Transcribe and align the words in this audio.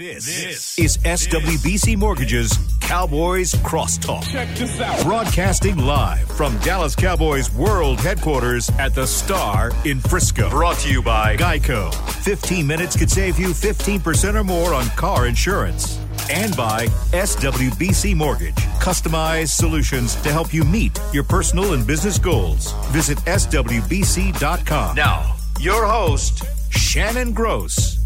This, 0.00 0.24
this 0.24 0.78
is 0.78 0.96
SWBC 0.96 1.98
Mortgage's 1.98 2.58
Cowboys 2.80 3.52
Crosstalk. 3.52 4.26
Check 4.26 4.48
this 4.56 4.80
out. 4.80 5.04
Broadcasting 5.04 5.76
live 5.76 6.26
from 6.26 6.56
Dallas 6.60 6.96
Cowboys 6.96 7.52
World 7.52 8.00
Headquarters 8.00 8.70
at 8.78 8.94
the 8.94 9.06
Star 9.06 9.72
in 9.84 10.00
Frisco. 10.00 10.48
Brought 10.48 10.78
to 10.78 10.90
you 10.90 11.02
by 11.02 11.36
Geico. 11.36 11.92
15 12.22 12.66
minutes 12.66 12.96
could 12.96 13.10
save 13.10 13.38
you 13.38 13.48
15% 13.48 14.36
or 14.36 14.42
more 14.42 14.72
on 14.72 14.86
car 14.96 15.26
insurance. 15.26 16.00
And 16.30 16.56
by 16.56 16.86
SWBC 17.12 18.16
Mortgage. 18.16 18.56
Customized 18.80 19.48
solutions 19.48 20.16
to 20.22 20.32
help 20.32 20.54
you 20.54 20.64
meet 20.64 20.98
your 21.12 21.24
personal 21.24 21.74
and 21.74 21.86
business 21.86 22.18
goals. 22.18 22.72
Visit 22.86 23.18
SWBC.com. 23.18 24.96
Now, 24.96 25.36
your 25.60 25.84
host, 25.84 26.42
Shannon 26.70 27.34
Gross. 27.34 27.99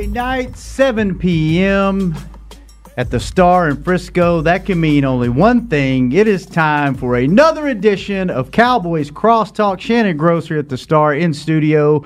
Tuesday 0.00 0.14
night, 0.14 0.56
7 0.56 1.18
p.m. 1.18 2.16
at 2.96 3.10
the 3.10 3.20
Star 3.20 3.68
in 3.68 3.82
Frisco. 3.82 4.40
That 4.40 4.64
can 4.64 4.80
mean 4.80 5.04
only 5.04 5.28
one 5.28 5.68
thing. 5.68 6.12
It 6.12 6.26
is 6.26 6.46
time 6.46 6.94
for 6.94 7.16
another 7.16 7.68
edition 7.68 8.30
of 8.30 8.50
Cowboys 8.50 9.10
Crosstalk. 9.10 9.78
Shannon 9.78 10.16
Gross 10.16 10.48
here 10.48 10.58
at 10.58 10.70
the 10.70 10.78
Star 10.78 11.14
in 11.14 11.34
studio 11.34 12.02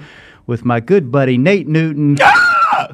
with 0.48 0.64
my 0.64 0.80
good 0.80 1.12
buddy 1.12 1.38
Nate 1.38 1.68
Newton. 1.68 2.16
Ah! 2.20 2.43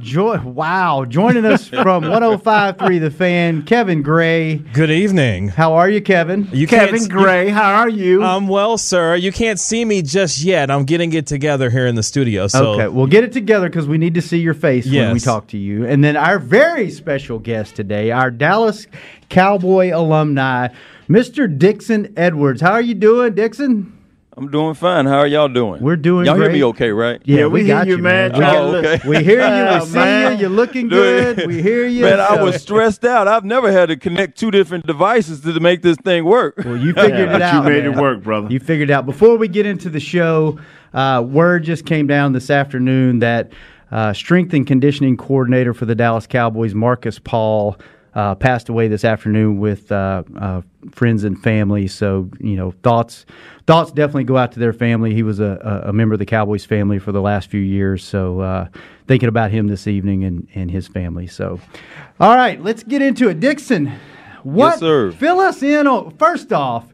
Joy, 0.01 0.39
wow, 0.41 1.05
joining 1.05 1.45
us 1.45 1.69
from 1.69 2.03
105.3 2.05 3.01
The 3.01 3.11
Fan, 3.11 3.63
Kevin 3.63 4.03
Gray. 4.03 4.57
Good 4.57 4.91
evening. 4.91 5.49
How 5.49 5.75
are 5.75 5.89
you, 5.89 6.01
Kevin? 6.01 6.49
You 6.53 6.67
Kevin 6.67 7.01
can't- 7.01 7.11
Gray, 7.11 7.49
how 7.49 7.73
are 7.75 7.89
you? 7.89 8.23
I'm 8.23 8.49
well, 8.49 8.77
sir. 8.79 9.15
You 9.17 9.33
can't 9.33 9.59
see 9.61 9.85
me 9.85 10.03
just 10.03 10.43
yet. 10.43 10.71
I'm 10.71 10.85
getting 10.85 11.13
it 11.13 11.27
together 11.27 11.71
here 11.71 11.87
in 11.87 11.95
the 11.95 12.03
studio. 12.03 12.47
So 12.47 12.73
Okay, 12.73 12.89
we'll 12.89 13.07
get 13.07 13.25
it 13.25 13.33
together 13.33 13.69
because 13.69 13.87
we 13.87 13.99
need 13.99 14.15
to 14.15 14.23
see 14.23 14.39
your 14.39 14.55
face 14.55 14.87
when 14.91 15.13
we 15.13 15.21
talk 15.21 15.47
to 15.49 15.59
you. 15.59 15.87
And 15.87 16.03
then 16.03 16.17
our 16.17 16.39
very 16.39 16.91
special 16.91 17.39
guest 17.39 17.77
today, 17.77 18.11
our 18.11 18.31
Dallas 18.31 18.87
Cowboy 19.29 19.93
alumni, 19.95 20.69
Mr. 21.09 21.47
Dixon 21.59 22.13
Edwards. 22.17 22.61
How 22.61 22.73
are 22.73 22.81
you 22.83 22.95
doing, 22.95 23.35
Dixon? 23.35 23.97
I'm 24.41 24.51
doing 24.51 24.73
fine. 24.73 25.05
How 25.05 25.19
are 25.19 25.27
y'all 25.27 25.49
doing? 25.49 25.83
We're 25.83 25.97
doing 25.97 26.25
good. 26.25 26.31
Y'all 26.31 26.41
hear 26.41 26.51
me 26.51 26.65
okay, 26.65 26.91
right? 26.93 27.21
Yeah, 27.27 27.45
we 27.45 27.61
we, 27.61 27.67
got 27.67 27.87
you, 27.87 27.97
you, 27.97 28.03
man. 28.03 28.33
man. 28.33 28.43
Oh, 28.43 28.75
okay. 28.77 29.07
We 29.07 29.23
hear 29.23 29.41
you. 29.41 29.81
We 29.81 29.85
see 29.85 29.95
man. 29.97 30.33
you. 30.33 30.39
You're 30.41 30.49
looking 30.49 30.89
Dude. 30.89 31.37
good. 31.37 31.47
We 31.47 31.61
hear 31.61 31.87
you. 31.87 32.05
Man, 32.05 32.19
I 32.21 32.43
was 32.43 32.63
stressed 32.63 33.05
out. 33.05 33.29
I've 33.29 33.45
never 33.45 33.71
had 33.71 33.91
to 33.91 33.99
connect 33.99 34.39
two 34.39 34.51
different 34.51 34.87
devices 34.87 35.43
to 35.43 35.61
make 35.61 35.83
this 35.83 35.99
thing 35.99 36.25
work. 36.25 36.57
Well, 36.57 36.79
you 36.79 36.95
figured 36.95 37.19
Yeah, 37.19 37.25
it 37.25 37.33
but 37.33 37.43
out. 37.43 37.65
you 37.65 37.71
made 37.71 37.85
man. 37.85 37.93
it 37.93 38.01
work, 38.01 38.23
brother. 38.23 38.51
You 38.51 38.61
figured 38.61 38.89
it 38.89 38.93
out. 38.95 39.05
Before 39.05 39.37
we 39.37 39.47
get 39.47 39.67
into 39.67 39.91
the 39.91 40.01
show, 40.01 40.59
uh, 40.95 41.23
word 41.27 41.65
just 41.65 41.85
came 41.85 42.07
down 42.07 42.33
this 42.33 42.49
afternoon 42.49 43.19
that 43.19 43.53
uh, 43.93 44.15
strength 44.15 44.55
and 44.55 44.67
conditioning 44.67 45.19
coordinator 45.19 45.75
for 45.75 45.85
the 45.85 45.95
Dallas 45.95 46.27
Cowboys, 46.27 46.75
Marcus 46.75 47.19
Paul, 47.19 47.77
uh, 48.15 48.35
passed 48.35 48.69
away 48.69 48.89
this 48.89 49.05
afternoon 49.05 49.59
with 49.59 49.91
uh, 49.93 50.23
uh, 50.39 50.63
friends 50.91 51.25
and 51.25 51.41
family. 51.41 51.87
So, 51.87 52.29
you 52.41 52.57
know, 52.57 52.73
thoughts 52.83 53.27
thoughts 53.67 53.93
definitely 53.93 54.25
go 54.25 54.37
out 54.37 54.53
to 54.53 54.59
their 54.59 54.73
family. 54.73 55.15
He 55.15 55.23
was 55.23 55.39
a, 55.39 55.85
a 55.87 55.93
member 55.93 56.15
of 56.15 56.19
the 56.19 56.27
Cowboys 56.27 56.65
family 56.65 56.99
for 56.99 57.13
the 57.13 57.21
last 57.21 57.51
few 57.51 57.61
years. 57.61 58.05
So, 58.05 58.41
uh, 58.41 58.69
thinking 59.07 59.29
about 59.29 59.51
him 59.51 59.69
this 59.69 59.87
evening 59.87 60.25
and, 60.25 60.49
and 60.55 60.71
his 60.71 60.89
family. 60.89 61.27
So, 61.27 61.61
all 62.19 62.35
right, 62.35 62.61
let's 62.63 62.83
get 62.83 63.03
into 63.03 63.29
it. 63.29 63.41
Dixon, 63.41 63.93
what? 64.43 64.79
sir. 64.79 65.13
Fill 65.13 65.41
us 65.41 65.63
in 65.63 65.87
on, 65.87 66.17
first 66.17 66.53
off, 66.53 66.93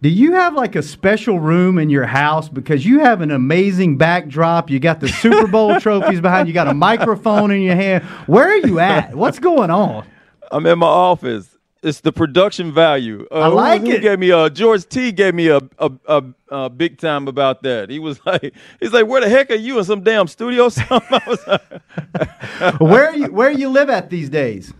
do 0.00 0.08
you 0.08 0.32
have 0.34 0.54
like 0.54 0.76
a 0.76 0.82
special 0.82 1.40
room 1.40 1.76
in 1.76 1.90
your 1.90 2.06
house 2.06 2.48
because 2.48 2.86
you 2.86 3.00
have 3.00 3.20
an 3.20 3.32
amazing 3.32 3.98
backdrop? 3.98 4.70
You 4.70 4.78
got 4.78 5.00
the 5.00 5.08
Super 5.08 5.48
Bowl 5.48 5.80
trophies 5.80 6.20
behind 6.20 6.46
you, 6.46 6.54
got 6.54 6.68
a 6.68 6.74
microphone 6.74 7.50
in 7.50 7.62
your 7.62 7.74
hand. 7.74 8.04
Where 8.26 8.48
are 8.48 8.58
you 8.58 8.78
at? 8.78 9.14
What's 9.14 9.40
going 9.40 9.70
on? 9.70 10.06
I'm 10.50 10.66
in 10.66 10.78
my 10.78 10.86
office. 10.86 11.56
It's 11.80 12.00
the 12.00 12.10
production 12.12 12.72
value. 12.72 13.24
Uh, 13.30 13.34
I 13.40 13.46
like 13.46 13.82
who, 13.82 13.92
it. 13.92 14.02
Gave 14.02 14.18
me 14.18 14.32
uh, 14.32 14.48
George 14.48 14.84
T 14.88 15.12
gave 15.12 15.32
me 15.34 15.46
a, 15.48 15.60
a, 15.78 15.90
a, 16.08 16.24
a 16.50 16.68
big 16.70 16.98
time 16.98 17.28
about 17.28 17.62
that. 17.62 17.88
He 17.88 18.00
was 18.00 18.20
like, 18.26 18.52
he's 18.80 18.92
like, 18.92 19.06
where 19.06 19.20
the 19.20 19.28
heck 19.28 19.50
are 19.52 19.54
you 19.54 19.78
in 19.78 19.84
some 19.84 20.02
damn 20.02 20.26
studio? 20.26 20.64
or 20.64 20.70
something? 20.72 21.00
I 21.10 21.22
was 21.28 21.46
like, 21.46 22.80
Where 22.80 23.06
are 23.06 23.14
you 23.16 23.26
where 23.32 23.50
you 23.50 23.68
live 23.68 23.90
at 23.90 24.10
these 24.10 24.28
days? 24.28 24.72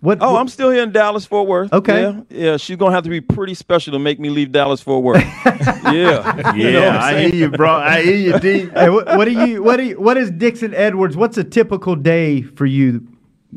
What 0.00 0.18
oh, 0.22 0.32
what- 0.32 0.40
I'm 0.40 0.48
still 0.48 0.70
here 0.70 0.82
in 0.82 0.92
Dallas 0.92 1.26
Fort 1.26 1.46
Worth. 1.48 1.72
Okay. 1.74 2.00
Yeah, 2.02 2.20
yeah. 2.30 2.56
She's 2.56 2.76
gonna 2.76 2.94
have 2.94 3.04
to 3.04 3.10
be 3.10 3.20
pretty 3.20 3.54
special 3.54 3.92
to 3.92 3.98
make 3.98 4.18
me 4.18 4.30
leave 4.30 4.50
Dallas 4.52 4.80
Fort 4.80 5.02
Worth. 5.04 5.22
yeah. 5.44 6.54
You 6.54 6.70
know 6.72 6.80
Yeah, 6.80 6.92
what 6.94 7.02
I'm 7.02 7.16
hear 7.32 7.34
you, 7.34 7.50
bro. 7.50 7.70
I 7.70 8.02
hear 8.02 8.16
you, 8.16 8.38
D. 8.40 8.66
Hey, 8.70 8.88
what, 8.88 9.06
what 9.16 9.24
do 9.26 9.32
you 9.32 9.62
what 9.62 9.76
do 9.76 9.84
you, 9.84 10.00
what 10.00 10.16
is 10.16 10.30
Dixon 10.30 10.72
Edwards? 10.74 11.16
What's 11.16 11.36
a 11.38 11.44
typical 11.44 11.96
day 11.96 12.42
for 12.42 12.64
you? 12.66 13.06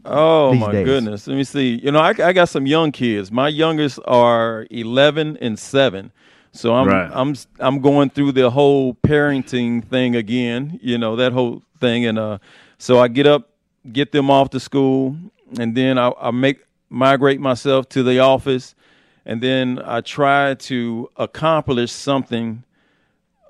Oh 0.06 0.54
my 0.54 0.72
days? 0.72 0.86
goodness! 0.86 1.28
Let 1.28 1.36
me 1.36 1.44
see. 1.44 1.80
You 1.84 1.92
know, 1.92 2.00
I, 2.00 2.10
I 2.10 2.34
got 2.34 2.50
some 2.50 2.66
young 2.66 2.92
kids. 2.92 3.32
My 3.32 3.48
youngest 3.48 4.00
are 4.06 4.66
eleven 4.70 5.38
and 5.38 5.58
seven, 5.58 6.12
so 6.52 6.74
I'm 6.76 6.88
Right. 6.88 7.12
I'm 7.14 7.36
I'm 7.60 7.82
going 7.82 8.10
through 8.10 8.34
the 8.34 8.50
whole 8.50 8.96
parenting 8.96 9.84
thing 9.84 10.16
again. 10.16 10.80
You 10.82 10.98
know 10.98 11.16
that 11.16 11.34
whole 11.34 11.64
thing, 11.80 12.06
and 12.06 12.18
uh, 12.18 12.40
so 12.78 13.00
I 13.00 13.08
get 13.08 13.28
up, 13.28 13.50
get 13.92 14.12
them 14.12 14.30
off 14.30 14.50
to 14.52 14.60
school, 14.60 15.18
and 15.60 15.76
then 15.76 15.98
I, 15.98 16.12
I 16.20 16.32
make 16.32 16.60
migrate 16.90 17.40
myself 17.40 17.90
to 17.90 18.04
the 18.04 18.20
office, 18.20 18.76
and 19.26 19.42
then 19.42 19.82
I 19.84 20.02
try 20.02 20.56
to 20.56 21.10
accomplish 21.18 21.92
something 21.92 22.64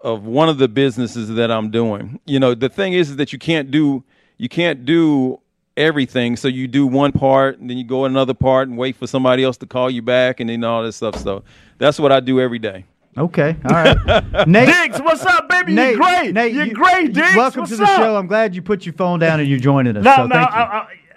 of 0.04 0.26
one 0.26 0.50
of 0.50 0.58
the 0.58 0.68
businesses 0.68 1.30
that 1.30 1.52
I'm 1.52 1.72
doing. 1.72 2.20
You 2.26 2.40
know, 2.40 2.56
the 2.56 2.70
thing 2.70 2.94
is, 2.94 3.12
is 3.12 3.16
that 3.18 3.34
you 3.34 3.40
can't 3.40 3.70
do 3.72 4.04
you 4.38 4.50
can't 4.50 4.86
do 4.86 5.42
everything. 5.80 6.36
So 6.36 6.48
you 6.48 6.68
do 6.68 6.86
one 6.86 7.12
part, 7.12 7.58
and 7.60 7.70
then 7.70 7.78
you 7.78 7.84
go 7.84 8.06
another 8.06 8.34
part, 8.36 8.68
and 8.68 8.78
wait 8.78 8.96
for 8.96 9.08
somebody 9.08 9.44
else 9.44 9.58
to 9.58 9.66
call 9.66 9.90
you 9.90 10.02
back, 10.04 10.40
and 10.40 10.50
then 10.50 10.64
all 10.64 10.84
this 10.84 10.98
stuff. 10.98 11.16
So 11.16 11.44
that's 11.80 12.00
what 12.00 12.12
I 12.12 12.20
do 12.20 12.40
every 12.40 12.60
day. 12.60 12.86
Okay, 13.18 13.56
all 13.66 13.72
right. 13.72 13.98
Nate, 14.48 14.68
Diggs, 14.68 15.02
what's 15.02 15.26
up, 15.26 15.50
baby? 15.50 15.74
Nate, 15.74 15.96
You're 15.96 16.00
great. 16.06 16.34
Nate, 16.34 16.54
You're 16.54 16.66
you- 16.68 16.74
great, 16.74 17.14
Diggs. 17.14 17.36
Welcome 17.36 17.62
what's 17.62 17.72
to 17.72 17.78
the 17.78 17.84
up? 17.84 17.98
show. 17.98 18.16
I'm 18.16 18.28
glad 18.28 18.54
you 18.54 18.62
put 18.62 18.86
your 18.86 18.94
phone 18.94 19.20
down 19.20 19.40
and 19.40 19.50
you're 19.50 19.58
joining 19.60 19.98
us. 19.98 20.04
No, 20.06 20.16
so 20.16 20.28
no, 20.28 20.36
thank 20.36 20.50
you. 20.52 20.56
I, 20.56 20.62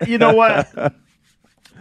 I, 0.00 0.04
you 0.06 0.18
know 0.18 0.32
what? 0.34 0.72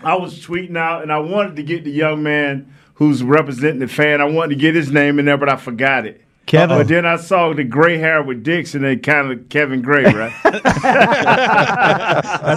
I 0.03 0.15
was 0.15 0.45
tweeting 0.45 0.77
out, 0.77 1.01
and 1.03 1.11
I 1.13 1.19
wanted 1.19 1.55
to 1.55 1.63
get 1.63 1.83
the 1.85 1.91
young 1.91 2.23
man 2.23 2.73
who's 2.95 3.23
representing 3.23 3.79
the 3.79 3.87
fan. 3.87 4.21
I 4.21 4.25
wanted 4.25 4.55
to 4.55 4.61
get 4.61 4.75
his 4.75 4.91
name 4.91 5.17
in 5.17 5.25
there, 5.25 5.37
but 5.37 5.49
I 5.49 5.55
forgot 5.55 6.05
it. 6.05 6.21
Kevin. 6.45 6.77
But 6.77 6.87
then 6.87 7.05
I 7.05 7.15
saw 7.17 7.53
the 7.53 7.63
gray 7.63 7.97
hair 7.97 8.21
with 8.23 8.43
Dix, 8.43 8.75
and 8.75 8.83
then 8.83 8.99
kind 8.99 9.31
of 9.31 9.47
Kevin 9.49 9.81
Gray, 9.81 10.03
right? 10.03 10.33
that's 10.43 10.63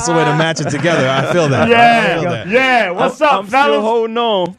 the 0.07 0.13
way 0.13 0.25
to 0.25 0.37
match 0.37 0.61
it 0.61 0.71
together. 0.71 1.09
I 1.09 1.33
feel 1.33 1.49
that. 1.49 1.71
I 1.71 2.15
feel 2.15 2.23
yeah, 2.25 2.31
that. 2.31 2.49
yeah. 2.49 2.91
What's 2.91 3.21
up, 3.21 3.45
I'm 3.45 3.49
still 3.49 3.81
holding 3.81 4.19
on. 4.19 4.57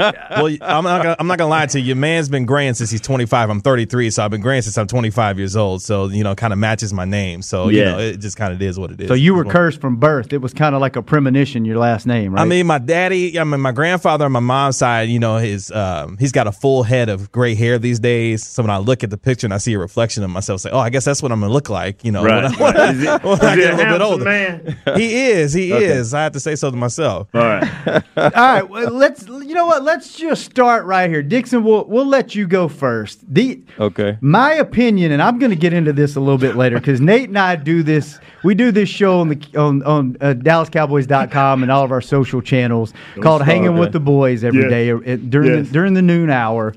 Well, 0.30 0.46
I'm 0.62 0.84
not 0.84 1.02
gonna, 1.02 1.16
I'm 1.18 1.26
not 1.26 1.38
gonna 1.38 1.50
lie 1.50 1.66
to 1.66 1.80
you. 1.80 1.86
Your 1.86 1.96
man's 1.96 2.28
been 2.28 2.46
graying 2.46 2.74
since 2.74 2.90
he's 2.90 3.00
25. 3.00 3.50
I'm 3.50 3.60
33, 3.60 4.10
so 4.10 4.24
I've 4.24 4.30
been 4.30 4.40
graying 4.40 4.62
since 4.62 4.78
I'm 4.78 4.86
25 4.86 5.38
years 5.38 5.56
old. 5.56 5.82
So 5.82 6.06
you 6.08 6.22
know, 6.24 6.34
kind 6.34 6.52
of 6.52 6.58
matches 6.58 6.92
my 6.92 7.04
name. 7.04 7.42
So 7.42 7.68
you 7.68 7.78
Yeah. 7.80 7.84
know, 7.92 7.98
it 7.98 8.16
just 8.18 8.36
kind 8.36 8.52
of 8.52 8.62
is 8.62 8.78
what 8.78 8.90
it 8.92 9.00
is. 9.00 9.08
So 9.08 9.14
you 9.14 9.34
were 9.34 9.44
cursed 9.44 9.80
from 9.80 9.96
birth. 9.96 10.32
It 10.32 10.38
was 10.38 10.54
kind 10.54 10.74
of 10.74 10.80
like 10.80 10.96
a 10.96 11.02
premonition, 11.02 11.64
your 11.64 11.78
last 11.78 12.06
name, 12.06 12.32
right? 12.34 12.42
I 12.42 12.44
mean, 12.44 12.66
my 12.66 12.78
daddy, 12.78 13.38
I 13.38 13.44
mean, 13.44 13.60
my 13.60 13.72
grandfather 13.72 14.24
on 14.24 14.32
my 14.32 14.40
mom's 14.40 14.76
side, 14.78 15.08
you 15.08 15.18
know, 15.18 15.36
his 15.36 15.70
um, 15.72 16.16
he's 16.18 16.32
got 16.32 16.46
a 16.46 16.52
full 16.52 16.82
head 16.84 17.08
of 17.08 17.30
gray 17.32 17.54
hair 17.54 17.78
these 17.78 17.98
days. 18.00 18.46
So 18.46 18.62
when 18.62 18.70
I 18.70 18.78
look 18.78 19.02
at 19.04 19.10
the 19.10 19.18
picture 19.18 19.46
and 19.46 19.52
I 19.54 19.58
see 19.58 19.74
a 19.74 19.78
reflection 19.78 20.22
of 20.22 20.30
myself, 20.30 20.60
say, 20.60 20.70
oh, 20.70 20.78
I 20.78 20.90
guess 20.90 21.04
that's 21.04 21.22
what 21.22 21.32
I'm 21.32 21.40
gonna 21.40 21.52
look 21.52 21.68
like, 21.68 22.04
you 22.04 22.12
know, 22.12 22.24
Right. 22.24 22.44
when 22.58 22.76
I, 22.76 22.92
when 22.92 23.08
I- 23.08 23.14
it- 23.16 23.22
when 23.24 23.40
I 23.40 23.56
get 23.56 23.74
a 23.74 23.76
little 23.76 23.92
bit 23.92 24.00
older. 24.02 24.24
man? 24.24 24.78
He 24.96 25.26
is, 25.30 25.52
he 25.52 25.72
is. 25.72 26.14
I 26.14 26.22
have 26.22 26.32
to 26.32 26.40
say 26.40 26.54
so 26.56 26.70
to 26.70 26.76
myself. 26.76 27.28
All 27.34 27.40
right. 27.40 27.64
All 28.16 28.30
right, 28.34 28.68
well, 28.68 28.90
let's. 28.92 29.26
You 29.50 29.56
know 29.56 29.66
what? 29.66 29.82
Let's 29.82 30.14
just 30.16 30.44
start 30.44 30.84
right 30.84 31.10
here, 31.10 31.24
Dixon. 31.24 31.64
We'll 31.64 31.84
we'll 31.86 32.06
let 32.06 32.36
you 32.36 32.46
go 32.46 32.68
first. 32.68 33.18
The 33.34 33.60
Okay. 33.80 34.16
my 34.20 34.52
opinion, 34.52 35.10
and 35.10 35.20
I'm 35.20 35.40
going 35.40 35.50
to 35.50 35.56
get 35.56 35.72
into 35.72 35.92
this 35.92 36.14
a 36.14 36.20
little 36.20 36.38
bit 36.38 36.54
later 36.54 36.76
because 36.78 37.00
Nate 37.00 37.30
and 37.30 37.36
I 37.36 37.56
do 37.56 37.82
this. 37.82 38.20
We 38.44 38.54
do 38.54 38.70
this 38.70 38.88
show 38.88 39.18
on 39.18 39.28
the 39.30 39.40
on 39.58 39.82
on 39.82 40.16
uh, 40.20 40.34
DallasCowboys.com 40.34 41.64
and 41.64 41.72
all 41.72 41.82
of 41.82 41.90
our 41.90 42.00
social 42.00 42.40
channels 42.40 42.92
called 43.22 43.40
start, 43.42 43.50
"Hanging 43.50 43.76
with 43.76 43.90
the 43.90 43.98
Boys" 43.98 44.44
every 44.44 44.60
Yes. 44.60 44.70
day 44.70 44.90
uh, 44.92 45.16
during 45.28 45.48
Yes. 45.52 45.66
the 45.66 45.72
during 45.72 45.94
the 45.94 46.02
noon 46.02 46.30
hour. 46.30 46.72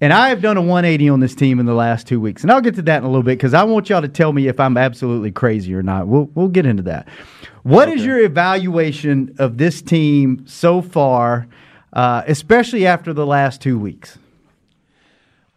And 0.00 0.12
I 0.12 0.30
have 0.30 0.42
done 0.42 0.56
a 0.56 0.60
180 0.60 1.08
on 1.10 1.20
this 1.20 1.36
team 1.36 1.60
in 1.60 1.66
the 1.66 1.74
last 1.74 2.08
two 2.08 2.20
weeks, 2.20 2.42
and 2.42 2.50
I'll 2.50 2.60
get 2.60 2.74
to 2.74 2.82
that 2.82 2.98
in 2.98 3.04
a 3.04 3.06
little 3.08 3.22
bit 3.22 3.38
because 3.38 3.54
I 3.54 3.62
want 3.62 3.88
y'all 3.90 4.02
to 4.02 4.08
tell 4.08 4.32
me 4.32 4.48
if 4.48 4.58
I'm 4.58 4.76
absolutely 4.76 5.30
crazy 5.30 5.72
or 5.72 5.84
not. 5.84 6.08
We'll 6.08 6.28
we'll 6.34 6.48
get 6.48 6.66
into 6.66 6.82
that. 6.82 7.06
What 7.62 7.88
is 7.88 8.04
your 8.04 8.18
evaluation 8.18 9.36
of 9.38 9.58
this 9.58 9.82
team 9.82 10.42
so 10.48 10.82
far, 10.82 11.46
uh, 11.92 12.22
especially 12.26 12.86
after 12.86 13.12
the 13.12 13.26
last 13.26 13.60
two 13.60 13.78
weeks? 13.78 14.18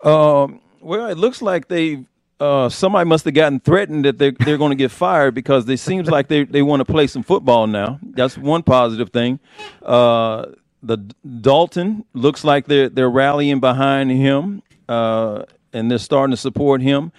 Um, 0.03 0.61
well, 0.79 1.07
it 1.07 1.17
looks 1.17 1.41
like 1.41 1.67
they 1.67 2.05
uh, 2.39 2.69
somebody 2.69 3.07
must 3.07 3.25
have 3.25 3.35
gotten 3.35 3.59
threatened 3.59 4.05
that 4.05 4.17
they're 4.17 4.31
they're 4.31 4.57
going 4.57 4.71
to 4.71 4.75
get 4.75 4.91
fired 4.91 5.35
because 5.35 5.69
it 5.69 5.79
seems 5.79 6.09
like 6.09 6.27
they 6.27 6.43
they 6.43 6.61
want 6.61 6.79
to 6.79 6.85
play 6.85 7.07
some 7.07 7.23
football 7.23 7.67
now. 7.67 7.99
That's 8.01 8.37
one 8.37 8.63
positive 8.63 9.11
thing. 9.11 9.39
Uh, 9.81 10.47
the 10.81 10.97
Dalton 10.97 12.05
looks 12.13 12.43
like 12.43 12.65
they're 12.65 12.89
they're 12.89 13.09
rallying 13.09 13.59
behind 13.59 14.11
him. 14.11 14.63
Uh, 14.89 15.45
and 15.73 15.89
they're 15.89 15.97
starting 15.97 16.31
to 16.31 16.37
support 16.37 16.81
him. 16.81 17.11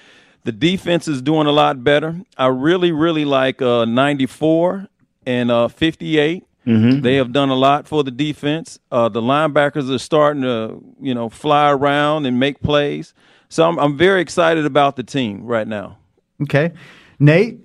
The 0.45 0.53
defense 0.53 1.07
is 1.09 1.23
doing 1.23 1.47
a 1.47 1.53
lot 1.53 1.85
better. 1.85 2.21
I 2.37 2.47
really, 2.49 2.93
really 2.93 3.25
like 3.25 3.63
uh, 3.63 3.85
94 3.85 4.89
and 5.25 5.51
uh, 5.51 5.69
58. 5.69 6.45
Mm-hmm. 6.67 7.01
They 7.01 7.17
have 7.17 7.33
done 7.33 7.49
a 7.49 7.55
lot 7.55 7.89
for 7.89 8.05
the 8.05 8.11
defense. 8.11 8.79
Uh, 8.91 9.09
the 9.09 9.21
linebackers 9.21 9.93
are 9.93 9.99
starting 9.99 10.43
to, 10.43 10.81
you 11.01 11.15
know, 11.15 11.29
fly 11.29 11.71
around 11.71 12.27
and 12.27 12.39
make 12.39 12.61
plays. 12.61 13.15
So 13.49 13.69
I'm, 13.69 13.79
I'm 13.79 13.97
very 13.97 14.21
excited 14.21 14.65
about 14.65 14.97
the 14.97 15.03
team 15.03 15.45
right 15.45 15.67
now. 15.67 15.99
Okay, 16.43 16.73
Nate, 17.19 17.61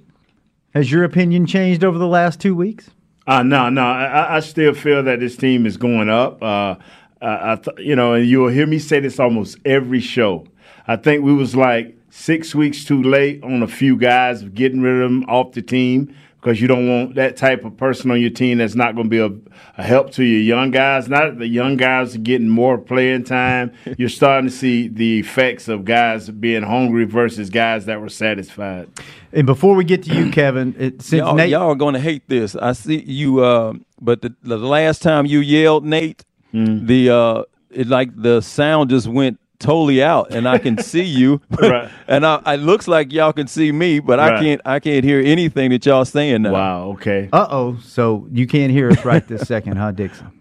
has 0.73 0.91
your 0.91 1.03
opinion 1.03 1.45
changed 1.45 1.83
over 1.83 1.97
the 1.97 2.07
last 2.07 2.39
two 2.39 2.55
weeks? 2.55 2.89
Uh, 3.25 3.43
no, 3.43 3.69
no. 3.69 3.83
I, 3.83 4.37
I 4.37 4.39
still 4.39 4.73
feel 4.73 5.03
that 5.03 5.19
this 5.19 5.35
team 5.35 5.65
is 5.65 5.77
going 5.77 6.09
up. 6.09 6.41
Uh, 6.41 6.75
I, 7.21 7.55
th- 7.55 7.77
you 7.79 7.95
know, 7.95 8.13
and 8.13 8.25
you'll 8.27 8.49
hear 8.49 8.67
me 8.67 8.79
say 8.79 8.99
this 8.99 9.19
almost 9.19 9.57
every 9.65 9.99
show. 9.99 10.45
I 10.87 10.95
think 10.95 11.23
we 11.23 11.33
was 11.33 11.55
like 11.55 11.97
six 12.09 12.55
weeks 12.55 12.85
too 12.85 13.03
late 13.03 13.43
on 13.43 13.63
a 13.63 13.67
few 13.67 13.97
guys 13.97 14.43
getting 14.43 14.81
rid 14.81 15.01
of 15.01 15.09
them 15.09 15.23
off 15.27 15.53
the 15.53 15.61
team 15.61 16.15
because 16.39 16.61
you 16.61 16.67
don't 16.67 16.87
want 16.87 17.15
that 17.15 17.35
type 17.35 17.65
of 17.65 17.75
person 17.77 18.11
on 18.11 18.21
your 18.21 18.29
team 18.29 18.59
that's 18.59 18.75
not 18.75 18.95
going 18.95 19.09
to 19.09 19.09
be 19.09 19.19
a, 19.19 19.51
a, 19.77 19.83
help 19.83 20.11
to 20.11 20.23
your 20.23 20.41
young 20.41 20.71
guys. 20.71 21.09
Not 21.09 21.39
the 21.39 21.47
young 21.47 21.77
guys 21.77 22.15
are 22.15 22.19
getting 22.19 22.47
more 22.47 22.77
playing 22.77 23.23
time. 23.23 23.73
You're 23.97 24.09
starting 24.09 24.49
to 24.49 24.55
see 24.55 24.87
the 24.87 25.19
effects 25.19 25.67
of 25.67 25.83
guys 25.83 26.29
being 26.29 26.63
hungry 26.63 27.05
versus 27.05 27.49
guys 27.49 27.85
that 27.85 27.99
were 27.99 28.09
satisfied. 28.09 28.87
And 29.33 29.45
before 29.45 29.75
we 29.75 29.83
get 29.83 30.03
to 30.03 30.15
you, 30.15 30.31
Kevin, 30.31 30.75
it, 30.77 31.01
since 31.01 31.19
y'all, 31.19 31.35
Nate, 31.35 31.49
y'all 31.49 31.69
are 31.69 31.75
going 31.75 31.95
to 31.95 31.99
hate 31.99 32.27
this. 32.27 32.55
I 32.55 32.73
see 32.73 33.01
you, 33.01 33.43
uh, 33.43 33.73
but 33.99 34.21
the, 34.21 34.35
the, 34.43 34.57
last 34.57 35.01
time 35.01 35.25
you 35.25 35.39
yelled, 35.39 35.85
Nate, 35.85 36.23
mm. 36.53 36.85
the 36.85 37.09
uh, 37.09 37.43
it 37.71 37.87
like 37.87 38.09
the 38.15 38.41
sound 38.41 38.89
just 38.89 39.07
went 39.07 39.39
totally 39.59 40.03
out 40.03 40.31
and 40.31 40.47
I 40.47 40.57
can 40.57 40.77
see 40.77 41.03
you. 41.03 41.41
right. 41.49 41.89
And 42.07 42.25
I, 42.25 42.41
it 42.53 42.57
looks 42.57 42.87
like 42.87 43.11
y'all 43.11 43.33
can 43.33 43.47
see 43.47 43.71
me, 43.71 43.99
but 43.99 44.19
right. 44.19 44.33
I 44.33 44.39
can't 44.39 44.61
I 44.65 44.79
can't 44.79 45.03
hear 45.03 45.19
anything 45.19 45.71
that 45.71 45.85
y'all 45.85 46.05
saying 46.05 46.43
now. 46.43 46.53
Wow, 46.53 46.83
okay. 46.91 47.29
Uh 47.31 47.47
oh. 47.49 47.77
So 47.83 48.27
you 48.31 48.47
can't 48.47 48.71
hear 48.71 48.89
us 48.89 49.03
right 49.05 49.27
this 49.27 49.47
second, 49.47 49.77
huh, 49.77 49.91
Dixon? 49.91 50.31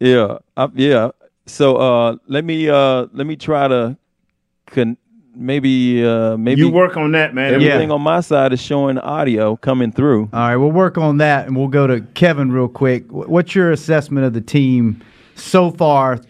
Yeah. 0.00 0.38
I, 0.56 0.68
yeah. 0.74 1.10
So 1.46 1.76
uh 1.76 2.16
let 2.26 2.44
me 2.44 2.68
uh 2.68 3.06
let 3.12 3.26
me 3.26 3.36
try 3.36 3.68
to 3.68 3.96
con- 4.66 4.96
maybe 5.34 6.04
uh 6.04 6.36
maybe 6.36 6.60
you 6.60 6.70
work 6.70 6.96
on 6.96 7.12
that 7.12 7.34
man 7.34 7.54
everything 7.54 7.88
yeah. 7.88 7.94
on 7.94 8.02
my 8.02 8.20
side 8.20 8.52
is 8.52 8.60
showing 8.60 8.98
audio 8.98 9.56
coming 9.56 9.90
through 9.90 10.28
all 10.32 10.40
right 10.40 10.56
we'll 10.56 10.70
work 10.70 10.98
on 10.98 11.16
that 11.18 11.46
and 11.46 11.56
we'll 11.56 11.68
go 11.68 11.86
to 11.86 12.02
kevin 12.12 12.52
real 12.52 12.68
quick 12.68 13.10
what's 13.10 13.54
your 13.54 13.72
assessment 13.72 14.26
of 14.26 14.34
the 14.34 14.42
team 14.42 15.02
so 15.34 15.70
far 15.70 16.20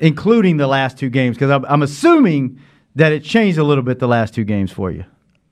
including 0.00 0.56
the 0.56 0.66
last 0.66 0.98
two 0.98 1.10
games? 1.10 1.36
Because 1.36 1.50
I'm, 1.50 1.64
I'm 1.66 1.82
assuming 1.82 2.60
that 2.94 3.12
it 3.12 3.24
changed 3.24 3.58
a 3.58 3.64
little 3.64 3.84
bit 3.84 3.98
the 3.98 4.08
last 4.08 4.34
two 4.34 4.44
games 4.44 4.72
for 4.72 4.90
you. 4.90 5.04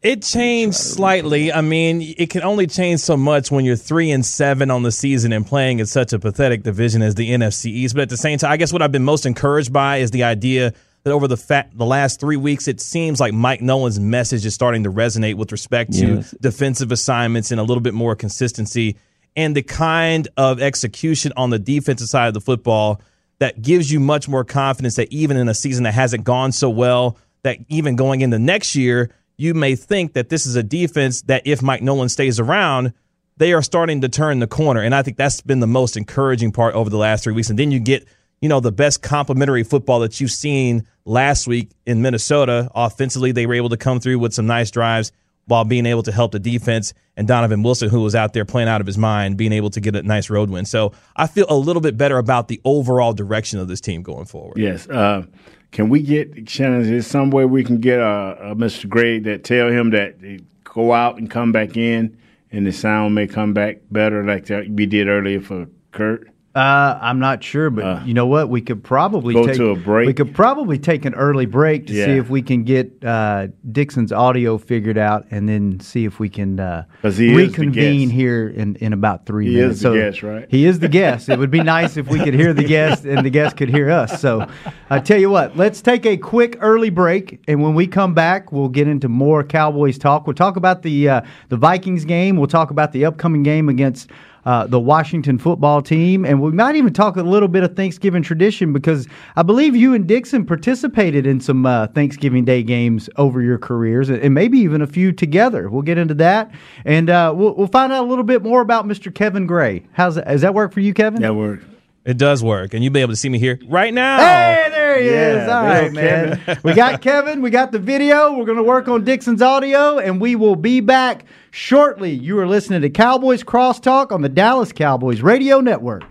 It 0.02 0.22
changed 0.22 0.76
slightly. 0.76 1.50
I 1.50 1.62
mean, 1.62 2.02
it 2.18 2.28
can 2.28 2.42
only 2.42 2.66
change 2.66 3.00
so 3.00 3.16
much 3.16 3.50
when 3.50 3.64
you're 3.64 3.76
three 3.76 4.10
and 4.10 4.24
seven 4.24 4.70
on 4.70 4.82
the 4.82 4.92
season 4.92 5.32
and 5.32 5.46
playing 5.46 5.78
in 5.78 5.86
such 5.86 6.12
a 6.12 6.18
pathetic 6.18 6.62
division 6.62 7.00
as 7.00 7.14
the 7.14 7.30
NFC 7.30 7.66
East. 7.66 7.94
But 7.94 8.02
at 8.02 8.08
the 8.10 8.18
same 8.18 8.38
time, 8.38 8.52
I 8.52 8.58
guess 8.58 8.70
what 8.70 8.82
I've 8.82 8.92
been 8.92 9.04
most 9.04 9.24
encouraged 9.24 9.72
by 9.72 9.98
is 9.98 10.10
the 10.10 10.24
idea 10.24 10.74
that 11.04 11.10
over 11.10 11.26
the 11.26 11.38
fact 11.38 11.76
the 11.78 11.86
last 11.86 12.20
three 12.20 12.36
weeks, 12.36 12.68
it 12.68 12.82
seems 12.82 13.18
like 13.18 13.32
Mike 13.32 13.62
Nolan's 13.62 13.98
message 13.98 14.44
is 14.44 14.54
starting 14.54 14.84
to 14.84 14.92
resonate 14.92 15.36
with 15.36 15.52
respect 15.52 15.92
to 15.94 16.16
yes. 16.16 16.34
defensive 16.38 16.92
assignments 16.92 17.50
and 17.50 17.58
a 17.58 17.62
little 17.62 17.82
bit 17.82 17.94
more 17.94 18.14
consistency 18.14 18.96
and 19.36 19.56
the 19.56 19.62
kind 19.62 20.28
of 20.36 20.60
execution 20.60 21.32
on 21.36 21.50
the 21.50 21.58
defensive 21.58 22.08
side 22.08 22.28
of 22.28 22.34
the 22.34 22.40
football 22.40 23.00
that 23.44 23.60
gives 23.60 23.92
you 23.92 24.00
much 24.00 24.26
more 24.26 24.42
confidence 24.42 24.96
that 24.96 25.12
even 25.12 25.36
in 25.36 25.50
a 25.50 25.54
season 25.54 25.84
that 25.84 25.92
hasn't 25.92 26.24
gone 26.24 26.50
so 26.50 26.70
well, 26.70 27.18
that 27.42 27.58
even 27.68 27.94
going 27.94 28.22
into 28.22 28.38
next 28.38 28.74
year, 28.74 29.10
you 29.36 29.52
may 29.52 29.76
think 29.76 30.14
that 30.14 30.30
this 30.30 30.46
is 30.46 30.56
a 30.56 30.62
defense 30.62 31.20
that 31.22 31.42
if 31.44 31.60
Mike 31.60 31.82
Nolan 31.82 32.08
stays 32.08 32.40
around, 32.40 32.94
they 33.36 33.52
are 33.52 33.60
starting 33.60 34.00
to 34.00 34.08
turn 34.08 34.38
the 34.38 34.46
corner. 34.46 34.80
And 34.80 34.94
I 34.94 35.02
think 35.02 35.18
that's 35.18 35.42
been 35.42 35.60
the 35.60 35.66
most 35.66 35.94
encouraging 35.94 36.52
part 36.52 36.74
over 36.74 36.88
the 36.88 36.96
last 36.96 37.24
three 37.24 37.34
weeks. 37.34 37.50
And 37.50 37.58
then 37.58 37.70
you 37.70 37.80
get, 37.80 38.08
you 38.40 38.48
know, 38.48 38.60
the 38.60 38.72
best 38.72 39.02
complementary 39.02 39.62
football 39.62 40.00
that 40.00 40.18
you've 40.22 40.30
seen 40.30 40.86
last 41.04 41.46
week 41.46 41.68
in 41.84 42.00
Minnesota. 42.00 42.70
Offensively, 42.74 43.32
they 43.32 43.44
were 43.44 43.52
able 43.52 43.68
to 43.68 43.76
come 43.76 44.00
through 44.00 44.20
with 44.20 44.32
some 44.32 44.46
nice 44.46 44.70
drives 44.70 45.12
while 45.46 45.64
being 45.64 45.86
able 45.86 46.02
to 46.02 46.12
help 46.12 46.32
the 46.32 46.38
defense 46.38 46.94
and 47.16 47.28
Donovan 47.28 47.62
Wilson, 47.62 47.88
who 47.90 48.00
was 48.00 48.14
out 48.14 48.32
there 48.32 48.44
playing 48.44 48.68
out 48.68 48.80
of 48.80 48.86
his 48.86 48.98
mind, 48.98 49.36
being 49.36 49.52
able 49.52 49.70
to 49.70 49.80
get 49.80 49.94
a 49.94 50.02
nice 50.02 50.30
road 50.30 50.50
win. 50.50 50.64
So 50.64 50.92
I 51.16 51.26
feel 51.26 51.46
a 51.48 51.56
little 51.56 51.82
bit 51.82 51.96
better 51.96 52.18
about 52.18 52.48
the 52.48 52.60
overall 52.64 53.12
direction 53.12 53.58
of 53.58 53.68
this 53.68 53.80
team 53.80 54.02
going 54.02 54.24
forward. 54.24 54.58
Yes. 54.58 54.88
Uh, 54.88 55.24
can 55.70 55.88
we 55.88 56.02
get 56.02 56.48
Shannon? 56.48 56.82
Is 56.82 56.88
there 56.88 57.02
some 57.02 57.30
way 57.30 57.44
we 57.44 57.64
can 57.64 57.80
get 57.80 57.98
a, 57.98 58.50
a 58.50 58.54
Mr. 58.54 58.88
Gray 58.88 59.18
that 59.20 59.44
tell 59.44 59.68
him 59.68 59.90
that 59.90 60.16
go 60.62 60.92
out 60.92 61.18
and 61.18 61.30
come 61.30 61.52
back 61.52 61.76
in, 61.76 62.16
and 62.52 62.66
the 62.66 62.72
sound 62.72 63.14
may 63.14 63.26
come 63.26 63.52
back 63.52 63.78
better, 63.90 64.24
like 64.24 64.48
we 64.48 64.86
did 64.86 65.08
earlier 65.08 65.40
for 65.40 65.66
Kurt? 65.92 66.28
Uh, 66.54 66.96
I'm 67.02 67.18
not 67.18 67.42
sure, 67.42 67.68
but 67.68 67.84
uh, 67.84 68.02
you 68.04 68.14
know 68.14 68.26
what? 68.26 68.48
We 68.48 68.60
could 68.60 68.84
probably 68.84 69.34
go 69.34 69.44
take, 69.44 69.56
to 69.56 69.70
a 69.70 69.76
break. 69.76 70.06
We 70.06 70.14
could 70.14 70.32
probably 70.32 70.78
take 70.78 71.04
an 71.04 71.12
early 71.14 71.46
break 71.46 71.88
to 71.88 71.92
yeah. 71.92 72.04
see 72.04 72.12
if 72.12 72.30
we 72.30 72.42
can 72.42 72.62
get 72.62 73.04
uh, 73.04 73.48
Dixon's 73.72 74.12
audio 74.12 74.56
figured 74.56 74.96
out, 74.96 75.26
and 75.32 75.48
then 75.48 75.80
see 75.80 76.04
if 76.04 76.20
we 76.20 76.28
can 76.28 76.60
uh, 76.60 76.84
reconvene 77.02 78.08
here 78.08 78.48
in, 78.48 78.76
in 78.76 78.92
about 78.92 79.26
three 79.26 79.48
he 79.48 79.56
minutes. 79.56 79.66
He 79.66 79.72
is 79.72 79.80
the 79.80 79.88
so 79.88 79.94
guest, 79.94 80.22
right? 80.22 80.46
He 80.48 80.64
is 80.64 80.78
the 80.78 80.88
guest. 80.88 81.28
it 81.28 81.40
would 81.40 81.50
be 81.50 81.60
nice 81.60 81.96
if 81.96 82.06
we 82.06 82.20
could 82.20 82.34
hear 82.34 82.54
the 82.54 82.62
guest 82.62 83.04
and 83.04 83.26
the 83.26 83.30
guest 83.30 83.56
could 83.56 83.68
hear 83.68 83.90
us. 83.90 84.20
So 84.20 84.48
I 84.90 85.00
tell 85.00 85.18
you 85.18 85.30
what, 85.30 85.56
let's 85.56 85.82
take 85.82 86.06
a 86.06 86.16
quick 86.16 86.56
early 86.60 86.90
break, 86.90 87.42
and 87.48 87.64
when 87.64 87.74
we 87.74 87.88
come 87.88 88.14
back, 88.14 88.52
we'll 88.52 88.68
get 88.68 88.86
into 88.86 89.08
more 89.08 89.42
Cowboys 89.42 89.98
talk. 89.98 90.24
We'll 90.28 90.34
talk 90.34 90.54
about 90.54 90.82
the 90.82 91.08
uh, 91.08 91.20
the 91.48 91.56
Vikings 91.56 92.04
game. 92.04 92.36
We'll 92.36 92.46
talk 92.46 92.70
about 92.70 92.92
the 92.92 93.06
upcoming 93.06 93.42
game 93.42 93.68
against 93.68 94.08
uh, 94.44 94.66
the 94.66 94.80
Washington 94.80 95.38
football 95.38 95.82
team. 95.82 96.24
And 96.24 96.40
we 96.40 96.52
might 96.52 96.76
even 96.76 96.92
talk 96.92 97.16
a 97.16 97.22
little 97.22 97.48
bit 97.48 97.62
of 97.62 97.76
Thanksgiving 97.76 98.22
tradition 98.22 98.72
because 98.72 99.08
I 99.36 99.42
believe 99.42 99.74
you 99.74 99.94
and 99.94 100.06
Dixon 100.06 100.44
participated 100.44 101.26
in 101.26 101.40
some 101.40 101.66
uh, 101.66 101.88
Thanksgiving 101.88 102.44
Day 102.44 102.62
games 102.62 103.08
over 103.16 103.40
your 103.40 103.58
careers 103.58 104.10
and 104.10 104.34
maybe 104.34 104.58
even 104.58 104.82
a 104.82 104.86
few 104.86 105.12
together. 105.12 105.68
We'll 105.68 105.82
get 105.82 105.98
into 105.98 106.14
that. 106.14 106.50
And 106.84 107.10
uh, 107.10 107.32
we'll, 107.34 107.54
we'll, 107.54 107.66
find 107.74 107.92
out 107.92 108.04
a 108.04 108.08
little 108.08 108.24
bit 108.24 108.42
more 108.42 108.60
about 108.60 108.86
Mr. 108.86 109.12
Kevin 109.12 109.46
Gray. 109.46 109.84
How's 109.92 110.14
that? 110.14 110.28
Does 110.28 110.42
that 110.42 110.54
work 110.54 110.72
for 110.72 110.80
you, 110.80 110.94
Kevin? 110.94 111.22
That 111.22 111.34
works. 111.34 111.64
It 112.04 112.18
does 112.18 112.44
work, 112.44 112.74
and 112.74 112.84
you'll 112.84 112.92
be 112.92 113.00
able 113.00 113.12
to 113.12 113.16
see 113.16 113.30
me 113.30 113.38
here 113.38 113.58
right 113.66 113.92
now. 113.92 114.18
Hey, 114.18 114.68
there 114.94 115.02
he 115.02 115.10
yeah, 115.10 115.42
is. 115.42 115.48
All 115.48 115.64
right, 115.64 115.92
man. 115.92 116.60
we 116.62 116.74
got 116.74 117.02
Kevin. 117.02 117.42
We 117.42 117.50
got 117.50 117.72
the 117.72 117.78
video. 117.78 118.36
We're 118.36 118.44
going 118.44 118.58
to 118.58 118.64
work 118.64 118.88
on 118.88 119.04
Dixon's 119.04 119.42
audio, 119.42 119.98
and 119.98 120.20
we 120.20 120.36
will 120.36 120.56
be 120.56 120.80
back 120.80 121.24
shortly. 121.50 122.12
You 122.12 122.38
are 122.38 122.46
listening 122.46 122.82
to 122.82 122.90
Cowboys 122.90 123.42
Crosstalk 123.42 124.12
on 124.12 124.22
the 124.22 124.28
Dallas 124.28 124.72
Cowboys 124.72 125.20
Radio 125.22 125.60
Network. 125.60 126.04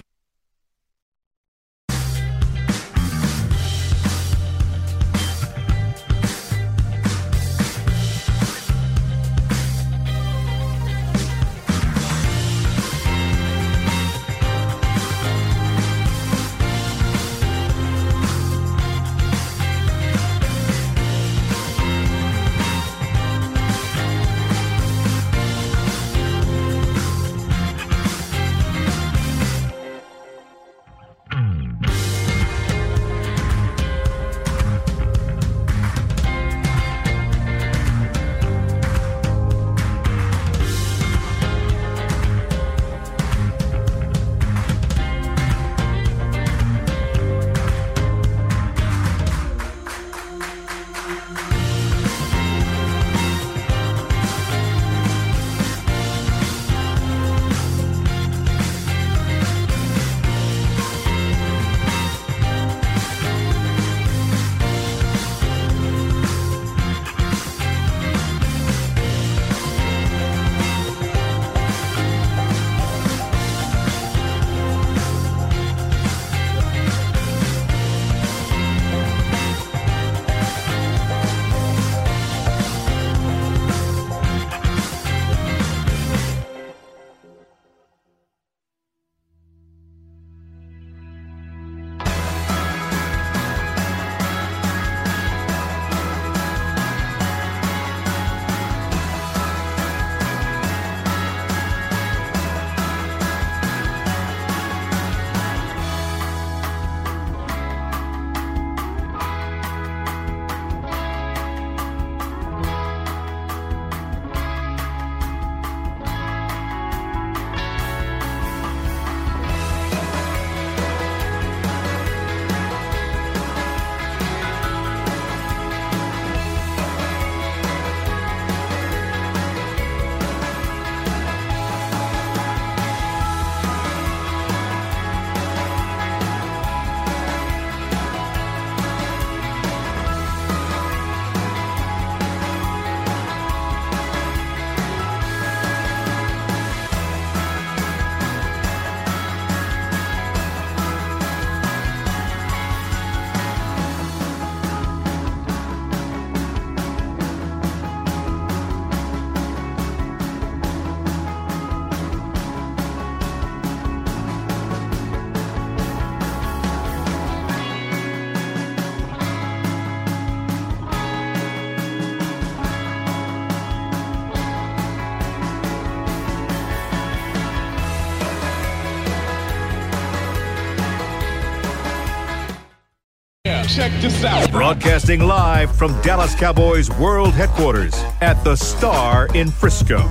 Check 183.73 183.91
this 184.01 184.23
out. 184.23 184.51
Broadcasting 184.51 185.21
live 185.21 185.75
from 185.75 185.99
Dallas 186.01 186.35
Cowboys 186.35 186.91
World 186.91 187.33
Headquarters 187.33 187.95
at 188.21 188.35
the 188.43 188.55
Star 188.55 189.27
in 189.33 189.49
Frisco. 189.49 190.07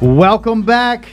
Welcome 0.00 0.62
back, 0.62 1.08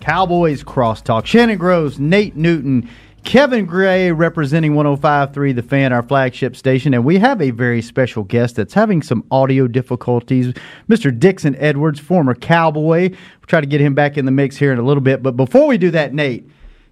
Cowboys 0.00 0.64
Crosstalk. 0.64 1.26
Shannon 1.26 1.58
Gross, 1.58 1.98
Nate 1.98 2.36
Newton, 2.36 2.88
Kevin 3.22 3.66
Gray 3.66 4.10
representing 4.10 4.72
105.3 4.72 5.54
The 5.54 5.62
Fan, 5.62 5.92
our 5.92 6.02
flagship 6.02 6.56
station. 6.56 6.94
And 6.94 7.04
we 7.04 7.18
have 7.18 7.42
a 7.42 7.50
very 7.50 7.82
special 7.82 8.24
guest 8.24 8.56
that's 8.56 8.72
having 8.72 9.02
some 9.02 9.22
audio 9.30 9.68
difficulties. 9.68 10.54
Mr. 10.88 11.16
Dixon 11.16 11.54
Edwards, 11.56 12.00
former 12.00 12.34
Cowboy. 12.34 13.10
We'll 13.10 13.46
try 13.46 13.60
to 13.60 13.66
get 13.66 13.82
him 13.82 13.94
back 13.94 14.16
in 14.16 14.24
the 14.24 14.32
mix 14.32 14.56
here 14.56 14.72
in 14.72 14.78
a 14.78 14.82
little 14.82 15.02
bit. 15.02 15.22
But 15.22 15.36
before 15.36 15.66
we 15.66 15.76
do 15.76 15.90
that, 15.90 16.14
Nate, 16.14 16.48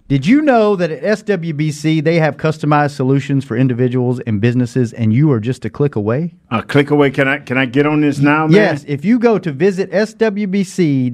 did 0.09 0.25
you 0.25 0.41
know 0.41 0.75
that 0.75 0.89
at 0.89 1.03
SWBC 1.03 2.03
they 2.03 2.15
have 2.15 2.35
customized 2.35 2.95
solutions 2.95 3.45
for 3.45 3.55
individuals 3.55 4.19
and 4.21 4.41
businesses, 4.41 4.91
and 4.91 5.13
you 5.13 5.31
are 5.31 5.39
just 5.39 5.65
a 5.65 5.69
click 5.69 5.95
away? 5.95 6.33
A 6.49 6.63
click 6.63 6.89
away. 6.89 7.11
Can 7.11 7.27
I 7.27 7.37
can 7.37 7.59
I 7.59 7.67
get 7.67 7.85
on 7.85 8.01
this 8.01 8.17
now, 8.17 8.47
man? 8.47 8.55
Yes. 8.55 8.83
If 8.87 9.05
you 9.05 9.19
go 9.19 9.37
to 9.37 9.51
visit 9.51 9.91
swbc.com, 9.91 11.11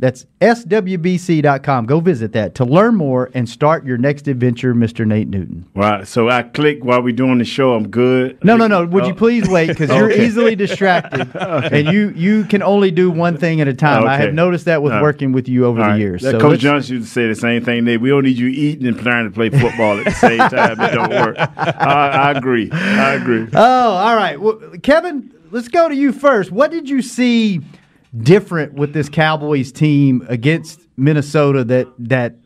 that's 0.00 0.26
swbc.com. 0.40 1.86
Go 1.86 2.00
visit 2.00 2.32
that 2.32 2.54
to 2.56 2.64
learn 2.64 2.94
more 2.94 3.30
and 3.32 3.48
start 3.48 3.86
your 3.86 3.96
next 3.96 4.28
adventure, 4.28 4.74
Mr. 4.74 5.06
Nate 5.06 5.28
Newton. 5.28 5.66
Right. 5.74 6.06
So 6.06 6.28
I 6.28 6.42
click 6.42 6.84
while 6.84 7.02
we're 7.02 7.14
doing 7.14 7.38
the 7.38 7.44
show. 7.44 7.74
I'm 7.74 7.88
good. 7.88 8.42
No, 8.44 8.56
no, 8.56 8.66
no. 8.66 8.84
Would 8.84 9.06
you 9.06 9.12
oh. 9.12 9.16
please 9.16 9.48
wait 9.48 9.68
because 9.68 9.88
you're 9.88 10.10
easily 10.22 10.54
distracted, 10.54 11.30
and 11.34 11.88
you 11.88 12.10
you 12.10 12.44
can 12.44 12.62
only 12.62 12.90
do 12.90 13.10
one 13.10 13.38
thing 13.38 13.60
at 13.60 13.68
a 13.68 13.74
time. 13.74 14.06
I 14.06 14.18
have 14.18 14.34
noticed 14.34 14.66
that 14.66 14.82
with 14.82 14.92
right. 14.92 15.02
working 15.02 15.32
with 15.32 15.48
you 15.48 15.64
over 15.64 15.82
All 15.82 15.92
the 15.92 15.98
years. 15.98 16.22
That 16.22 16.32
So 16.32 16.40
Coach 16.40 16.60
Johnson 16.60 16.96
used 16.96 17.08
to 17.08 17.12
say 17.12 17.26
the 17.28 17.34
same 17.34 17.64
thing. 17.64 17.84
Nate. 17.84 18.00
We 18.00 18.10
don't 18.10 18.24
need 18.24 18.36
you 18.36 18.48
eating 18.48 18.86
and 18.86 18.98
trying 18.98 19.24
to 19.24 19.30
play 19.30 19.48
football 19.48 19.98
at 19.98 20.04
the 20.04 20.10
same 20.10 20.38
time. 20.38 20.78
It 20.80 20.92
don't 20.92 21.10
work. 21.10 21.36
I, 21.38 22.08
I 22.08 22.30
agree. 22.32 22.70
I 22.70 23.14
agree. 23.14 23.48
Oh, 23.54 23.90
all 23.90 24.16
right. 24.16 24.38
Well, 24.38 24.60
Kevin, 24.82 25.32
let's 25.50 25.68
go 25.68 25.88
to 25.88 25.94
you 25.94 26.12
first. 26.12 26.52
What 26.52 26.70
did 26.70 26.88
you 26.88 27.00
see 27.00 27.62
different 28.18 28.74
with 28.74 28.92
this 28.92 29.08
Cowboys 29.08 29.72
team 29.72 30.24
against 30.28 30.80
Minnesota 30.96 31.64
that 31.64 31.88
that 31.98 32.36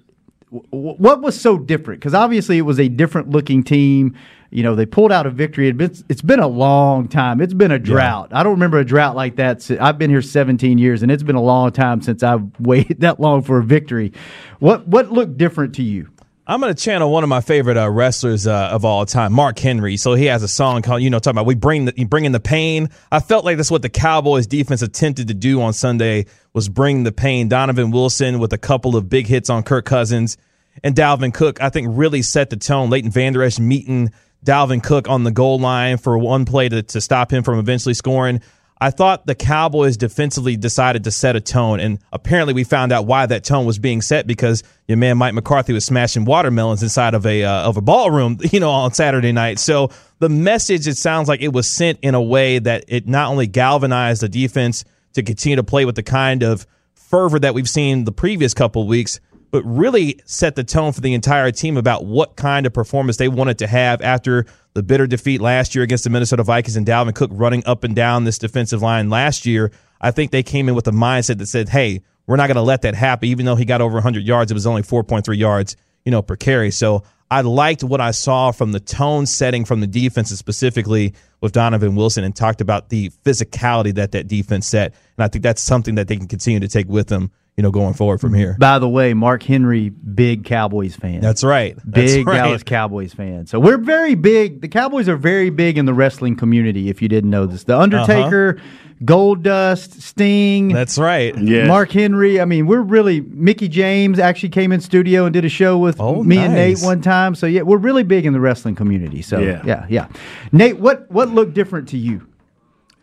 what 0.50 1.20
was 1.20 1.40
so 1.40 1.58
different? 1.58 2.00
Because 2.00 2.14
obviously 2.14 2.58
it 2.58 2.62
was 2.62 2.80
a 2.80 2.88
different 2.88 3.30
looking 3.30 3.62
team. 3.62 4.16
You 4.50 4.64
know, 4.64 4.74
they 4.74 4.84
pulled 4.84 5.12
out 5.12 5.26
a 5.26 5.30
victory. 5.30 5.68
It's 5.68 6.22
been 6.22 6.40
a 6.40 6.48
long 6.48 7.06
time. 7.06 7.40
It's 7.40 7.54
been 7.54 7.70
a 7.70 7.78
drought. 7.78 8.30
I 8.32 8.42
don't 8.42 8.54
remember 8.54 8.78
a 8.78 8.84
drought 8.84 9.14
like 9.14 9.36
that. 9.36 9.70
I've 9.80 9.96
been 9.96 10.10
here 10.10 10.22
17 10.22 10.76
years, 10.76 11.04
and 11.04 11.12
it's 11.12 11.22
been 11.22 11.36
a 11.36 11.42
long 11.42 11.70
time 11.70 12.02
since 12.02 12.24
I've 12.24 12.48
waited 12.60 13.00
that 13.02 13.20
long 13.20 13.42
for 13.42 13.58
a 13.58 13.62
victory. 13.62 14.12
What 14.58 14.88
what 14.88 15.12
looked 15.12 15.36
different 15.36 15.76
to 15.76 15.84
you? 15.84 16.08
I'm 16.50 16.58
going 16.60 16.74
to 16.74 16.82
channel 16.82 17.12
one 17.12 17.22
of 17.22 17.28
my 17.28 17.42
favorite 17.42 17.76
uh, 17.76 17.88
wrestlers 17.88 18.48
uh, 18.48 18.70
of 18.72 18.84
all 18.84 19.06
time, 19.06 19.32
Mark 19.32 19.56
Henry. 19.56 19.96
So 19.96 20.14
he 20.14 20.24
has 20.24 20.42
a 20.42 20.48
song 20.48 20.82
called, 20.82 21.00
you 21.00 21.08
know, 21.08 21.20
talking 21.20 21.36
about 21.36 21.46
we 21.46 21.54
bring 21.54 21.84
the, 21.84 21.94
you 21.96 22.08
bring 22.08 22.24
in 22.24 22.32
the 22.32 22.40
pain. 22.40 22.88
I 23.12 23.20
felt 23.20 23.44
like 23.44 23.56
that's 23.56 23.70
what 23.70 23.82
the 23.82 23.88
Cowboys 23.88 24.48
defense 24.48 24.82
attempted 24.82 25.28
to 25.28 25.34
do 25.34 25.62
on 25.62 25.72
Sunday 25.72 26.26
was 26.52 26.68
bring 26.68 27.04
the 27.04 27.12
pain. 27.12 27.46
Donovan 27.46 27.92
Wilson 27.92 28.40
with 28.40 28.52
a 28.52 28.58
couple 28.58 28.96
of 28.96 29.08
big 29.08 29.28
hits 29.28 29.48
on 29.48 29.62
Kirk 29.62 29.84
Cousins 29.84 30.38
and 30.82 30.96
Dalvin 30.96 31.32
Cook, 31.32 31.62
I 31.62 31.68
think 31.68 31.86
really 31.92 32.22
set 32.22 32.50
the 32.50 32.56
tone. 32.56 32.90
Leighton 32.90 33.12
Vander 33.12 33.44
Esch 33.44 33.60
meeting 33.60 34.10
Dalvin 34.44 34.82
Cook 34.82 35.08
on 35.08 35.22
the 35.22 35.30
goal 35.30 35.60
line 35.60 35.98
for 35.98 36.18
one 36.18 36.46
play 36.46 36.68
to, 36.68 36.82
to 36.82 37.00
stop 37.00 37.32
him 37.32 37.44
from 37.44 37.60
eventually 37.60 37.94
scoring. 37.94 38.40
I 38.82 38.90
thought 38.90 39.26
the 39.26 39.34
Cowboys 39.34 39.98
defensively 39.98 40.56
decided 40.56 41.04
to 41.04 41.10
set 41.10 41.36
a 41.36 41.40
tone, 41.40 41.80
and 41.80 41.98
apparently 42.12 42.54
we 42.54 42.64
found 42.64 42.92
out 42.92 43.04
why 43.04 43.26
that 43.26 43.44
tone 43.44 43.66
was 43.66 43.78
being 43.78 44.00
set 44.00 44.26
because 44.26 44.62
your 44.88 44.96
man 44.96 45.18
Mike 45.18 45.34
McCarthy 45.34 45.74
was 45.74 45.84
smashing 45.84 46.24
watermelons 46.24 46.82
inside 46.82 47.12
of 47.12 47.26
a 47.26 47.44
uh, 47.44 47.68
of 47.68 47.76
a 47.76 47.82
ballroom, 47.82 48.38
you 48.52 48.58
know, 48.58 48.70
on 48.70 48.94
Saturday 48.94 49.32
night. 49.32 49.58
So 49.58 49.90
the 50.18 50.30
message 50.30 50.88
it 50.88 50.96
sounds 50.96 51.28
like 51.28 51.42
it 51.42 51.52
was 51.52 51.68
sent 51.68 51.98
in 52.00 52.14
a 52.14 52.22
way 52.22 52.58
that 52.58 52.84
it 52.88 53.06
not 53.06 53.30
only 53.30 53.46
galvanized 53.46 54.22
the 54.22 54.30
defense 54.30 54.84
to 55.12 55.22
continue 55.22 55.56
to 55.56 55.64
play 55.64 55.84
with 55.84 55.96
the 55.96 56.02
kind 56.02 56.42
of 56.42 56.66
fervor 56.94 57.38
that 57.38 57.52
we've 57.52 57.68
seen 57.68 58.04
the 58.04 58.12
previous 58.12 58.54
couple 58.54 58.86
weeks, 58.86 59.20
but 59.50 59.62
really 59.64 60.20
set 60.24 60.54
the 60.54 60.64
tone 60.64 60.92
for 60.92 61.00
the 61.00 61.14
entire 61.14 61.50
team 61.50 61.76
about 61.76 62.04
what 62.04 62.36
kind 62.36 62.66
of 62.66 62.72
performance 62.72 63.16
they 63.16 63.28
wanted 63.28 63.58
to 63.58 63.66
have 63.66 64.00
after 64.02 64.46
the 64.74 64.82
bitter 64.82 65.06
defeat 65.06 65.40
last 65.40 65.74
year 65.74 65.82
against 65.82 66.04
the 66.04 66.10
Minnesota 66.10 66.42
Vikings 66.42 66.76
and 66.76 66.86
Dalvin 66.86 67.14
Cook 67.14 67.30
running 67.32 67.62
up 67.66 67.84
and 67.84 67.94
down 67.96 68.24
this 68.24 68.38
defensive 68.38 68.82
line 68.82 69.10
last 69.10 69.46
year. 69.46 69.72
I 70.00 70.10
think 70.10 70.30
they 70.30 70.42
came 70.42 70.68
in 70.68 70.74
with 70.74 70.86
a 70.86 70.92
mindset 70.92 71.38
that 71.38 71.46
said, 71.46 71.68
"Hey, 71.68 72.02
we're 72.26 72.36
not 72.36 72.46
going 72.46 72.56
to 72.56 72.62
let 72.62 72.82
that 72.82 72.94
happen." 72.94 73.28
Even 73.28 73.46
though 73.46 73.56
he 73.56 73.64
got 73.64 73.80
over 73.80 73.94
100 73.94 74.24
yards, 74.24 74.50
it 74.50 74.54
was 74.54 74.66
only 74.66 74.82
4.3 74.82 75.36
yards, 75.36 75.76
you 76.04 76.12
know, 76.12 76.22
per 76.22 76.36
carry. 76.36 76.70
So 76.70 77.02
I 77.30 77.42
liked 77.42 77.84
what 77.84 78.00
I 78.00 78.10
saw 78.10 78.50
from 78.50 78.72
the 78.72 78.80
tone 78.80 79.24
setting 79.24 79.64
from 79.64 79.80
the 79.80 79.86
defense, 79.86 80.30
specifically 80.30 81.14
with 81.40 81.52
Donovan 81.52 81.94
Wilson, 81.94 82.24
and 82.24 82.34
talked 82.34 82.60
about 82.60 82.88
the 82.88 83.10
physicality 83.24 83.94
that 83.94 84.12
that 84.12 84.26
defense 84.26 84.66
set. 84.66 84.94
And 85.16 85.24
I 85.24 85.28
think 85.28 85.44
that's 85.44 85.62
something 85.62 85.94
that 85.94 86.08
they 86.08 86.16
can 86.16 86.26
continue 86.26 86.60
to 86.60 86.68
take 86.68 86.88
with 86.88 87.06
them, 87.06 87.30
you 87.60 87.62
know, 87.62 87.70
going 87.70 87.92
forward 87.92 88.22
from 88.22 88.32
here. 88.32 88.56
By 88.58 88.78
the 88.78 88.88
way, 88.88 89.12
Mark 89.12 89.42
Henry, 89.42 89.90
big 89.90 90.46
Cowboys 90.46 90.96
fan. 90.96 91.20
That's 91.20 91.44
right. 91.44 91.76
big 91.90 92.26
right. 92.26 92.36
Dallas 92.36 92.62
Cowboys 92.62 93.12
fan. 93.12 93.44
So 93.44 93.60
we're 93.60 93.76
very 93.76 94.14
big. 94.14 94.62
The 94.62 94.68
Cowboys 94.68 95.10
are 95.10 95.16
very 95.18 95.50
big 95.50 95.76
in 95.76 95.84
the 95.84 95.92
wrestling 95.92 96.36
community. 96.36 96.88
If 96.88 97.02
you 97.02 97.08
didn't 97.08 97.28
know 97.28 97.44
this, 97.44 97.64
the 97.64 97.74
uh-huh. 97.74 97.82
Undertaker, 97.82 98.58
Goldust, 99.04 100.00
Sting. 100.00 100.68
That's 100.68 100.96
right. 100.96 101.36
Yes. 101.36 101.68
Mark 101.68 101.90
Henry. 101.90 102.40
I 102.40 102.46
mean, 102.46 102.66
we're 102.66 102.80
really 102.80 103.20
Mickie 103.20 103.68
James 103.68 104.18
actually 104.18 104.48
came 104.48 104.72
in 104.72 104.80
studio 104.80 105.26
and 105.26 105.34
did 105.34 105.44
a 105.44 105.50
show 105.50 105.76
with 105.76 106.00
Oh, 106.00 106.24
me 106.24 106.38
and 106.38 106.54
Nate 106.54 106.78
one 106.80 107.02
time. 107.02 107.34
So 107.34 107.44
yeah, 107.44 107.60
we're 107.60 107.76
really 107.76 108.04
big 108.04 108.24
in 108.24 108.32
the 108.32 108.40
wrestling 108.40 108.74
community. 108.74 109.20
So 109.20 109.38
Yeah. 109.38 109.60
yeah, 109.66 109.84
yeah. 109.90 110.08
Nate, 110.50 110.78
what 110.78 111.10
what 111.10 111.28
looked 111.28 111.52
different 111.52 111.90
to 111.90 111.98
you? 111.98 112.26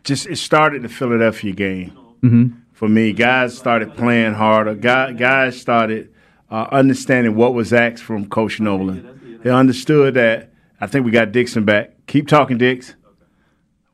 just 0.04 0.26
it 0.26 0.36
started 0.36 0.82
the 0.82 0.88
Philadelphia 0.88 1.52
game 1.52 1.90
mm-hmm. 2.22 2.48
For 2.78 2.88
me. 2.88 3.12
Guys 3.12 3.58
started 3.58 3.96
playing 3.96 4.34
harder. 4.34 4.76
Guys, 4.76 5.16
guys 5.16 5.60
started 5.60 6.14
uh, 6.48 6.68
understanding 6.70 7.34
what 7.34 7.52
was 7.52 7.72
asked 7.72 8.04
from 8.04 8.28
Coach 8.28 8.60
Nolan. 8.60 9.40
They 9.42 9.50
understood 9.50 10.14
that. 10.14 10.52
I 10.80 10.86
think 10.86 11.04
we 11.04 11.10
got 11.10 11.32
Dixon 11.32 11.64
back. 11.64 12.06
Keep 12.06 12.28
talking, 12.28 12.56
Dix. 12.56 12.94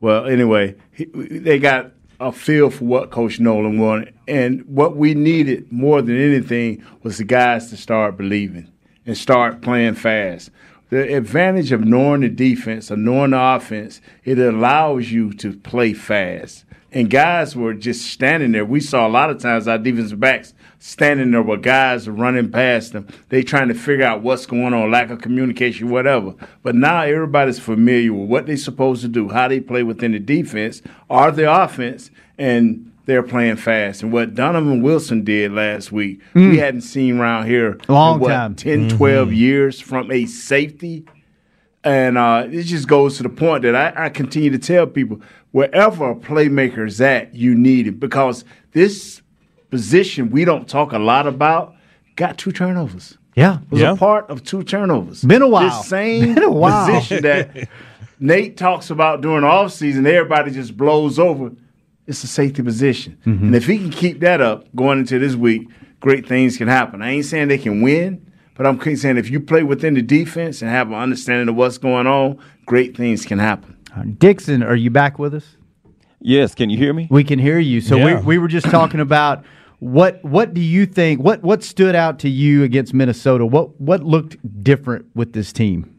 Well, 0.03 0.27
anyway, 0.27 0.77
he, 0.93 1.07
they 1.07 1.59
got 1.59 1.93
a 2.21 2.31
feel 2.31 2.69
for 2.69 2.85
what 2.85 3.11
Coach 3.11 3.41
Nolan 3.41 3.79
wanted, 3.79 4.15
and 4.29 4.63
what 4.67 4.97
we 4.97 5.15
needed 5.15 5.73
more 5.73 6.03
than 6.03 6.21
anything 6.21 6.85
was 7.03 7.17
the 7.17 7.25
guys 7.25 7.71
to 7.71 7.79
start 7.79 8.19
believing 8.19 8.71
and 9.07 9.17
start 9.17 9.63
playing 9.63 9.95
fast. 9.95 10.51
The 10.91 11.17
advantage 11.17 11.73
of 11.73 11.87
knowing 11.87 12.21
the 12.21 12.29
defense 12.29 12.91
or 12.91 12.99
knowing 12.99 13.31
the 13.31 13.41
offense, 13.41 14.03
it 14.25 14.39
allows 14.39 15.11
you 15.11 15.33
to 15.33 15.57
play 15.57 15.95
fast. 15.95 16.64
And 16.95 17.11
guys 17.11 17.57
were 17.57 17.75
just 17.75 18.07
standing 18.13 18.53
there. 18.53 18.65
We 18.65 18.79
saw 18.79 19.05
a 19.05 19.11
lot 19.11 19.29
of 19.29 19.41
times 19.41 19.67
our 19.67 19.79
defensive 19.79 20.21
backs 20.21 20.55
standing 20.79 21.33
there 21.33 21.43
with 21.43 21.61
guys 21.61 22.09
running 22.09 22.53
past 22.53 22.93
them. 22.93 23.09
They 23.31 23.43
trying 23.43 23.67
to 23.67 23.75
figure 23.75 24.05
out 24.05 24.23
what's 24.23 24.47
going 24.47 24.73
on, 24.73 24.93
lack 24.93 25.11
of 25.11 25.21
communication, 25.21 25.91
whatever. 25.91 26.35
But 26.63 26.77
now 26.77 27.03
everybody's 27.03 27.59
familiar 27.59 28.13
with 28.13 28.29
what 28.29 28.47
they're 28.47 28.57
supposed 28.57 29.03
to 29.03 29.09
do, 29.09 29.29
how 29.29 29.49
they 29.49 29.59
play 29.59 29.83
within 29.83 30.13
the 30.13 30.21
defense 30.21 30.83
or 31.09 31.33
the 31.33 31.53
offense, 31.53 32.13
and 32.39 32.93
they're 33.07 33.25
playing 33.25 33.57
fast. 33.57 34.05
And 34.05 34.13
what 34.13 34.37
Donovan 34.37 34.81
Wilson 34.81 35.25
did 35.25 35.51
last 35.51 35.91
week, 35.91 36.21
we 36.35 36.59
hadn't 36.59 36.83
seen 36.83 37.19
around 37.19 37.47
here 37.47 37.77
Long 37.89 38.15
in 38.15 38.21
what, 38.21 38.29
time. 38.29 38.55
10, 38.55 38.91
12 38.91 39.33
years 39.33 39.81
from 39.81 40.13
a 40.13 40.27
safety. 40.27 41.07
And 41.83 42.17
uh, 42.17 42.47
it 42.51 42.63
just 42.63 42.89
goes 42.89 43.19
to 43.19 43.25
the 43.25 43.29
point 43.29 43.63
that 43.65 43.75
I, 43.75 44.07
I 44.07 44.09
continue 44.09 44.51
to 44.51 44.59
tell 44.59 44.87
people 44.87 45.21
wherever 45.55 46.11
a 46.11 46.17
playmaker 46.17 46.85
is 46.85 47.01
at, 47.01 47.33
you 47.33 47.55
need 47.55 47.87
it 47.87 48.01
because 48.01 48.45
this 48.73 49.23
position 49.71 50.31
we 50.31 50.45
don't 50.45 50.69
talk 50.69 50.93
a 50.93 50.99
lot 50.99 51.29
about 51.29 51.75
got 52.17 52.37
two 52.37 52.51
turnovers. 52.51 53.17
Yeah, 53.37 53.59
Was 53.71 53.81
Yeah. 53.81 53.93
a 53.93 53.97
part 53.97 54.29
of 54.31 54.43
two 54.43 54.65
turnovers. 54.65 55.23
Been 55.23 55.43
a 55.43 55.49
while. 55.49 55.63
This 55.79 55.89
same 55.89 56.35
Been 56.35 56.43
a 56.43 56.51
while. 56.51 56.87
position 56.87 57.23
that 57.23 57.69
Nate 58.21 58.57
talks 58.57 58.91
about 58.91 59.21
during 59.21 59.43
the 59.43 59.47
offseason, 59.47 60.05
everybody 60.07 60.51
just 60.51 60.77
blows 60.77 61.21
over. 61.21 61.53
It's 62.09 62.25
a 62.25 62.27
safety 62.27 62.61
position. 62.63 63.17
Mm-hmm. 63.25 63.47
And 63.47 63.55
if 63.55 63.67
he 63.67 63.79
can 63.79 63.91
keep 63.91 64.19
that 64.21 64.41
up 64.41 64.67
going 64.75 64.99
into 64.99 65.21
this 65.21 65.37
week, 65.37 65.69
great 66.01 66.27
things 66.27 66.57
can 66.57 66.67
happen. 66.67 67.01
I 67.01 67.11
ain't 67.13 67.27
saying 67.27 67.47
they 67.47 67.59
can 67.59 67.81
win, 67.81 68.27
but 68.57 68.67
I'm 68.67 68.81
saying 68.97 69.19
if 69.19 69.31
you 69.31 69.39
play 69.41 69.63
within 69.63 69.95
the 69.95 70.03
defense 70.03 70.63
and 70.63 70.71
have 70.71 70.89
an 70.89 70.95
understanding 70.95 71.49
of 71.49 71.55
what's 71.55 71.79
going 71.79 72.09
on, 72.09 72.39
great 72.67 72.97
things 72.97 73.25
can 73.25 73.39
happen. 73.39 73.74
Dixon, 74.19 74.63
are 74.63 74.75
you 74.77 74.91
back 74.91 75.19
with 75.19 75.35
us? 75.35 75.57
Yes, 76.21 76.55
can 76.55 76.71
you 76.71 76.79
hear 76.79 76.93
me? 76.95 77.07
We 77.11 77.23
can 77.25 77.39
hear 77.39 77.59
you. 77.59 77.81
So 77.81 77.97
Yeah. 77.97 78.21
we, 78.21 78.27
we 78.27 78.39
were 78.39 78.49
just 78.49 78.67
talking 78.71 79.01
about 79.01 79.45
what 79.79 80.25
what 80.25 80.55
do 80.55 80.61
you 80.61 80.87
think 80.87 81.21
what 81.21 81.43
what 81.43 81.63
stood 81.63 81.95
out 81.95 82.19
to 82.21 82.29
you 82.29 82.63
against 82.63 82.95
Minnesota? 82.95 83.45
What 83.45 83.79
what 83.81 84.03
looked 84.03 84.37
different 84.65 85.07
with 85.15 85.33
this 85.35 85.53
team? 85.53 85.91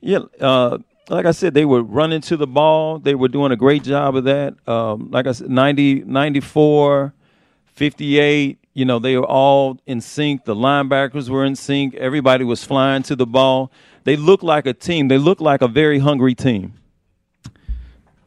Yeah, 0.00 0.20
uh, 0.40 0.78
like 1.08 1.26
I 1.26 1.32
said, 1.32 1.54
they 1.54 1.64
were 1.64 1.82
running 1.82 2.20
to 2.22 2.36
the 2.36 2.46
ball. 2.46 2.98
They 2.98 3.14
were 3.14 3.28
doing 3.28 3.52
a 3.52 3.56
great 3.56 3.82
job 3.82 4.14
of 4.16 4.24
that. 4.24 4.54
Um, 4.68 5.10
like 5.10 5.26
I 5.26 5.32
said, 5.32 5.48
90, 5.50 6.04
94, 6.04 7.14
58, 7.66 8.58
You 8.74 8.84
know, 8.84 8.98
they 8.98 9.16
were 9.16 9.26
all 9.26 9.78
in 9.86 10.00
sync. 10.00 10.44
The 10.44 10.54
linebackers 10.54 11.28
were 11.28 11.44
in 11.44 11.56
sync. 11.56 11.94
Everybody 11.94 12.44
was 12.44 12.64
flying 12.64 13.02
to 13.04 13.16
the 13.16 13.26
ball. 13.26 13.70
They 14.04 14.16
looked 14.16 14.42
like 14.44 14.66
a 14.66 14.74
team. 14.74 15.08
They 15.08 15.18
looked 15.18 15.40
like 15.40 15.62
a 15.62 15.68
very 15.68 15.98
hungry 16.00 16.34
team. 16.34 16.74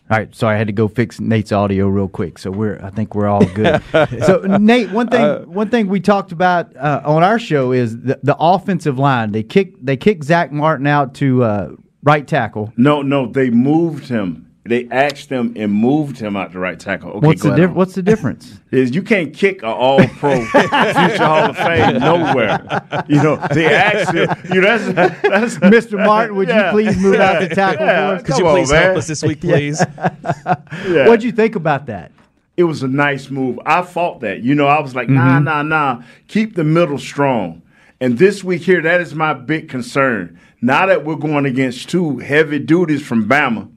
All 0.10 0.18
right, 0.18 0.34
sorry, 0.34 0.56
I 0.56 0.58
had 0.58 0.68
to 0.68 0.74
go 0.74 0.88
fix 0.88 1.20
Nate's 1.20 1.52
audio 1.52 1.88
real 1.88 2.08
quick. 2.08 2.40
So 2.40 2.50
we're, 2.50 2.80
I 2.82 2.92
think 2.92 3.14
we're 3.14 3.28
all 3.28 3.46
good. 3.46 3.84
so 4.26 4.40
Nate, 4.58 4.90
one 4.92 5.10
thing, 5.10 5.22
uh, 5.22 5.42
one 5.42 5.70
thing 5.70 5.88
we 5.88 6.00
talked 6.00 6.32
about 6.32 6.74
uh, 6.78 7.02
on 7.04 7.24
our 7.24 7.38
show 7.38 7.74
is 7.74 8.00
the, 8.00 8.18
the 8.24 8.36
offensive 8.40 8.98
line. 8.98 9.34
They 9.34 9.44
kick, 9.44 9.74
they 9.84 9.98
kicked 9.98 10.24
Zach 10.24 10.52
Martin 10.52 10.88
out 10.88 11.14
to 11.16 11.44
uh, 11.44 11.72
right 12.04 12.26
tackle. 12.26 12.72
No, 12.78 13.02
no, 13.02 13.30
they 13.30 13.50
moved 13.50 14.08
him 14.08 14.47
they 14.68 14.88
asked 14.90 15.30
him 15.30 15.54
and 15.56 15.72
moved 15.72 16.20
him 16.20 16.36
out 16.36 16.52
the 16.52 16.60
right 16.60 16.80
tackle. 16.80 17.12
Okay, 17.12 17.28
what's 17.28 17.44
the 17.44 17.56
di- 17.56 17.66
what's 17.66 17.96
the 17.96 18.02
difference? 18.02 18.60
Is 18.72 18.94
you 18.94 19.02
can't 19.02 19.34
kick 19.34 19.64
an 19.64 19.70
All 19.70 20.06
Pro 20.08 20.44
future 20.46 21.26
Hall 21.26 21.50
of 21.50 21.58
Fame 21.58 22.00
nowhere. 22.00 23.06
You 23.08 23.24
know 23.24 23.36
they 23.54 23.74
asked 23.74 24.14
him. 24.14 24.30
You 24.54 24.62
know 24.62 24.78
that's, 24.78 25.22
that's 25.22 25.56
Mr. 25.88 26.04
Martin. 26.04 26.36
Would 26.36 26.50
yeah. 26.50 26.66
you 26.66 26.72
please 26.72 26.98
move 26.98 27.16
out 27.16 27.42
the 27.42 27.54
tackle 27.54 27.86
yeah. 27.86 28.10
for 28.10 28.16
us? 28.16 28.24
Could 28.24 28.38
you 28.38 28.46
please 28.46 28.72
on, 28.72 28.78
help 28.78 28.98
us 28.98 29.08
this 29.08 29.24
week, 29.24 29.42
please? 29.42 29.84
yeah. 29.98 31.08
What'd 31.08 31.24
you 31.24 31.32
think 31.32 31.56
about 31.56 31.86
that? 31.88 32.12
It 32.58 32.64
was 32.64 32.82
a 32.84 32.88
nice 32.88 33.30
move. 33.30 33.60
I 33.66 33.84
fought 33.84 34.22
that. 34.22 34.42
You 34.42 34.56
know, 34.56 34.68
I 34.68 34.80
was 34.82 34.96
like, 34.96 35.10
nah, 35.10 35.36
mm-hmm. 35.36 35.44
nah, 35.44 35.62
nah. 35.62 36.02
Keep 36.28 36.56
the 36.56 36.64
middle 36.64 36.98
strong. 36.98 37.62
And 38.00 38.18
this 38.18 38.44
week 38.44 38.64
here, 38.64 38.82
that 38.82 39.02
is 39.02 39.14
my 39.14 39.34
big 39.34 39.70
concern. 39.70 40.40
Now 40.62 40.88
that 40.88 41.06
we're 41.06 41.16
going 41.16 41.46
against 41.46 41.90
two 41.90 42.18
heavy 42.18 42.60
duties 42.60 43.06
from 43.06 43.30
Bama 43.30 43.72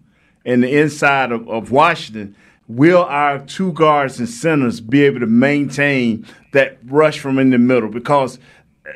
in 0.44 0.61
the 0.61 0.81
inside 0.81 1.33
of, 1.33 1.48
of 1.48 1.70
Washington, 1.70 2.35
will 2.68 3.05
our 3.05 3.38
two 3.40 3.72
guards 3.72 4.18
and 4.18 4.29
centers 4.29 4.81
be 4.81 5.03
able 5.05 5.20
to 5.20 5.26
maintain 5.26 6.26
that 6.53 6.79
rush 6.85 7.18
from 7.18 7.38
in 7.38 7.50
the 7.50 7.59
middle? 7.59 7.88
Because 7.88 8.38
uh, 8.87 8.92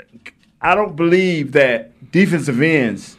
I 0.60 0.74
don't 0.74 0.96
believe 0.96 1.52
that 1.52 2.10
defensive 2.10 2.60
ends 2.60 3.16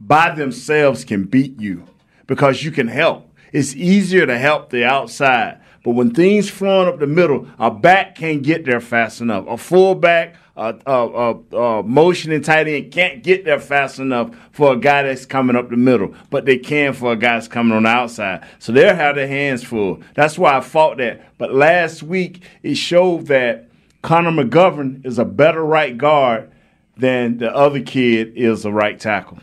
by 0.00 0.34
themselves 0.34 1.04
can 1.04 1.24
beat 1.24 1.60
you 1.60 1.86
because 2.26 2.62
you 2.62 2.70
can 2.70 2.88
help. 2.88 3.28
It's 3.52 3.74
easier 3.74 4.26
to 4.26 4.38
help 4.38 4.70
the 4.70 4.84
outside. 4.84 5.59
But 5.82 5.92
when 5.92 6.10
things 6.12 6.50
flowing 6.50 6.88
up 6.88 6.98
the 6.98 7.06
middle, 7.06 7.48
a 7.58 7.70
back 7.70 8.14
can't 8.14 8.42
get 8.42 8.66
there 8.66 8.80
fast 8.80 9.20
enough. 9.20 9.46
A 9.48 9.56
fullback, 9.56 10.36
a, 10.56 10.74
a, 10.86 11.32
a, 11.56 11.80
a 11.80 12.40
tight 12.40 12.68
end 12.68 12.92
can't 12.92 13.22
get 13.22 13.46
there 13.46 13.58
fast 13.58 13.98
enough 13.98 14.36
for 14.52 14.74
a 14.74 14.76
guy 14.76 15.04
that's 15.04 15.24
coming 15.24 15.56
up 15.56 15.70
the 15.70 15.76
middle, 15.76 16.14
but 16.28 16.44
they 16.44 16.58
can 16.58 16.92
for 16.92 17.12
a 17.12 17.16
guy 17.16 17.34
that's 17.34 17.48
coming 17.48 17.74
on 17.74 17.84
the 17.84 17.88
outside. 17.88 18.46
So 18.58 18.72
they'll 18.72 18.94
have 18.94 19.16
their 19.16 19.28
hands 19.28 19.64
full. 19.64 20.02
That's 20.14 20.38
why 20.38 20.58
I 20.58 20.60
fought 20.60 20.98
that. 20.98 21.38
But 21.38 21.54
last 21.54 22.02
week, 22.02 22.42
it 22.62 22.74
showed 22.74 23.28
that 23.28 23.70
Connor 24.02 24.32
McGovern 24.32 25.06
is 25.06 25.18
a 25.18 25.24
better 25.24 25.64
right 25.64 25.96
guard 25.96 26.52
than 26.96 27.38
the 27.38 27.54
other 27.54 27.80
kid 27.80 28.34
is 28.36 28.66
a 28.66 28.72
right 28.72 29.00
tackle. 29.00 29.38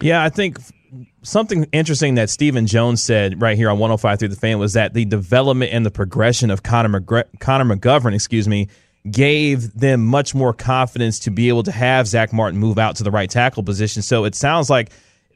Yeah, 0.00 0.24
I 0.24 0.28
think 0.28 0.58
something 1.22 1.64
interesting 1.72 2.16
that 2.16 2.30
Stephen 2.30 2.66
Jones 2.66 3.02
said 3.02 3.40
right 3.40 3.56
here 3.56 3.70
on 3.70 3.78
105 3.78 4.18
through 4.18 4.28
the 4.28 4.36
fan 4.36 4.58
was 4.58 4.74
that 4.74 4.94
the 4.94 5.04
development 5.04 5.72
and 5.72 5.84
the 5.84 5.90
progression 5.90 6.50
of 6.50 6.62
Connor, 6.62 7.00
McGre- 7.00 7.38
Connor 7.38 7.76
McGovern, 7.76 8.14
excuse 8.14 8.48
me, 8.48 8.68
gave 9.10 9.72
them 9.74 10.04
much 10.04 10.34
more 10.34 10.52
confidence 10.52 11.20
to 11.20 11.30
be 11.30 11.48
able 11.48 11.62
to 11.62 11.72
have 11.72 12.06
Zach 12.06 12.32
Martin 12.32 12.58
move 12.58 12.78
out 12.78 12.96
to 12.96 13.04
the 13.04 13.10
right 13.10 13.30
tackle 13.30 13.62
position. 13.62 14.02
So 14.02 14.24
it 14.24 14.34
sounds 14.34 14.68
like 14.68 14.90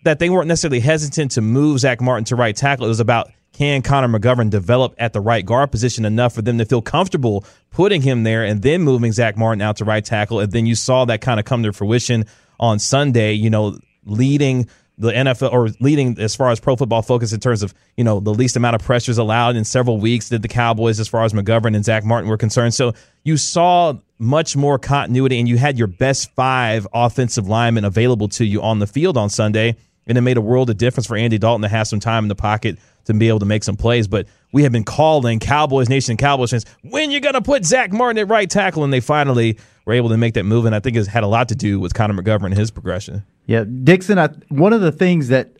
that 0.04 0.18
they 0.18 0.28
weren't 0.28 0.48
necessarily 0.48 0.80
hesitant 0.80 1.32
to 1.32 1.40
move 1.40 1.80
Zach 1.80 2.00
Martin 2.00 2.24
to 2.26 2.36
right 2.36 2.54
tackle. 2.54 2.84
It 2.84 2.88
was 2.88 3.00
about 3.00 3.30
can 3.54 3.82
Connor 3.82 4.18
McGovern 4.18 4.50
develop 4.50 4.94
at 4.98 5.12
the 5.12 5.20
right 5.20 5.46
guard 5.46 5.70
position 5.70 6.04
enough 6.04 6.34
for 6.34 6.42
them 6.42 6.58
to 6.58 6.64
feel 6.64 6.82
comfortable 6.82 7.44
putting 7.70 8.02
him 8.02 8.24
there 8.24 8.44
and 8.44 8.62
then 8.62 8.82
moving 8.82 9.12
Zach 9.12 9.36
Martin 9.36 9.62
out 9.62 9.76
to 9.76 9.84
right 9.84 10.04
tackle. 10.04 10.40
And 10.40 10.50
then 10.50 10.66
you 10.66 10.74
saw 10.74 11.04
that 11.04 11.20
kind 11.20 11.38
of 11.38 11.46
come 11.46 11.62
to 11.62 11.72
fruition 11.72 12.26
on 12.58 12.78
Sunday, 12.80 13.32
you 13.32 13.50
know, 13.50 13.78
leading 14.04 14.68
the 14.96 15.10
NFL 15.10 15.52
or 15.52 15.68
leading 15.80 16.18
as 16.20 16.36
far 16.36 16.50
as 16.50 16.60
pro 16.60 16.76
football 16.76 17.02
focus 17.02 17.32
in 17.32 17.40
terms 17.40 17.62
of, 17.62 17.74
you 17.96 18.04
know, 18.04 18.20
the 18.20 18.32
least 18.32 18.56
amount 18.56 18.76
of 18.76 18.82
pressures 18.82 19.18
allowed 19.18 19.56
in 19.56 19.64
several 19.64 19.98
weeks 19.98 20.28
did 20.28 20.42
the 20.42 20.48
Cowboys 20.48 21.00
as 21.00 21.08
far 21.08 21.24
as 21.24 21.32
McGovern 21.32 21.74
and 21.74 21.84
Zach 21.84 22.04
Martin 22.04 22.30
were 22.30 22.36
concerned. 22.36 22.74
So 22.74 22.94
you 23.24 23.36
saw 23.36 23.94
much 24.18 24.56
more 24.56 24.78
continuity 24.78 25.38
and 25.38 25.48
you 25.48 25.58
had 25.58 25.78
your 25.78 25.88
best 25.88 26.30
five 26.34 26.86
offensive 26.94 27.48
linemen 27.48 27.84
available 27.84 28.28
to 28.28 28.44
you 28.44 28.62
on 28.62 28.78
the 28.78 28.86
field 28.86 29.16
on 29.16 29.30
Sunday. 29.30 29.76
And 30.06 30.18
it 30.18 30.20
made 30.20 30.36
a 30.36 30.42
world 30.42 30.68
of 30.68 30.76
difference 30.76 31.06
for 31.06 31.16
Andy 31.16 31.38
Dalton 31.38 31.62
to 31.62 31.68
have 31.68 31.88
some 31.88 31.98
time 31.98 32.24
in 32.24 32.28
the 32.28 32.34
pocket 32.34 32.78
to 33.06 33.14
be 33.14 33.28
able 33.28 33.38
to 33.38 33.46
make 33.46 33.64
some 33.64 33.76
plays. 33.76 34.06
But 34.06 34.26
we 34.52 34.62
have 34.62 34.70
been 34.70 34.84
calling 34.84 35.40
Cowboys 35.40 35.88
Nation 35.88 36.16
Cowboys 36.16 36.50
fans, 36.50 36.66
when 36.82 37.10
you're 37.10 37.20
going 37.20 37.34
to 37.34 37.42
put 37.42 37.64
Zach 37.64 37.90
Martin 37.90 38.18
at 38.18 38.28
right 38.28 38.48
tackle? 38.48 38.84
And 38.84 38.92
they 38.92 39.00
finally 39.00 39.58
were 39.86 39.94
able 39.94 40.10
to 40.10 40.16
make 40.16 40.34
that 40.34 40.44
move. 40.44 40.66
And 40.66 40.74
I 40.74 40.80
think 40.80 40.96
it 40.96 41.06
had 41.06 41.24
a 41.24 41.26
lot 41.26 41.48
to 41.48 41.54
do 41.54 41.80
with 41.80 41.94
Connor 41.94 42.22
McGovern 42.22 42.46
and 42.46 42.56
his 42.56 42.70
progression. 42.70 43.24
Yeah, 43.46 43.64
Dixon. 43.64 44.18
I, 44.18 44.28
one 44.48 44.72
of 44.72 44.80
the 44.80 44.92
things 44.92 45.28
that 45.28 45.50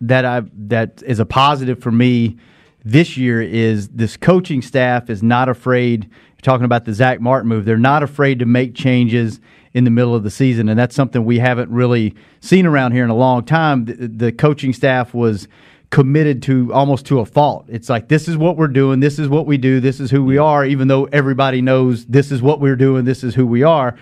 that 0.00 0.24
I 0.24 0.42
that 0.68 1.02
is 1.04 1.20
a 1.20 1.26
positive 1.26 1.80
for 1.82 1.90
me 1.90 2.36
this 2.84 3.16
year 3.16 3.42
is 3.42 3.88
this 3.88 4.16
coaching 4.16 4.62
staff 4.62 5.10
is 5.10 5.22
not 5.22 5.48
afraid. 5.48 6.10
Talking 6.42 6.64
about 6.64 6.84
the 6.84 6.94
Zach 6.94 7.20
Martin 7.20 7.48
move, 7.48 7.64
they're 7.64 7.76
not 7.76 8.04
afraid 8.04 8.38
to 8.38 8.46
make 8.46 8.74
changes 8.74 9.40
in 9.74 9.82
the 9.84 9.90
middle 9.90 10.14
of 10.14 10.22
the 10.22 10.30
season, 10.30 10.68
and 10.68 10.78
that's 10.78 10.94
something 10.94 11.24
we 11.24 11.38
haven't 11.38 11.70
really 11.70 12.14
seen 12.40 12.66
around 12.66 12.92
here 12.92 13.02
in 13.02 13.10
a 13.10 13.16
long 13.16 13.44
time. 13.44 13.86
The, 13.86 14.08
the 14.08 14.32
coaching 14.32 14.72
staff 14.72 15.12
was 15.12 15.48
committed 15.90 16.42
to 16.42 16.72
almost 16.72 17.04
to 17.06 17.18
a 17.20 17.26
fault. 17.26 17.66
It's 17.68 17.88
like 17.88 18.08
this 18.08 18.28
is 18.28 18.36
what 18.36 18.56
we're 18.56 18.68
doing, 18.68 19.00
this 19.00 19.18
is 19.18 19.28
what 19.28 19.46
we 19.46 19.58
do, 19.58 19.80
this 19.80 19.98
is 19.98 20.10
who 20.10 20.24
we 20.24 20.38
are, 20.38 20.64
even 20.64 20.88
though 20.88 21.04
everybody 21.06 21.60
knows 21.60 22.06
this 22.06 22.30
is 22.30 22.40
what 22.40 22.60
we're 22.60 22.76
doing, 22.76 23.04
this 23.04 23.24
is 23.24 23.34
who 23.34 23.46
we 23.46 23.62
are 23.62 23.96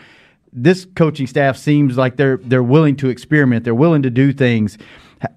this 0.55 0.87
coaching 0.95 1.27
staff 1.27 1.57
seems 1.57 1.99
like 1.99 2.17
they're 2.17 2.39
they're 2.39 2.63
willing 2.63 2.97
to 2.97 3.09
experiment. 3.09 3.65
They're 3.65 3.75
willing 3.75 4.03
to 4.03 4.11
do 4.11 4.33
things. 4.33 4.79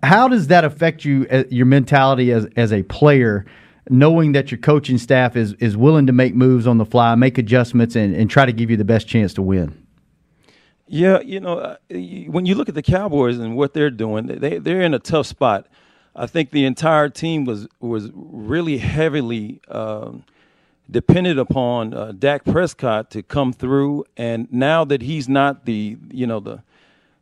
How 0.03 0.27
does 0.27 0.47
that 0.47 0.63
affect 0.63 1.05
you, 1.05 1.25
uh, 1.31 1.43
your 1.49 1.65
mentality 1.65 2.31
as 2.31 2.47
as 2.55 2.71
a 2.71 2.83
player, 2.83 3.45
knowing 3.89 4.33
that 4.33 4.51
your 4.51 4.59
coaching 4.59 4.99
staff 4.99 5.35
is 5.35 5.53
is 5.53 5.75
willing 5.75 6.05
to 6.05 6.13
make 6.13 6.35
moves 6.35 6.67
on 6.67 6.77
the 6.77 6.85
fly, 6.85 7.15
make 7.15 7.37
adjustments, 7.37 7.95
and, 7.95 8.15
and 8.15 8.29
try 8.29 8.45
to 8.45 8.53
give 8.53 8.69
you 8.69 8.77
the 8.77 8.85
best 8.85 9.07
chance 9.07 9.33
to 9.33 9.41
win? 9.41 9.83
Yeah, 10.89 11.19
you 11.19 11.39
know, 11.39 11.57
uh, 11.57 11.75
when 11.89 12.45
you 12.45 12.55
look 12.55 12.69
at 12.69 12.75
the 12.75 12.83
Cowboys 12.83 13.39
and 13.39 13.57
what 13.57 13.73
they're 13.73 13.89
doing, 13.89 14.27
they 14.27 14.59
they're 14.59 14.81
in 14.81 14.93
a 14.93 14.99
tough 14.99 15.25
spot. 15.25 15.67
I 16.15 16.27
think 16.27 16.51
the 16.51 16.65
entire 16.65 17.09
team 17.09 17.43
was 17.45 17.67
was 17.79 18.11
really 18.13 18.77
heavily. 18.77 19.61
Um, 19.67 20.23
depended 20.89 21.37
upon 21.37 21.93
uh, 21.93 22.13
Dak 22.17 22.45
Prescott 22.45 23.11
to 23.11 23.23
come 23.23 23.53
through, 23.53 24.05
and 24.15 24.51
now 24.51 24.85
that 24.85 25.01
he's 25.01 25.27
not 25.27 25.65
the 25.65 25.97
you 26.11 26.27
know 26.27 26.39
the 26.39 26.63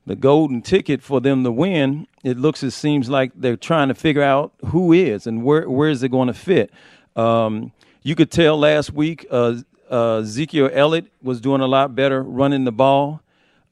the 0.06 0.16
golden 0.16 0.62
ticket 0.62 1.02
for 1.02 1.20
them 1.20 1.44
to 1.44 1.52
win, 1.52 2.08
it 2.24 2.38
looks 2.38 2.64
it 2.64 2.72
seems 2.72 3.10
like 3.10 3.32
they're 3.36 3.58
trying 3.58 3.88
to 3.88 3.96
figure 3.96 4.22
out 4.22 4.54
who 4.68 4.94
is 4.94 5.26
and 5.26 5.44
where 5.44 5.70
where 5.70 5.90
is 5.90 6.04
it 6.04 6.10
going 6.10 6.28
to 6.28 6.34
fit. 6.34 6.72
Um, 7.16 7.72
you 8.04 8.16
could 8.16 8.30
tell 8.30 8.58
last 8.58 8.94
week 8.94 9.26
uh, 9.32 9.56
uh, 9.90 10.18
Ezekiel 10.20 10.70
Elliott 10.72 11.12
was 11.24 11.42
doing 11.42 11.62
a 11.62 11.68
lot 11.68 11.96
better 11.96 12.22
running 12.22 12.66
the 12.66 12.72
ball. 12.72 13.22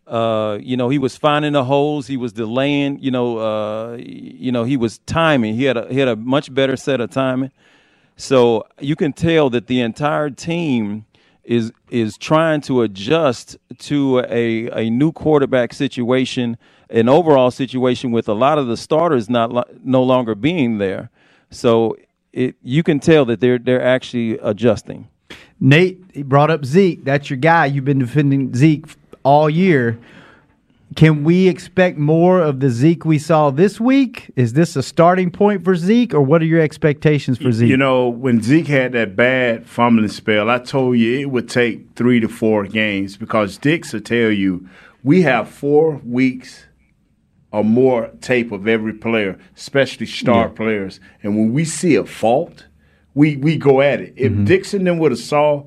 Uh, 0.08 0.58
you 0.62 0.75
know, 0.75 0.89
he 0.89 0.97
was 0.97 1.15
finding 1.15 1.53
the 1.53 1.63
holes. 1.63 2.08
He 2.08 2.17
was 2.17 2.34
delaying. 2.34 2.99
You 2.99 3.12
know, 3.12 3.38
uh, 3.38 3.97
you 3.99 4.51
know, 4.51 4.63
he 4.63 4.75
was 4.75 4.97
timing. 4.99 5.56
He 5.56 5.63
had 5.65 5.77
a 5.77 5.88
he 5.88 5.99
had 5.99 6.08
a 6.08 6.15
much 6.15 6.53
better 6.53 6.75
set 6.75 6.99
of 6.99 7.12
timing. 7.12 7.51
So 8.15 8.65
you 8.80 8.95
can 8.95 9.13
tell 9.13 9.49
that 9.49 9.67
the 9.67 9.82
entire 9.82 10.30
team 10.30 11.06
is 11.43 11.71
is 11.89 12.17
trying 12.17 12.62
to 12.62 12.82
adjust 12.82 13.58
to 13.78 14.19
a, 14.30 14.69
a 14.71 14.89
new 14.89 15.12
quarterback 15.12 15.73
situation, 15.73 16.58
an 16.89 17.10
overall 17.10 17.52
situation 17.52 18.12
with 18.12 18.30
a 18.30 18.34
lot 18.34 18.58
of 18.58 18.67
the 18.67 18.78
starters 18.78 19.30
not 19.30 19.86
no 19.86 20.02
longer 20.04 20.36
being 20.36 20.78
there. 20.78 21.10
So 21.49 21.97
it 22.32 22.56
you 22.63 22.84
can 22.84 22.99
tell 22.99 23.26
that 23.26 23.39
they're 23.39 23.60
they're 23.60 23.84
actually 23.84 24.39
adjusting. 24.39 25.10
Nate 25.60 26.02
he 26.13 26.23
brought 26.23 26.49
up 26.49 26.65
Zeke. 26.65 27.04
That's 27.04 27.30
your 27.30 27.38
guy. 27.38 27.65
You've 27.65 27.86
been 27.86 27.99
defending 27.99 28.54
Zeke 28.54 28.86
all 29.23 29.49
year. 29.49 29.99
Can 30.95 31.23
we 31.23 31.47
expect 31.47 31.97
more 31.97 32.41
of 32.41 32.60
the 32.60 32.69
Zeke 32.69 33.06
we 33.06 33.17
saw 33.17 33.49
this 33.49 33.79
week? 33.79 34.32
Is 34.36 34.53
this 34.53 34.75
a 34.75 34.84
starting 34.84 35.32
point 35.32 35.63
for 35.63 35.75
Zeke, 35.75 36.13
or 36.13 36.21
what 36.21 36.41
are 36.41 36.45
your 36.45 36.60
expectations 36.60 37.38
for 37.38 37.51
Zeke? 37.51 37.69
You 37.69 37.77
know, 37.77 38.10
when 38.10 38.41
Zeke 38.41 38.67
had 38.67 38.91
that 38.91 39.15
bad 39.15 39.65
fumbling 39.65 40.10
spell, 40.10 40.49
I 40.49 40.60
told 40.60 40.97
you 40.97 41.19
it 41.19 41.32
would 41.32 41.49
take 41.49 41.95
three 41.95 42.19
to 42.19 42.27
four 42.27 42.65
games 42.65 43.17
because 43.17 43.58
Dix 43.58 43.93
will 43.93 44.01
tell 44.01 44.29
you 44.29 44.67
we 45.03 45.21
have 45.21 45.47
four 45.47 46.01
weeks 46.06 46.65
or 47.51 47.63
more 47.63 48.10
tape 48.19 48.51
of 48.51 48.67
every 48.67 48.93
player, 48.93 49.39
especially 49.56 50.06
star 50.06 50.47
yeah. 50.47 50.53
players. 50.53 50.99
And 51.21 51.38
when 51.38 51.53
we 51.53 51.65
see 51.65 51.95
a 51.95 52.06
fault, 52.06 52.67
we 53.13 53.38
we 53.38 53.58
go 53.58 53.82
at 53.82 54.01
it. 54.01 54.13
If 54.17 54.32
mm-hmm. 54.32 54.45
Dixon 54.45 54.84
then 54.84 54.99
would 54.99 55.12
have 55.12 55.19
saw 55.19 55.63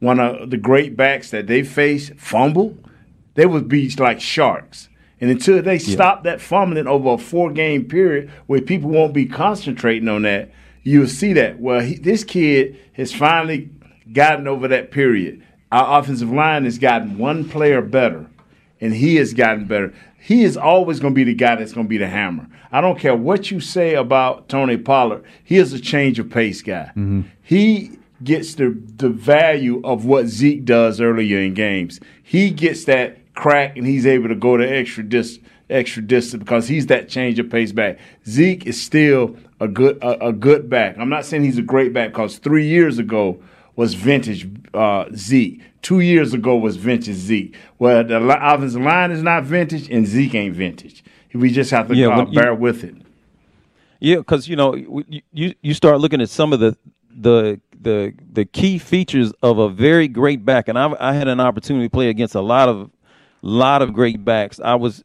one 0.00 0.20
of 0.20 0.50
the 0.50 0.56
great 0.56 0.96
backs 0.96 1.30
that 1.30 1.46
they 1.46 1.62
face 1.62 2.10
fumble– 2.16 2.76
they 3.34 3.46
would 3.46 3.68
be 3.68 3.90
like 3.98 4.20
sharks. 4.20 4.88
And 5.20 5.30
until 5.30 5.62
they 5.62 5.76
yeah. 5.76 5.94
stop 5.94 6.24
that 6.24 6.40
fumbling 6.40 6.86
over 6.86 7.10
a 7.10 7.18
four 7.18 7.50
game 7.50 7.86
period 7.86 8.30
where 8.46 8.60
people 8.60 8.90
won't 8.90 9.14
be 9.14 9.26
concentrating 9.26 10.08
on 10.08 10.22
that, 10.22 10.50
you'll 10.82 11.06
see 11.06 11.32
that. 11.34 11.60
Well, 11.60 11.80
he, 11.80 11.96
this 11.96 12.24
kid 12.24 12.78
has 12.94 13.12
finally 13.12 13.70
gotten 14.12 14.46
over 14.46 14.68
that 14.68 14.90
period. 14.90 15.42
Our 15.72 16.00
offensive 16.00 16.30
line 16.30 16.64
has 16.64 16.78
gotten 16.78 17.18
one 17.18 17.48
player 17.48 17.80
better, 17.80 18.26
and 18.80 18.94
he 18.94 19.16
has 19.16 19.32
gotten 19.32 19.66
better. 19.66 19.94
He 20.20 20.44
is 20.44 20.56
always 20.56 21.00
going 21.00 21.14
to 21.14 21.16
be 21.16 21.24
the 21.24 21.34
guy 21.34 21.56
that's 21.56 21.72
going 21.72 21.86
to 21.86 21.90
be 21.90 21.98
the 21.98 22.08
hammer. 22.08 22.46
I 22.70 22.80
don't 22.80 22.98
care 22.98 23.16
what 23.16 23.50
you 23.50 23.60
say 23.60 23.94
about 23.94 24.48
Tony 24.48 24.76
Pollard. 24.76 25.24
He 25.42 25.56
is 25.56 25.72
a 25.72 25.80
change 25.80 26.18
of 26.18 26.30
pace 26.30 26.60
guy. 26.62 26.90
Mm-hmm. 26.90 27.22
He 27.42 27.98
gets 28.22 28.54
the 28.54 28.70
the 28.96 29.08
value 29.08 29.80
of 29.84 30.04
what 30.04 30.26
Zeke 30.26 30.64
does 30.64 31.00
earlier 31.00 31.38
in 31.40 31.54
games. 31.54 32.00
He 32.22 32.50
gets 32.50 32.84
that 32.84 33.18
crack, 33.34 33.76
and 33.76 33.86
he's 33.86 34.06
able 34.06 34.28
to 34.28 34.34
go 34.34 34.56
to 34.56 34.66
extra 34.66 35.02
distance 35.02 35.48
extra 35.70 36.02
distance 36.02 36.42
because 36.42 36.68
he's 36.68 36.86
that 36.86 37.08
change 37.08 37.38
of 37.38 37.50
pace 37.50 37.72
back. 37.72 37.98
Zeke 38.28 38.66
is 38.66 38.80
still 38.80 39.36
a 39.60 39.68
good 39.68 39.96
a, 40.02 40.28
a 40.28 40.32
good 40.32 40.68
back. 40.68 40.96
I'm 40.98 41.08
not 41.08 41.24
saying 41.24 41.44
he's 41.44 41.58
a 41.58 41.62
great 41.62 41.92
back 41.92 42.10
because 42.10 42.38
three 42.38 42.66
years 42.66 42.98
ago 42.98 43.42
was 43.76 43.94
vintage 43.94 44.48
uh, 44.72 45.06
Zeke. 45.14 45.60
Two 45.82 46.00
years 46.00 46.32
ago 46.32 46.56
was 46.56 46.76
vintage 46.76 47.16
Zeke. 47.16 47.56
Well, 47.78 48.04
the 48.04 48.16
offensive 48.18 48.82
line 48.82 49.10
is 49.10 49.22
not 49.22 49.44
vintage 49.44 49.90
and 49.90 50.06
Zeke 50.06 50.34
ain't 50.34 50.54
vintage. 50.54 51.04
We 51.32 51.50
just 51.50 51.72
have 51.72 51.88
to 51.88 51.96
yeah, 51.96 52.08
uh, 52.08 52.24
bear 52.26 52.52
you, 52.52 52.58
with 52.58 52.84
it. 52.84 52.94
Yeah, 53.98 54.16
because 54.16 54.48
you 54.48 54.56
know 54.56 54.74
you 55.32 55.54
you 55.60 55.74
start 55.74 56.00
looking 56.00 56.20
at 56.20 56.28
some 56.28 56.52
of 56.52 56.60
the 56.60 56.76
the 57.10 57.60
the 57.80 58.14
the 58.32 58.44
key 58.44 58.78
features 58.78 59.32
of 59.42 59.58
a 59.58 59.68
very 59.68 60.06
great 60.06 60.44
back, 60.44 60.68
and 60.68 60.78
I, 60.78 60.94
I 61.00 61.12
had 61.12 61.26
an 61.26 61.40
opportunity 61.40 61.86
to 61.86 61.90
play 61.90 62.08
against 62.08 62.36
a 62.36 62.40
lot 62.40 62.68
of 62.68 62.90
lot 63.48 63.82
of 63.82 63.92
great 63.92 64.24
backs. 64.24 64.60
I 64.60 64.74
was 64.74 65.04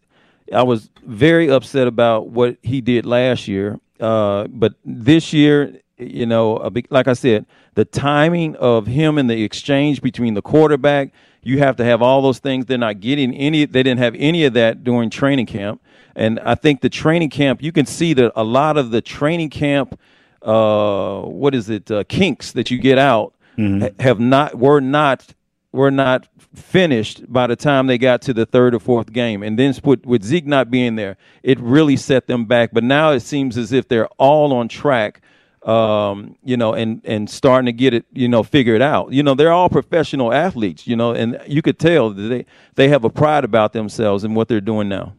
I 0.54 0.64
was 0.64 0.90
very 1.04 1.50
upset 1.50 1.88
about 1.88 2.30
what 2.30 2.58
he 2.64 2.82
did 2.82 3.06
last 3.06 3.48
year, 3.48 3.80
uh, 4.00 4.48
but 4.48 4.74
this 4.84 5.34
year, 5.34 5.80
you 5.98 6.26
know, 6.26 6.72
like 6.90 7.08
I 7.08 7.14
said, 7.14 7.46
the 7.76 7.86
timing 7.86 8.56
of 8.56 8.88
him 8.88 9.18
and 9.18 9.30
the 9.30 9.44
exchange 9.44 10.02
between 10.02 10.34
the 10.34 10.42
quarterback, 10.42 11.12
you 11.44 11.60
have 11.60 11.76
to 11.78 11.84
have 11.84 12.02
all 12.02 12.22
those 12.22 12.40
things. 12.40 12.66
They're 12.66 12.78
not 12.78 13.00
getting 13.00 13.34
any. 13.36 13.66
They 13.66 13.84
didn't 13.84 14.00
have 14.00 14.16
any 14.18 14.46
of 14.46 14.54
that 14.54 14.84
during 14.84 15.10
training 15.10 15.46
camp, 15.46 15.82
and 16.16 16.40
I 16.40 16.56
think 16.56 16.82
the 16.82 16.90
training 16.90 17.30
camp, 17.30 17.62
you 17.62 17.72
can 17.72 17.86
see 17.86 18.14
that 18.14 18.32
a 18.36 18.44
lot 18.44 18.78
of 18.78 18.92
the 18.92 19.02
training 19.02 19.50
camp, 19.50 20.00
uh, 20.42 21.22
what 21.22 21.54
is 21.54 21.70
it, 21.70 21.92
uh, 21.92 22.04
kinks 22.06 22.54
that 22.54 22.72
you 22.72 22.78
get 22.78 22.98
out, 22.98 23.36
mm-hmm. 23.58 24.02
have 24.02 24.20
not 24.20 24.56
were 24.56 24.82
not 24.82 25.34
were 25.72 25.92
not 25.92 26.28
finished 26.60 27.32
by 27.32 27.48
the 27.48 27.56
time 27.56 27.88
they 27.88 27.98
got 27.98 28.22
to 28.24 28.34
the 28.34 28.46
third 28.46 28.76
or 28.76 28.80
fourth 28.80 29.12
game. 29.12 29.44
And 29.44 29.58
then 29.58 29.74
with, 29.84 30.06
with 30.06 30.24
Zeke 30.24 30.46
not 30.46 30.70
being 30.70 30.96
there, 30.96 31.18
it 31.44 31.60
really 31.60 31.98
set 31.98 32.28
them 32.28 32.46
back. 32.46 32.72
But 32.74 32.84
now 32.84 33.12
it 33.12 33.22
seems 33.22 33.58
as 33.58 33.72
if 33.72 33.88
they're 33.88 34.08
all 34.18 34.54
on 34.54 34.68
track, 34.68 35.22
um, 35.64 36.36
you 36.44 36.58
know, 36.58 36.74
and, 36.74 37.02
and 37.04 37.30
starting 37.30 37.66
to 37.66 37.74
get 37.74 37.94
it, 37.94 38.06
you 38.14 38.28
know, 38.28 38.44
figured 38.44 38.82
out. 38.82 39.12
You 39.12 39.24
know, 39.24 39.34
they're 39.34 39.52
all 39.52 39.70
professional 39.70 40.34
athletes, 40.34 40.88
you 40.88 40.96
know, 40.96 41.12
and 41.12 41.40
you 41.48 41.62
could 41.62 41.80
tell 41.80 42.12
that 42.12 42.22
they, 42.22 42.46
they 42.76 42.88
have 42.90 43.04
a 43.04 43.10
pride 43.10 43.44
about 43.44 43.74
themselves 43.74 44.24
and 44.24 44.36
what 44.36 44.48
they're 44.48 44.62
doing 44.62 44.90
now. 44.90 45.14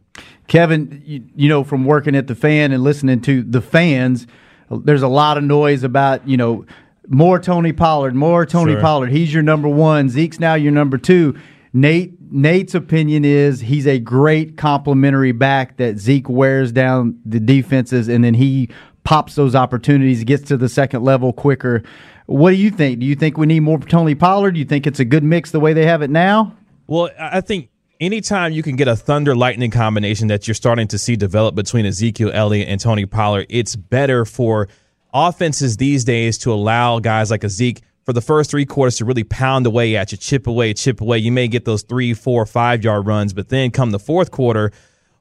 Kevin, 0.46 1.02
you, 1.04 1.24
you 1.36 1.48
know, 1.48 1.62
from 1.62 1.84
working 1.84 2.16
at 2.16 2.26
the 2.26 2.34
fan 2.34 2.72
and 2.72 2.82
listening 2.82 3.20
to 3.22 3.42
the 3.42 3.60
fans, 3.60 4.26
there's 4.70 5.02
a 5.02 5.08
lot 5.08 5.36
of 5.36 5.44
noise 5.44 5.82
about, 5.84 6.26
you 6.26 6.36
know, 6.36 6.64
more 7.10 7.40
Tony 7.40 7.72
Pollard, 7.72 8.14
more 8.14 8.46
Tony 8.46 8.72
sure. 8.72 8.80
Pollard. 8.80 9.10
He's 9.10 9.34
your 9.34 9.42
number 9.42 9.68
one. 9.68 10.08
Zeke's 10.08 10.40
now 10.40 10.54
your 10.54 10.72
number 10.72 10.96
two. 10.96 11.36
Nate 11.72 12.14
Nate's 12.32 12.74
opinion 12.74 13.24
is 13.24 13.60
he's 13.60 13.86
a 13.86 13.98
great 13.98 14.56
complementary 14.56 15.32
back 15.32 15.76
that 15.78 15.98
Zeke 15.98 16.28
wears 16.28 16.70
down 16.70 17.20
the 17.26 17.40
defenses 17.40 18.08
and 18.08 18.22
then 18.22 18.34
he 18.34 18.68
pops 19.02 19.34
those 19.34 19.56
opportunities, 19.56 20.22
gets 20.22 20.44
to 20.44 20.56
the 20.56 20.68
second 20.68 21.02
level 21.02 21.32
quicker. 21.32 21.82
What 22.26 22.50
do 22.50 22.56
you 22.56 22.70
think? 22.70 23.00
Do 23.00 23.06
you 23.06 23.16
think 23.16 23.36
we 23.36 23.46
need 23.46 23.60
more 23.60 23.80
Tony 23.80 24.14
Pollard? 24.14 24.52
Do 24.52 24.60
you 24.60 24.64
think 24.64 24.86
it's 24.86 25.00
a 25.00 25.04
good 25.04 25.24
mix 25.24 25.50
the 25.50 25.58
way 25.58 25.72
they 25.72 25.86
have 25.86 26.02
it 26.02 26.10
now? 26.10 26.56
Well, 26.86 27.10
I 27.18 27.40
think 27.40 27.70
anytime 27.98 28.52
you 28.52 28.62
can 28.62 28.76
get 28.76 28.86
a 28.86 28.94
thunder 28.94 29.34
lightning 29.34 29.72
combination 29.72 30.28
that 30.28 30.46
you're 30.46 30.54
starting 30.54 30.86
to 30.88 30.98
see 30.98 31.16
develop 31.16 31.56
between 31.56 31.86
Ezekiel 31.86 32.30
Elliott 32.32 32.68
and 32.68 32.80
Tony 32.80 33.06
Pollard, 33.06 33.46
it's 33.48 33.74
better 33.74 34.24
for 34.24 34.68
offenses 35.12 35.76
these 35.76 36.04
days 36.04 36.38
to 36.38 36.52
allow 36.52 36.98
guys 36.98 37.30
like 37.30 37.44
a 37.44 37.48
Zeke 37.48 37.82
for 38.04 38.12
the 38.12 38.20
first 38.20 38.50
three 38.50 38.66
quarters 38.66 38.96
to 38.96 39.04
really 39.04 39.24
pound 39.24 39.66
away 39.66 39.96
at 39.96 40.12
you, 40.12 40.18
chip 40.18 40.46
away, 40.46 40.74
chip 40.74 41.00
away. 41.00 41.18
You 41.18 41.32
may 41.32 41.48
get 41.48 41.64
those 41.64 41.82
three, 41.82 42.14
four, 42.14 42.46
five 42.46 42.82
yard 42.82 43.06
runs, 43.06 43.32
but 43.32 43.48
then 43.48 43.70
come 43.70 43.90
the 43.90 43.98
fourth 43.98 44.30
quarter, 44.30 44.72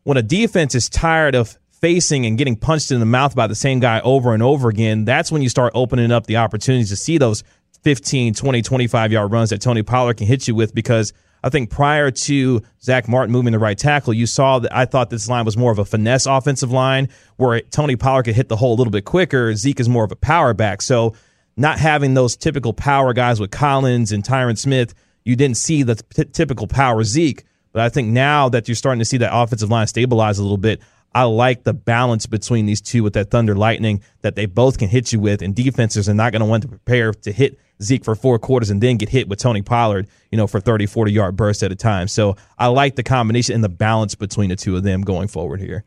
when 0.04 0.18
a 0.18 0.24
defense 0.24 0.76
is 0.76 0.90
tired 0.90 1.36
of 1.36 1.58
facing 1.72 2.26
and 2.26 2.38
getting 2.38 2.56
punched 2.56 2.92
in 2.92 3.00
the 3.00 3.06
mouth 3.06 3.36
by 3.36 3.48
the 3.48 3.56
same 3.56 3.80
guy 3.80 4.02
over 4.02 4.34
and 4.34 4.44
over 4.44 4.70
again, 4.70 5.06
that's 5.06 5.32
when 5.32 5.42
you 5.42 5.50
start 5.50 5.72
opening 5.76 6.12
up 6.12 6.26
the 6.26 6.38
opportunities 6.38 6.90
to 6.90 6.96
see 6.96 7.18
those 7.18 7.44
15, 7.84 8.34
20, 8.34 8.62
25 8.62 9.12
yard 9.12 9.32
runs 9.32 9.50
that 9.52 9.62
Tony 9.62 9.84
Pollard 9.84 10.18
can 10.18 10.28
hit 10.28 10.48
you 10.48 10.56
with 10.56 10.74
because– 10.74 11.14
I 11.44 11.50
think 11.50 11.70
prior 11.70 12.12
to 12.12 12.62
Zach 12.82 13.08
Martin 13.08 13.32
moving 13.32 13.54
the 13.54 13.60
right 13.60 13.78
tackle, 13.78 14.14
you 14.14 14.26
saw 14.26 14.60
that 14.60 14.76
I 14.76 14.86
thought 14.86 15.10
this 15.10 15.30
line 15.30 15.46
was 15.46 15.56
more 15.58 15.72
of 15.72 15.80
a 15.80 15.86
finesse 15.86 16.26
offensive 16.26 16.72
line 16.72 17.10
where 17.38 17.62
Tony 17.62 17.96
Pollard 17.96 18.24
could 18.24 18.36
hit 18.36 18.50
the 18.50 18.58
hole 18.58 18.74
a 18.74 18.78
little 18.78 18.92
bit 18.92 19.06
quicker. 19.06 19.56
Zeke 19.56 19.80
is 19.80 19.90
more 19.90 20.04
of 20.04 20.12
a 20.12 20.18
power 20.18 20.54
back. 20.54 20.82
So 20.82 21.16
not 21.56 21.80
having 21.80 22.14
those 22.14 22.36
typical 22.36 22.74
power 22.74 23.14
guys 23.14 23.40
with 23.40 23.52
Collins 23.52 24.12
and 24.12 24.24
Tyron 24.24 24.58
Smith, 24.58 24.94
you 25.24 25.36
didn't 25.36 25.58
see 25.58 25.84
the 25.84 25.96
t- 25.96 26.26
typical 26.26 26.68
power 26.68 27.04
Zeke. 27.04 27.44
But 27.72 27.84
I 27.84 27.90
think 27.90 28.10
now 28.10 28.50
that 28.50 28.68
you're 28.68 28.76
starting 28.76 29.00
to 29.00 29.06
see 29.06 29.18
that 29.18 29.36
offensive 29.36 29.70
line 29.70 29.88
stabilize 29.88 30.40
a 30.40 30.42
little 30.42 30.58
bit, 30.58 30.82
I 31.14 31.24
like 31.24 31.64
the 31.64 31.74
balance 31.74 32.26
between 32.26 32.66
these 32.66 32.82
two 32.82 33.04
with 33.04 33.14
that 33.14 33.32
Thunder 33.32 33.56
Lightning 33.56 34.02
that 34.22 34.36
they 34.36 34.46
both 34.46 34.78
can 34.78 34.90
hit 34.90 35.12
you 35.12 35.20
with, 35.20 35.42
and 35.42 35.56
defenses 35.56 36.08
are 36.08 36.14
not 36.14 36.32
going 36.32 36.42
to 36.42 36.46
want 36.46 36.64
to 36.64 36.70
prepare 36.70 37.12
to 37.14 37.32
hit 37.32 37.58
Zeke 37.82 38.04
for 38.04 38.16
four 38.16 38.40
quarters 38.40 38.70
and 38.70 38.82
then 38.82 38.98
get 38.98 39.10
hit 39.10 39.28
with 39.28 39.40
Tony 39.40 39.62
Pollard, 39.62 40.08
you 40.32 40.38
know, 40.38 40.48
for 40.48 40.60
30, 40.60 40.86
40 40.86 41.12
yard 41.12 41.36
bursts 41.36 41.64
at 41.64 41.72
a 41.72 41.76
time. 41.76 42.08
So 42.08 42.36
I 42.58 42.68
like 42.68 42.96
the 42.96 43.04
combination 43.04 43.56
and 43.56 43.64
the 43.64 43.70
balance 43.70 44.16
between 44.16 44.50
the 44.50 44.56
two 44.56 44.76
of 44.76 44.84
them 44.84 45.02
going 45.02 45.28
forward 45.28 45.60
here. 45.60 45.84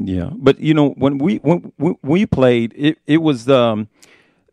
Yeah, 0.00 0.30
but 0.32 0.60
you 0.60 0.74
know 0.74 0.90
when 0.90 1.18
we 1.18 1.38
when 1.38 1.72
we 2.02 2.24
played, 2.24 2.72
it 2.76 2.98
it 3.08 3.16
was 3.16 3.48
um, 3.48 3.88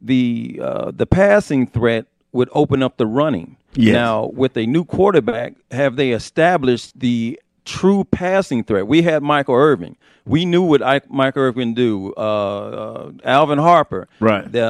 the 0.02 0.60
uh, 0.62 0.91
the 0.91 1.06
passing 1.06 1.67
threat 1.67 2.08
would 2.32 2.50
open 2.54 2.82
up 2.82 2.98
the 2.98 3.06
running. 3.06 3.56
Yes. 3.76 3.93
Now 3.93 4.26
with 4.34 4.58
a 4.58 4.65
new 4.65 4.84
quarterback, 4.84 5.54
have 5.69 5.98
they 5.98 6.13
established 6.13 7.00
the 7.00 7.39
true 7.65 8.04
passing 8.06 8.63
threat. 8.63 8.88
We 8.88 9.02
had 9.02 9.24
Michael 9.24 9.56
Irvin. 9.56 9.98
We 10.28 10.46
knew 10.46 10.64
what 10.64 10.82
I, 10.82 11.02
Michael 11.08 11.44
Irvin 11.44 11.76
do. 11.76 12.14
Uh, 12.18 12.20
uh, 12.20 13.12
Alvin 13.24 13.60
Harper, 13.60 14.08
right? 14.20 14.52
The, 14.52 14.66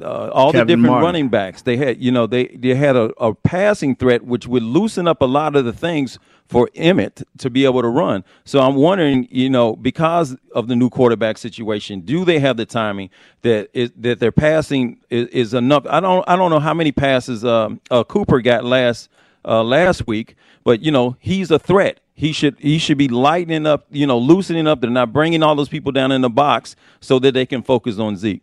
uh, 0.00 0.30
all 0.32 0.52
Kevin 0.52 0.66
the 0.66 0.72
different 0.72 0.90
Martin. 0.90 1.04
running 1.04 1.28
backs. 1.28 1.62
They 1.62 1.76
had, 1.76 2.02
you 2.02 2.12
know, 2.12 2.26
they 2.26 2.46
they 2.46 2.74
had 2.76 2.94
a, 2.94 3.12
a, 3.18 3.34
passing 3.34 3.96
threat 3.96 4.24
which 4.24 4.46
would 4.46 4.62
loosen 4.62 5.08
up 5.08 5.20
a 5.20 5.26
lot 5.26 5.56
of 5.56 5.64
the 5.64 5.72
things 5.72 6.18
for 6.46 6.68
Emmitt 6.76 7.24
to 7.38 7.50
be 7.50 7.64
able 7.64 7.82
to 7.82 7.88
run. 7.88 8.24
So 8.44 8.60
I'm 8.60 8.76
wondering, 8.76 9.26
you 9.30 9.50
know, 9.50 9.74
because 9.74 10.36
of 10.52 10.68
the 10.68 10.76
new 10.76 10.90
quarterback 10.90 11.38
situation, 11.38 12.00
do 12.00 12.24
they 12.24 12.38
have 12.38 12.56
the 12.56 12.66
timing 12.66 13.10
that 13.42 13.70
is, 13.72 13.92
that 13.96 14.20
their 14.20 14.32
passing 14.32 15.00
is, 15.10 15.26
is, 15.28 15.54
enough? 15.54 15.86
I 15.88 16.00
don't 16.00 16.24
I 16.28 16.36
don't 16.36 16.50
know 16.50 16.60
how 16.60 16.74
many 16.74 16.92
passes 16.92 17.44
uh, 17.44 17.70
uh, 17.90 18.04
Cooper 18.04 18.40
got 18.40 18.64
last 18.64 19.08
uh, 19.44 19.62
last 19.64 20.06
week, 20.06 20.36
but 20.62 20.80
you 20.82 20.92
know 20.92 21.16
he's 21.18 21.50
a 21.50 21.58
threat 21.58 21.98
he 22.20 22.32
should 22.32 22.56
he 22.58 22.76
should 22.76 22.98
be 22.98 23.08
lightening 23.08 23.64
up, 23.64 23.86
you 23.90 24.06
know, 24.06 24.18
loosening 24.18 24.66
up. 24.66 24.82
They're 24.82 24.90
not 24.90 25.10
bringing 25.10 25.42
all 25.42 25.54
those 25.54 25.70
people 25.70 25.90
down 25.90 26.12
in 26.12 26.20
the 26.20 26.28
box 26.28 26.76
so 27.00 27.18
that 27.18 27.32
they 27.32 27.46
can 27.46 27.62
focus 27.62 27.98
on 27.98 28.18
Zeke. 28.18 28.42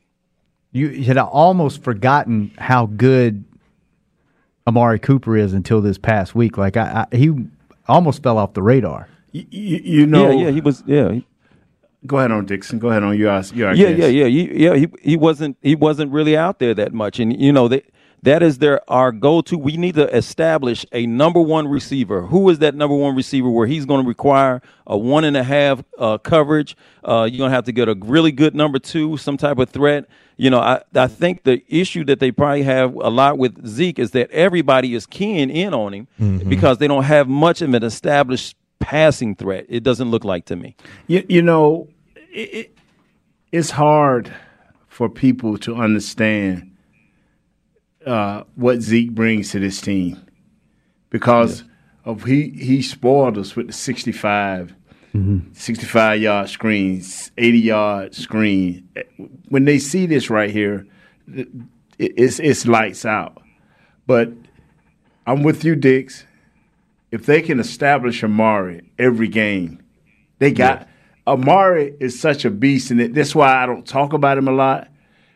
You 0.72 1.04
had 1.04 1.20
almost 1.20 1.84
forgotten 1.84 2.52
how 2.58 2.88
good 2.88 3.46
Amari 4.66 4.98
Cooper 4.98 5.38
is 5.38 5.54
until 5.54 5.80
this 5.80 6.00
past 6.00 6.34
week. 6.34 6.58
Like 6.58 6.76
I, 6.76 7.06
I 7.12 7.16
he 7.16 7.32
almost 7.88 8.24
fell 8.24 8.40
off 8.40 8.54
the 8.54 8.64
radar. 8.64 9.10
You, 9.32 9.46
you, 9.52 10.06
know, 10.08 10.32
yeah, 10.32 10.46
yeah, 10.46 10.52
he 10.52 10.62
was, 10.62 10.84
yeah. 10.88 11.20
Go 12.08 12.18
ahead 12.18 12.32
on 12.32 12.48
Dixon. 12.48 12.80
Go 12.80 12.90
ahead 12.90 13.04
on 13.04 13.16
you. 13.16 13.30
You 13.30 13.54
yeah, 13.54 13.74
yeah, 13.74 14.08
yeah, 14.08 14.26
yeah. 14.26 14.76
He 14.76 14.88
he 15.04 15.18
wasn't 15.18 15.56
he 15.62 15.76
wasn't 15.76 16.12
really 16.12 16.36
out 16.36 16.58
there 16.58 16.74
that 16.74 16.94
much, 16.94 17.20
and 17.20 17.40
you 17.40 17.52
know 17.52 17.68
they 17.68 17.84
that 18.24 18.42
is 18.42 18.58
their 18.58 18.82
our 18.90 19.12
go-to. 19.12 19.58
We 19.58 19.78
need 19.78 19.96
to 19.96 20.14
establish 20.16 20.86
a 20.92 21.06
number 21.06 21.40
one 21.40 21.68
receiver. 21.68 22.24
Who 22.24 22.50
is 22.50 22.60
that 22.60 22.76
number 22.76 22.96
one 22.96 23.16
receiver 23.16 23.50
where 23.50 23.68
he's 23.68 23.86
going 23.86 24.02
to 24.02 24.08
require 24.08 24.62
a 24.86 24.98
one 24.98 25.24
and 25.24 25.38
a 25.38 25.44
half 25.44 25.84
uh, 25.98 26.18
coverage? 26.18 26.76
Uh, 27.04 27.28
you're 27.30 27.38
going 27.38 27.52
to 27.52 27.56
have 27.56 27.66
to 27.66 27.72
get 27.72 27.88
a 27.88 27.96
really 28.00 28.32
good 28.32 28.56
number 28.56 28.80
two, 28.80 29.18
some 29.18 29.38
type 29.38 29.60
of 29.60 29.70
threat. 29.70 30.06
You 30.36 30.50
know, 30.50 30.60
I, 30.60 30.82
I 30.96 31.08
think 31.08 31.44
the 31.44 31.64
issue 31.68 32.04
that 32.06 32.20
they 32.20 32.32
probably 32.32 32.64
have 32.64 32.94
a 32.96 33.10
lot 33.10 33.38
with 33.38 33.66
Zeke 33.68 34.00
is 34.00 34.12
that 34.12 34.30
everybody 34.32 34.94
is 34.94 35.06
keying 35.06 35.50
in 35.50 35.74
on 35.74 35.94
him 35.94 36.08
mm-hmm. 36.20 36.50
because 36.50 36.78
they 36.80 36.88
don't 36.88 37.04
have 37.04 37.28
much 37.28 37.62
of 37.62 37.74
an 37.74 37.84
established 37.84 38.56
passing 38.80 39.36
threat. 39.36 39.66
It 39.70 39.84
doesn't 39.84 40.10
look 40.10 40.24
like 40.24 40.46
to 40.46 40.56
me. 40.56 40.76
You, 41.08 41.26
you 41.28 41.42
know, 41.42 41.88
it, 42.30 42.76
it's 43.52 43.72
hard 43.72 44.34
for 44.88 45.10
people 45.10 45.58
to 45.60 45.76
understand 45.76 46.72
uh, 48.08 48.44
what 48.56 48.82
Zeke 48.82 49.12
brings 49.12 49.52
to 49.52 49.60
this 49.60 49.82
team 49.82 50.26
because 51.10 51.64
of 52.06 52.24
he 52.24 52.50
he 52.50 52.82
spoiled 52.82 53.38
us 53.38 53.56
with 53.56 53.68
the 53.68 53.74
65, 53.74 54.74
mm-hmm. 55.14 55.54
65 55.54 56.22
yard 56.22 56.50
screens, 56.50 57.32
80 57.38 57.60
yard 57.60 58.16
screen. 58.16 58.88
When 59.50 59.66
they 59.66 59.78
see 59.78 60.06
this 60.06 60.30
right 60.30 60.50
here, 60.50 60.88
it's 62.00 62.40
it's 62.40 62.66
lights 62.66 63.06
out. 63.06 63.42
But 64.06 64.32
I'm 65.26 65.44
with 65.44 65.66
you, 65.66 65.76
Dix. 65.76 66.26
If 67.12 67.26
they 67.26 67.42
can 67.42 67.60
establish 67.60 68.24
Amari 68.24 68.90
every 68.98 69.28
game, 69.28 69.84
they 70.40 70.52
got. 70.52 70.88
Amari 71.26 71.94
is 72.00 72.18
such 72.18 72.46
a 72.46 72.50
beast, 72.50 72.90
and 72.90 73.14
that's 73.14 73.36
why 73.36 73.62
I 73.62 73.66
don't 73.66 73.86
talk 73.86 74.14
about 74.14 74.38
him 74.38 74.48
a 74.48 74.54
lot. 74.54 74.88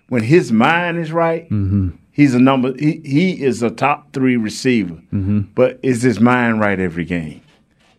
When 0.07 0.23
his 0.23 0.49
mind 0.49 0.97
is 0.99 1.11
right, 1.11 1.43
mm-hmm. 1.49 1.89
He's 2.11 2.33
a 2.33 2.39
number. 2.39 2.73
He 2.77 3.01
he 3.03 3.43
is 3.43 3.63
a 3.63 3.69
top 3.69 4.13
three 4.13 4.37
receiver. 4.37 4.95
Mm-hmm. 5.13 5.41
But 5.55 5.79
is 5.81 6.01
his 6.01 6.19
mind 6.19 6.59
right 6.59 6.79
every 6.79 7.05
game? 7.05 7.41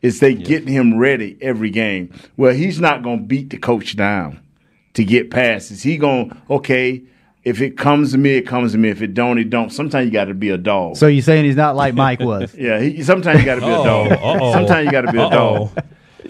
Is 0.01 0.20
they 0.20 0.31
yeah. 0.31 0.44
getting 0.44 0.68
him 0.68 0.98
ready 0.98 1.38
every 1.40 1.70
game? 1.70 2.12
Well, 2.37 2.53
he's 2.55 2.81
not 2.81 3.03
going 3.03 3.18
to 3.18 3.25
beat 3.25 3.51
the 3.51 3.59
coach 3.59 3.96
down 3.96 4.40
to 4.94 5.05
get 5.05 5.31
passes. 5.31 5.83
He 5.83 5.96
gonna 5.96 6.37
okay 6.51 7.03
if 7.44 7.61
it 7.61 7.77
comes 7.77 8.12
to 8.12 8.18
me, 8.18 8.37
it 8.37 8.42
comes 8.42 8.72
to 8.72 8.79
me. 8.79 8.90
If 8.90 9.03
it 9.03 9.14
don't, 9.14 9.38
it 9.38 9.51
don't. 9.51 9.70
Sometimes 9.70 10.07
you 10.07 10.12
got 10.12 10.27
to 10.27 10.35
be 10.35 10.51
a 10.51 10.59
dog. 10.59 10.96
So 10.96 11.09
you're 11.09 11.22
saying 11.22 11.44
he's 11.44 11.57
not 11.57 11.75
like 11.75 11.94
Mike 11.94 12.20
was? 12.20 12.55
yeah. 12.59 12.79
He, 12.81 13.03
sometimes 13.03 13.40
you 13.40 13.44
got 13.44 13.57
to 13.57 13.61
be 13.62 13.66
a 13.66 13.70
dog. 13.70 14.12
Uh-oh. 14.12 14.53
Sometimes 14.53 14.87
you 14.87 14.92
got 14.92 15.01
to 15.03 15.12
be 15.12 15.18
a 15.18 15.31
dog. 15.31 15.70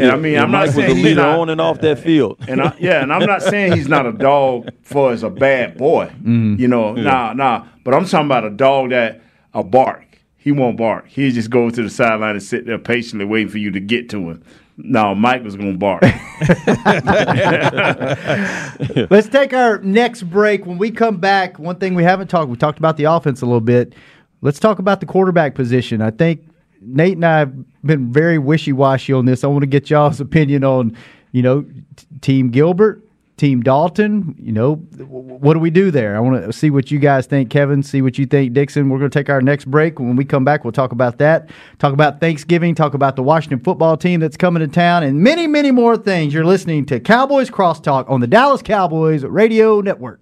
And 0.02 0.12
I 0.12 0.16
mean, 0.16 0.34
yeah, 0.34 0.42
I'm 0.42 0.50
Mike 0.50 0.66
not 0.66 0.66
was 0.66 0.86
saying 0.86 0.98
a 0.98 1.02
leader 1.02 1.22
not, 1.22 1.38
on 1.38 1.48
and 1.48 1.60
off 1.60 1.80
that 1.80 1.98
field. 1.98 2.38
And 2.48 2.60
I, 2.60 2.74
yeah, 2.78 3.02
and 3.02 3.12
I'm 3.12 3.26
not 3.26 3.42
saying 3.42 3.72
he's 3.72 3.88
not 3.88 4.06
a 4.06 4.12
dog 4.12 4.70
for 4.82 5.12
as 5.12 5.22
a 5.22 5.30
bad 5.30 5.76
boy. 5.76 6.12
Mm. 6.22 6.58
You 6.58 6.68
know, 6.68 6.96
yeah. 6.96 7.02
nah, 7.02 7.32
nah. 7.32 7.66
But 7.84 7.94
I'm 7.94 8.04
talking 8.04 8.26
about 8.26 8.44
a 8.44 8.50
dog 8.50 8.90
that 8.90 9.22
a 9.54 9.62
bark. 9.62 10.04
He 10.36 10.50
won't 10.50 10.76
bark. 10.76 11.06
He 11.06 11.30
just 11.30 11.50
go 11.50 11.70
to 11.70 11.82
the 11.82 11.90
sideline 11.90 12.32
and 12.32 12.42
sit 12.42 12.66
there 12.66 12.78
patiently 12.78 13.24
waiting 13.24 13.48
for 13.48 13.58
you 13.58 13.70
to 13.70 13.80
get 13.80 14.10
to 14.10 14.30
him. 14.30 14.44
No, 14.76 15.14
Mike 15.14 15.44
was 15.44 15.54
going 15.54 15.72
to 15.72 15.78
bark. 15.78 16.02
Let's 19.10 19.28
take 19.28 19.52
our 19.52 19.78
next 19.82 20.24
break. 20.24 20.66
When 20.66 20.78
we 20.78 20.90
come 20.90 21.18
back, 21.18 21.58
one 21.58 21.76
thing 21.76 21.94
we 21.94 22.02
haven't 22.02 22.28
talked, 22.28 22.50
we 22.50 22.56
talked 22.56 22.78
about 22.78 22.96
the 22.96 23.04
offense 23.04 23.42
a 23.42 23.46
little 23.46 23.60
bit. 23.60 23.94
Let's 24.40 24.58
talk 24.58 24.80
about 24.80 25.00
the 25.00 25.06
quarterback 25.06 25.54
position. 25.54 26.00
I 26.00 26.10
think 26.10 26.42
Nate 26.84 27.16
and 27.16 27.24
I 27.24 27.38
have 27.40 27.54
been 27.84 28.12
very 28.12 28.38
wishy 28.38 28.72
washy 28.72 29.12
on 29.12 29.26
this. 29.26 29.44
I 29.44 29.46
want 29.46 29.62
to 29.62 29.66
get 29.66 29.90
y'all's 29.90 30.20
opinion 30.20 30.64
on, 30.64 30.96
you 31.32 31.42
know, 31.42 31.62
t- 31.96 32.06
Team 32.20 32.50
Gilbert, 32.50 33.02
Team 33.36 33.62
Dalton. 33.62 34.34
You 34.38 34.52
know, 34.52 34.74
what 34.76 35.54
do 35.54 35.60
we 35.60 35.70
do 35.70 35.90
there? 35.90 36.16
I 36.16 36.20
want 36.20 36.44
to 36.44 36.52
see 36.52 36.70
what 36.70 36.90
you 36.90 36.98
guys 36.98 37.26
think, 37.26 37.50
Kevin. 37.50 37.82
See 37.82 38.02
what 38.02 38.18
you 38.18 38.26
think, 38.26 38.52
Dixon. 38.52 38.88
We're 38.88 38.98
going 38.98 39.10
to 39.10 39.18
take 39.18 39.28
our 39.28 39.42
next 39.42 39.66
break. 39.66 39.98
When 39.98 40.16
we 40.16 40.24
come 40.24 40.44
back, 40.44 40.64
we'll 40.64 40.72
talk 40.72 40.92
about 40.92 41.18
that. 41.18 41.50
Talk 41.78 41.92
about 41.92 42.20
Thanksgiving. 42.20 42.74
Talk 42.74 42.94
about 42.94 43.16
the 43.16 43.22
Washington 43.22 43.60
football 43.60 43.96
team 43.96 44.20
that's 44.20 44.36
coming 44.36 44.60
to 44.60 44.68
town, 44.68 45.02
and 45.02 45.20
many, 45.20 45.46
many 45.46 45.70
more 45.70 45.96
things. 45.96 46.32
You're 46.32 46.44
listening 46.44 46.86
to 46.86 47.00
Cowboys 47.00 47.50
Crosstalk 47.50 48.08
on 48.08 48.20
the 48.20 48.26
Dallas 48.26 48.62
Cowboys 48.62 49.24
Radio 49.24 49.80
Network. 49.80 50.21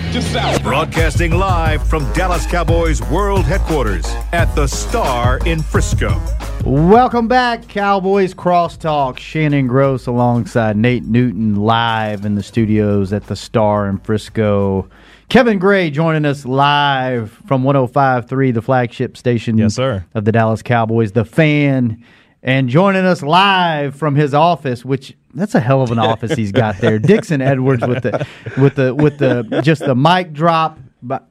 Check 0.00 0.12
this 0.14 0.34
out. 0.34 0.62
Broadcasting 0.62 1.32
live 1.32 1.86
from 1.86 2.10
Dallas 2.14 2.46
Cowboys 2.46 3.02
World 3.10 3.44
Headquarters 3.44 4.06
at 4.32 4.46
the 4.54 4.66
Star 4.66 5.38
in 5.44 5.60
Frisco. 5.60 6.18
Welcome 6.64 7.28
back, 7.28 7.68
Cowboys 7.68 8.32
Crosstalk. 8.32 9.18
Shannon 9.18 9.66
Gross 9.66 10.06
alongside 10.06 10.78
Nate 10.78 11.04
Newton 11.04 11.56
live 11.56 12.24
in 12.24 12.34
the 12.34 12.42
studios 12.42 13.12
at 13.12 13.26
the 13.26 13.36
Star 13.36 13.88
in 13.88 13.98
Frisco. 13.98 14.88
Kevin 15.28 15.58
Gray 15.58 15.90
joining 15.90 16.24
us 16.24 16.46
live 16.46 17.32
from 17.46 17.62
105.3, 17.62 18.54
the 18.54 18.62
flagship 18.62 19.18
station 19.18 19.58
yes, 19.58 19.74
sir. 19.74 20.06
of 20.14 20.24
the 20.24 20.32
Dallas 20.32 20.62
Cowboys, 20.62 21.12
the 21.12 21.26
fan, 21.26 22.02
and 22.42 22.70
joining 22.70 23.04
us 23.04 23.22
live 23.22 23.94
from 23.94 24.14
his 24.14 24.32
office, 24.32 24.82
which 24.82 25.14
that's 25.34 25.54
a 25.54 25.60
hell 25.60 25.82
of 25.82 25.90
an 25.90 25.98
office 26.10 26.34
he's 26.34 26.52
got 26.52 26.78
there. 26.78 26.98
Dixon 26.98 27.40
Edwards 27.40 27.86
with 27.86 28.02
the 28.02 28.26
with 28.58 28.74
the 28.76 28.94
with 28.94 29.18
the 29.18 29.60
just 29.62 29.84
the 29.84 29.94
mic 29.94 30.32
drop 30.32 30.78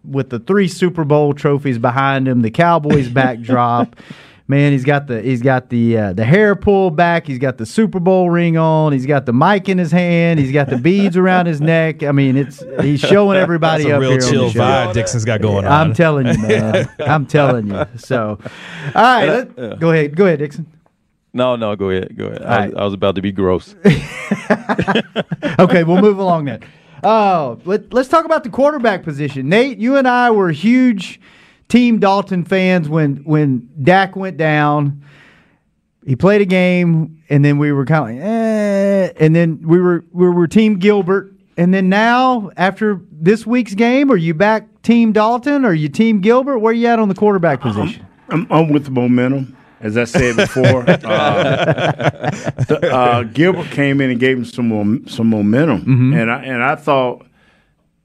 with 0.04 0.30
the 0.30 0.40
three 0.40 0.68
Super 0.68 1.04
Bowl 1.04 1.34
trophies 1.34 1.78
behind 1.78 2.28
him, 2.28 2.42
the 2.42 2.52
Cowboys 2.52 3.10
backdrop. 3.14 3.96
Man, 4.48 4.72
he's 4.72 4.84
got 4.84 5.06
the 5.06 5.22
he's 5.22 5.44
got 5.44 5.70
the 5.70 5.96
uh, 5.96 6.14
the 6.14 6.26
hair 6.26 6.56
pulled 6.56 6.96
back. 6.96 7.28
He's 7.28 7.38
got 7.38 7.60
the 7.60 7.68
Super 7.68 8.00
Bowl 8.00 8.32
ring 8.32 8.58
on. 8.58 8.94
He's 8.94 9.06
got 9.06 9.28
the 9.28 9.34
mic 9.34 9.70
in 9.70 9.78
his 9.78 9.92
hand. 9.92 10.40
He's 10.40 10.52
got 10.52 10.72
the 10.72 10.78
beads 10.78 11.16
around 11.18 11.46
his 11.46 11.62
neck. 11.62 12.02
I 12.02 12.12
mean, 12.12 12.36
it's 12.36 12.64
he's 12.82 13.00
showing 13.00 13.38
everybody 13.38 13.84
That's 13.84 13.92
a 13.92 13.96
up 13.98 14.02
real 14.02 14.12
here 14.12 14.22
chill 14.22 14.42
on 14.42 14.48
the 14.48 14.54
show. 14.54 14.60
vibe 14.60 14.94
Dixon's 14.94 15.24
got 15.24 15.42
going 15.42 15.66
on. 15.66 15.72
I'm 15.72 15.94
telling 15.94 16.26
you, 16.26 16.38
man. 16.40 16.90
I'm 17.00 17.28
telling 17.28 17.68
you. 17.68 17.86
So, 17.98 18.40
all 18.96 19.02
right, 19.04 19.28
let, 19.56 19.80
go 19.80 19.92
ahead, 19.92 20.16
go 20.16 20.26
ahead, 20.26 20.40
Dixon. 20.40 20.66
No, 21.34 21.56
no, 21.56 21.76
go 21.76 21.90
ahead, 21.90 22.18
go 22.18 22.26
ahead. 22.26 22.42
I 22.42 22.66
was, 22.66 22.74
right. 22.74 22.82
I 22.82 22.86
was 22.86 22.94
about 22.94 23.16
to 23.16 23.22
be 23.22 23.32
gross. 23.32 23.76
okay, 25.60 25.84
we'll 25.84 26.02
move 26.02 26.18
along 26.18 26.46
then. 26.46 26.62
Oh, 27.04 27.60
let, 27.66 27.94
let's 27.94 28.10
talk 28.10 28.26
about 28.26 28.44
the 28.44 28.50
quarterback 28.50 29.04
position. 29.04 29.48
Nate, 29.50 29.78
you 29.78 29.96
and 29.96 30.08
I 30.08 30.32
were 30.32 30.52
huge 30.52 31.22
Team 31.70 32.00
Dalton 32.00 32.44
fans 32.46 32.90
when 32.90 33.18
when 33.18 33.70
Dak 33.82 34.16
went 34.16 34.38
down. 34.38 35.04
He 36.06 36.16
played 36.16 36.42
a 36.42 36.46
game, 36.46 37.22
and 37.30 37.46
then 37.46 37.58
we 37.58 37.72
were 37.72 37.86
kind 37.86 38.18
of 38.18 38.24
like, 38.24 38.28
eh, 38.28 39.14
and 39.24 39.36
then 39.36 39.62
we 39.62 39.80
were 39.80 40.04
we 40.12 40.28
were 40.30 40.48
Team 40.48 40.80
Gilbert, 40.80 41.32
and 41.58 41.74
then 41.74 41.88
now 41.90 42.50
after 42.58 43.02
this 43.12 43.46
week's 43.46 43.76
game, 43.76 44.12
are 44.12 44.18
you 44.18 44.34
back 44.34 44.82
Team 44.82 45.12
Dalton? 45.12 45.64
Or 45.64 45.70
are 45.70 45.74
you 45.74 45.90
Team 45.90 46.22
Gilbert? 46.22 46.60
Where 46.60 46.72
are 46.72 46.74
you 46.74 46.88
at 46.88 47.00
on 47.00 47.08
the 47.08 47.16
quarterback 47.16 47.62
position? 47.62 48.06
I'm, 48.30 48.48
I'm 48.50 48.70
with 48.70 48.86
the 48.86 48.92
momentum. 48.92 49.56
As 49.82 49.98
I 49.98 50.04
said 50.04 50.36
before, 50.36 50.84
uh, 50.90 52.32
uh, 52.70 53.24
Gilbert 53.24 53.72
came 53.72 54.02
in 54.02 54.12
and 54.12 54.20
gave 54.20 54.38
him 54.38 54.46
some 54.46 55.08
some 55.08 55.28
momentum, 55.28 56.14
and 56.14 56.30
I 56.30 56.44
and 56.44 56.62
I 56.62 56.76
thought 56.76 57.26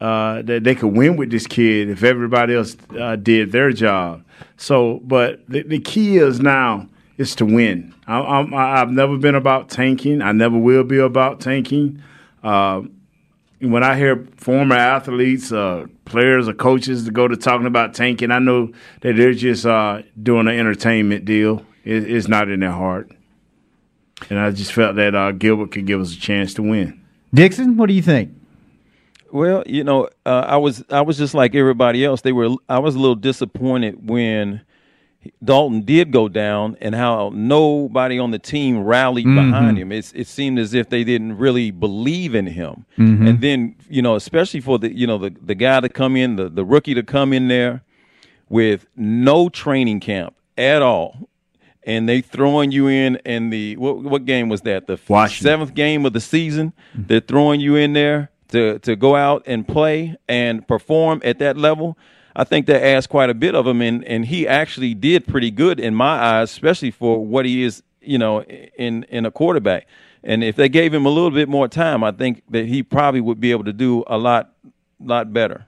uh, 0.00 0.42
that 0.42 0.64
they 0.64 0.74
could 0.74 0.94
win 0.94 1.16
with 1.16 1.30
this 1.30 1.46
kid 1.46 1.88
if 1.88 2.02
everybody 2.02 2.54
else 2.54 2.76
uh, 2.98 3.16
did 3.16 3.52
their 3.52 3.72
job. 3.72 4.24
So, 4.56 5.00
but 5.04 5.48
the, 5.48 5.62
the 5.62 5.78
key 5.78 6.18
is 6.18 6.40
now 6.40 6.88
is 7.16 7.34
to 7.36 7.46
win. 7.46 7.94
I, 8.06 8.18
I'm, 8.20 8.52
I've 8.52 8.90
never 8.90 9.16
been 9.16 9.34
about 9.34 9.70
tanking. 9.70 10.20
I 10.20 10.32
never 10.32 10.58
will 10.58 10.84
be 10.84 10.98
about 10.98 11.40
tanking. 11.40 12.02
Uh, 12.42 12.82
when 13.70 13.82
I 13.82 13.96
hear 13.96 14.26
former 14.36 14.76
athletes, 14.76 15.52
uh, 15.52 15.86
players, 16.04 16.48
or 16.48 16.54
coaches 16.54 17.04
to 17.04 17.10
go 17.10 17.28
to 17.28 17.36
talking 17.36 17.66
about 17.66 17.94
tanking, 17.94 18.30
I 18.30 18.38
know 18.38 18.72
that 19.00 19.16
they're 19.16 19.32
just 19.32 19.66
uh, 19.66 20.02
doing 20.22 20.48
an 20.48 20.58
entertainment 20.58 21.24
deal. 21.24 21.64
It, 21.84 22.10
it's 22.10 22.28
not 22.28 22.48
in 22.48 22.60
their 22.60 22.70
heart, 22.70 23.10
and 24.30 24.38
I 24.38 24.50
just 24.50 24.72
felt 24.72 24.96
that 24.96 25.14
uh, 25.14 25.32
Gilbert 25.32 25.72
could 25.72 25.86
give 25.86 26.00
us 26.00 26.14
a 26.14 26.20
chance 26.20 26.54
to 26.54 26.62
win. 26.62 27.00
Dixon, 27.32 27.76
what 27.76 27.86
do 27.86 27.94
you 27.94 28.02
think? 28.02 28.32
Well, 29.32 29.64
you 29.66 29.82
know, 29.82 30.08
uh, 30.24 30.44
I 30.46 30.56
was 30.58 30.84
I 30.90 31.00
was 31.00 31.18
just 31.18 31.34
like 31.34 31.56
everybody 31.56 32.04
else. 32.04 32.20
They 32.20 32.32
were 32.32 32.50
I 32.68 32.78
was 32.78 32.94
a 32.94 32.98
little 32.98 33.16
disappointed 33.16 34.08
when 34.08 34.60
Dalton 35.42 35.82
did 35.82 36.10
go 36.10 36.28
down 36.28 36.76
and 36.80 36.94
how 36.94 37.30
nobody 37.34 38.18
on 38.18 38.30
the 38.30 38.38
team 38.38 38.82
rallied 38.82 39.26
mm-hmm. 39.26 39.50
behind 39.50 39.78
him. 39.78 39.92
It's, 39.92 40.12
it 40.12 40.26
seemed 40.26 40.58
as 40.58 40.74
if 40.74 40.88
they 40.88 41.04
didn't 41.04 41.38
really 41.38 41.70
believe 41.70 42.34
in 42.34 42.46
him. 42.46 42.86
Mm-hmm. 42.98 43.26
And 43.26 43.40
then, 43.40 43.76
you 43.88 44.02
know, 44.02 44.14
especially 44.14 44.60
for 44.60 44.78
the 44.78 44.94
you 44.94 45.06
know 45.06 45.18
the 45.18 45.34
the 45.40 45.54
guy 45.54 45.80
to 45.80 45.88
come 45.88 46.16
in, 46.16 46.36
the 46.36 46.48
the 46.48 46.64
rookie 46.64 46.94
to 46.94 47.02
come 47.02 47.32
in 47.32 47.48
there 47.48 47.82
with 48.48 48.86
no 48.96 49.48
training 49.48 50.00
camp 50.00 50.34
at 50.56 50.82
all. 50.82 51.28
And 51.86 52.08
they 52.08 52.22
throwing 52.22 52.72
you 52.72 52.88
in 52.88 53.16
in 53.26 53.50
the 53.50 53.76
what 53.76 53.98
what 54.02 54.24
game 54.24 54.48
was 54.48 54.62
that? 54.62 54.86
The 54.86 54.98
Washington. 55.08 55.44
seventh 55.44 55.74
game 55.74 56.06
of 56.06 56.12
the 56.12 56.20
season. 56.20 56.72
They're 56.94 57.20
throwing 57.20 57.60
you 57.60 57.76
in 57.76 57.92
there 57.92 58.30
to 58.48 58.78
to 58.80 58.96
go 58.96 59.16
out 59.16 59.42
and 59.46 59.66
play 59.66 60.16
and 60.28 60.66
perform 60.66 61.20
at 61.24 61.38
that 61.40 61.56
level. 61.56 61.98
I 62.36 62.44
think 62.44 62.66
that 62.66 62.84
asked 62.84 63.08
quite 63.08 63.30
a 63.30 63.34
bit 63.34 63.54
of 63.54 63.66
him, 63.66 63.80
and 63.80 64.04
and 64.04 64.24
he 64.26 64.46
actually 64.48 64.94
did 64.94 65.26
pretty 65.26 65.50
good 65.50 65.78
in 65.78 65.94
my 65.94 66.40
eyes, 66.40 66.50
especially 66.50 66.90
for 66.90 67.24
what 67.24 67.44
he 67.44 67.62
is, 67.62 67.82
you 68.00 68.18
know, 68.18 68.42
in 68.42 69.04
in 69.04 69.24
a 69.24 69.30
quarterback. 69.30 69.86
And 70.22 70.42
if 70.42 70.56
they 70.56 70.68
gave 70.68 70.92
him 70.92 71.06
a 71.06 71.10
little 71.10 71.30
bit 71.30 71.48
more 71.48 71.68
time, 71.68 72.02
I 72.02 72.10
think 72.10 72.42
that 72.50 72.66
he 72.66 72.82
probably 72.82 73.20
would 73.20 73.40
be 73.40 73.50
able 73.50 73.64
to 73.64 73.72
do 73.72 74.04
a 74.06 74.18
lot 74.18 74.52
lot 74.98 75.32
better. 75.32 75.66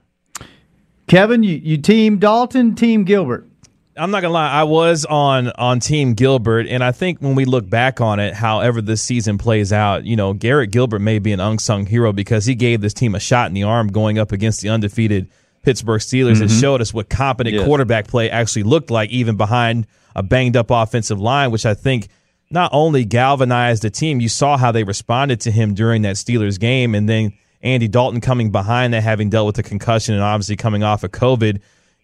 Kevin, 1.07 1.43
you, 1.43 1.55
you 1.55 1.77
team 1.77 2.17
Dalton, 2.17 2.75
team 2.75 3.05
Gilbert. 3.05 3.47
I'm 3.95 4.11
not 4.11 4.21
gonna 4.21 4.33
lie, 4.33 4.51
I 4.51 4.63
was 4.63 5.05
on 5.05 5.49
on 5.51 5.79
Team 5.79 6.13
Gilbert, 6.13 6.67
and 6.67 6.83
I 6.83 6.91
think 6.91 7.19
when 7.19 7.33
we 7.33 7.45
look 7.45 7.67
back 7.67 7.99
on 7.99 8.19
it, 8.19 8.33
however 8.33 8.81
this 8.81 9.01
season 9.01 9.37
plays 9.37 9.73
out, 9.73 10.05
you 10.05 10.15
know, 10.15 10.33
Garrett 10.33 10.71
Gilbert 10.71 10.99
may 10.99 11.17
be 11.17 11.31
an 11.31 11.39
unsung 11.39 11.85
hero 11.87 12.13
because 12.13 12.45
he 12.45 12.53
gave 12.53 12.81
this 12.81 12.93
team 12.93 13.15
a 13.15 13.19
shot 13.19 13.47
in 13.47 13.53
the 13.53 13.63
arm 13.63 13.87
going 13.87 14.19
up 14.19 14.31
against 14.31 14.61
the 14.61 14.69
undefeated 14.69 15.29
Pittsburgh 15.63 16.01
Steelers 16.01 16.41
and 16.41 16.49
mm-hmm. 16.49 16.61
showed 16.61 16.81
us 16.81 16.93
what 16.93 17.09
competent 17.09 17.55
Yes. 17.55 17.65
quarterback 17.65 18.07
play 18.07 18.29
actually 18.29 18.63
looked 18.63 18.89
like, 18.89 19.09
even 19.09 19.35
behind 19.37 19.87
a 20.15 20.23
banged 20.23 20.55
up 20.55 20.71
offensive 20.71 21.19
line, 21.19 21.51
which 21.51 21.65
I 21.65 21.73
think 21.73 22.07
not 22.49 22.69
only 22.73 23.03
galvanized 23.03 23.83
the 23.83 23.89
team, 23.89 24.21
you 24.21 24.29
saw 24.29 24.57
how 24.57 24.71
they 24.71 24.83
responded 24.83 25.41
to 25.41 25.51
him 25.51 25.73
during 25.73 26.03
that 26.03 26.15
Steelers 26.15 26.59
game, 26.59 26.95
and 26.95 27.07
then 27.09 27.33
Andy 27.61 27.87
Dalton 27.87 28.21
coming 28.21 28.51
behind 28.51 28.93
that, 28.93 29.03
having 29.03 29.29
dealt 29.29 29.47
with 29.47 29.57
a 29.59 29.63
concussion 29.63 30.13
and 30.13 30.23
obviously 30.23 30.55
coming 30.55 30.83
off 30.83 31.03
of 31.03 31.11
COVID 31.11 31.59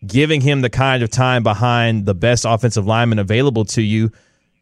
giving 0.06 0.42
him 0.42 0.62
the 0.62 0.70
kind 0.70 1.04
of 1.04 1.10
time 1.10 1.44
behind 1.44 2.06
the 2.06 2.14
best 2.14 2.46
offensive 2.48 2.86
lineman 2.86 3.20
available 3.20 3.66
to 3.66 3.82
you. 3.82 4.12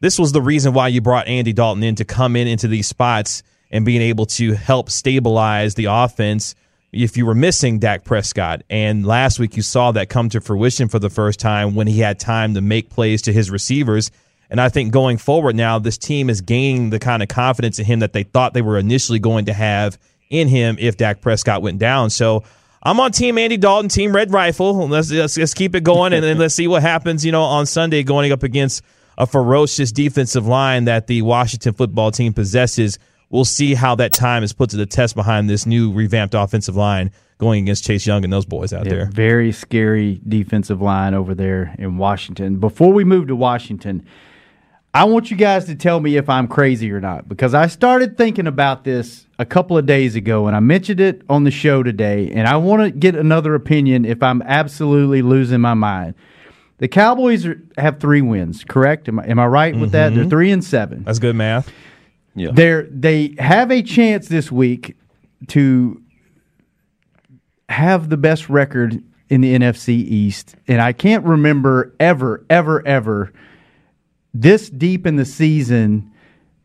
This 0.00 0.18
was 0.18 0.32
the 0.32 0.42
reason 0.42 0.72
why 0.72 0.88
you 0.88 1.00
brought 1.00 1.28
Andy 1.28 1.52
Dalton 1.52 1.82
in 1.82 1.94
to 1.96 2.04
come 2.04 2.36
in 2.36 2.46
into 2.46 2.68
these 2.68 2.86
spots 2.86 3.42
and 3.70 3.84
being 3.84 4.02
able 4.02 4.26
to 4.26 4.52
help 4.52 4.90
stabilize 4.90 5.74
the 5.74 5.86
offense 5.86 6.54
if 6.92 7.16
you 7.16 7.24
were 7.24 7.34
missing 7.34 7.78
Dak 7.78 8.04
Prescott. 8.04 8.62
And 8.68 9.06
last 9.06 9.38
week 9.38 9.56
you 9.56 9.62
saw 9.62 9.92
that 9.92 10.08
come 10.08 10.28
to 10.30 10.40
fruition 10.40 10.88
for 10.88 10.98
the 10.98 11.10
first 11.10 11.40
time 11.40 11.74
when 11.74 11.86
he 11.86 12.00
had 12.00 12.20
time 12.20 12.54
to 12.54 12.60
make 12.60 12.90
plays 12.90 13.22
to 13.22 13.32
his 13.32 13.50
receivers. 13.50 14.10
And 14.50 14.60
I 14.60 14.68
think 14.68 14.92
going 14.92 15.16
forward 15.16 15.56
now, 15.56 15.78
this 15.78 15.96
team 15.96 16.28
is 16.28 16.42
gaining 16.42 16.90
the 16.90 16.98
kind 16.98 17.22
of 17.22 17.30
confidence 17.30 17.78
in 17.78 17.86
him 17.86 18.00
that 18.00 18.12
they 18.12 18.22
thought 18.22 18.52
they 18.52 18.60
were 18.60 18.76
initially 18.76 19.18
going 19.18 19.46
to 19.46 19.54
have 19.54 19.98
in 20.28 20.48
him 20.48 20.76
if 20.78 20.98
Dak 20.98 21.22
Prescott 21.22 21.62
went 21.62 21.78
down. 21.78 22.10
So 22.10 22.44
I'm 22.82 23.00
on 23.00 23.12
Team 23.12 23.38
Andy 23.38 23.56
Dalton, 23.56 23.88
Team 23.88 24.14
Red 24.14 24.30
Rifle. 24.30 24.88
Let's, 24.88 25.10
let's, 25.10 25.38
let's 25.38 25.54
keep 25.54 25.74
it 25.74 25.84
going 25.84 26.12
and 26.12 26.22
then 26.22 26.36
let's 26.36 26.54
see 26.54 26.68
what 26.68 26.82
happens, 26.82 27.24
you 27.24 27.32
know, 27.32 27.42
on 27.42 27.64
Sunday 27.64 28.02
going 28.02 28.32
up 28.32 28.42
against 28.42 28.82
a 29.16 29.26
ferocious 29.26 29.92
defensive 29.92 30.46
line 30.46 30.84
that 30.84 31.06
the 31.06 31.22
Washington 31.22 31.72
football 31.72 32.10
team 32.10 32.34
possesses. 32.34 32.98
We'll 33.32 33.46
see 33.46 33.74
how 33.74 33.94
that 33.94 34.12
time 34.12 34.44
is 34.44 34.52
put 34.52 34.70
to 34.70 34.76
the 34.76 34.84
test 34.84 35.14
behind 35.14 35.48
this 35.48 35.64
new 35.64 35.90
revamped 35.90 36.34
offensive 36.34 36.76
line 36.76 37.10
going 37.38 37.62
against 37.62 37.82
Chase 37.82 38.06
Young 38.06 38.24
and 38.24 38.32
those 38.32 38.44
boys 38.44 38.74
out 38.74 38.84
Yeah, 38.84 38.92
there. 38.92 39.06
Very 39.06 39.52
scary 39.52 40.20
defensive 40.28 40.82
line 40.82 41.14
over 41.14 41.34
there 41.34 41.74
in 41.78 41.96
Washington. 41.96 42.58
Before 42.58 42.92
we 42.92 43.04
move 43.04 43.28
to 43.28 43.34
Washington, 43.34 44.04
I 44.92 45.04
want 45.04 45.30
you 45.30 45.38
guys 45.38 45.64
to 45.64 45.74
tell 45.74 45.98
me 45.98 46.16
if 46.16 46.28
I'm 46.28 46.46
crazy 46.46 46.92
or 46.92 47.00
not 47.00 47.26
because 47.26 47.54
I 47.54 47.68
started 47.68 48.18
thinking 48.18 48.46
about 48.46 48.84
this 48.84 49.26
a 49.38 49.46
couple 49.46 49.78
of 49.78 49.86
days 49.86 50.14
ago 50.14 50.46
and 50.46 50.54
I 50.54 50.60
mentioned 50.60 51.00
it 51.00 51.22
on 51.30 51.44
the 51.44 51.50
show 51.50 51.82
today 51.82 52.30
and 52.30 52.46
I 52.46 52.58
want 52.58 52.82
to 52.82 52.90
get 52.90 53.16
another 53.16 53.54
opinion 53.54 54.04
if 54.04 54.22
I'm 54.22 54.42
absolutely 54.42 55.22
losing 55.22 55.62
my 55.62 55.72
mind. 55.72 56.14
The 56.76 56.88
Cowboys 56.88 57.46
are, 57.46 57.58
have 57.78 57.98
three 57.98 58.20
wins, 58.20 58.62
correct? 58.62 59.08
Am 59.08 59.18
I, 59.18 59.26
am 59.26 59.38
I 59.38 59.46
right 59.46 59.74
with 59.74 59.92
that? 59.92 60.10
They're 60.10 60.24
mm-hmm. 60.24 60.30
three 60.30 60.50
and 60.50 60.62
seven. 60.62 61.04
That's 61.04 61.18
good 61.18 61.34
math. 61.34 61.72
Yeah. 62.34 62.50
They're, 62.52 62.82
they 62.84 63.34
have 63.38 63.70
a 63.70 63.82
chance 63.82 64.28
this 64.28 64.50
week 64.50 64.96
to 65.48 66.02
have 67.68 68.08
the 68.08 68.16
best 68.16 68.48
record 68.48 69.02
in 69.28 69.40
the 69.40 69.54
NFC 69.54 69.90
East. 69.90 70.56
And 70.68 70.80
I 70.80 70.92
can't 70.92 71.24
remember 71.24 71.94
ever, 71.98 72.44
ever, 72.50 72.86
ever 72.86 73.32
this 74.34 74.70
deep 74.70 75.06
in 75.06 75.16
the 75.16 75.24
season 75.24 76.11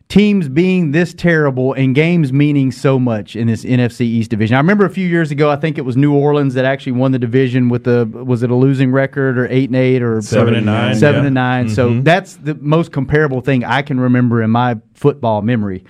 teams 0.10 0.48
being 0.48 0.92
this 0.92 1.14
terrible 1.14 1.74
and 1.74 1.94
games 1.94 2.32
meaning 2.32 2.72
so 2.72 2.98
much 2.98 3.36
in 3.36 3.48
this 3.48 3.66
NFC 3.66 4.02
East 4.02 4.30
division. 4.30 4.56
I 4.56 4.60
remember 4.60 4.86
a 4.86 4.90
few 4.90 5.08
years 5.08 5.32
ago, 5.32 5.50
I 5.50 5.58
think 5.58 5.78
it 5.78 5.82
was 5.82 5.98
New 5.98 6.14
Orleans 6.14 6.54
that 6.54 6.64
actually 6.64 6.94
won 6.94 7.12
the 7.12 7.20
division 7.20 7.68
with 7.68 7.84
the 7.84 8.06
was 8.06 8.42
it 8.42 8.50
a 8.50 8.56
losing 8.56 8.92
record 8.92 9.38
or 9.38 9.48
eight 9.50 9.70
and 9.70 9.76
eight 9.76 10.02
or 10.02 10.22
Seven 10.22 10.56
and 10.56 10.66
nine, 10.66 10.96
seven 10.96 11.22
yeah. 11.22 11.28
and 11.28 11.36
9 11.36 11.70
So 11.70 11.90
mm-hmm. 11.90 12.04
that's 12.04 12.36
the 12.38 12.56
most 12.56 12.92
comparable 12.92 13.42
thing 13.42 13.66
I 13.66 13.82
can 13.82 14.00
remember 14.00 14.42
in 14.42 14.50
my 14.50 14.78
football 14.94 15.42
memory. 15.42 15.84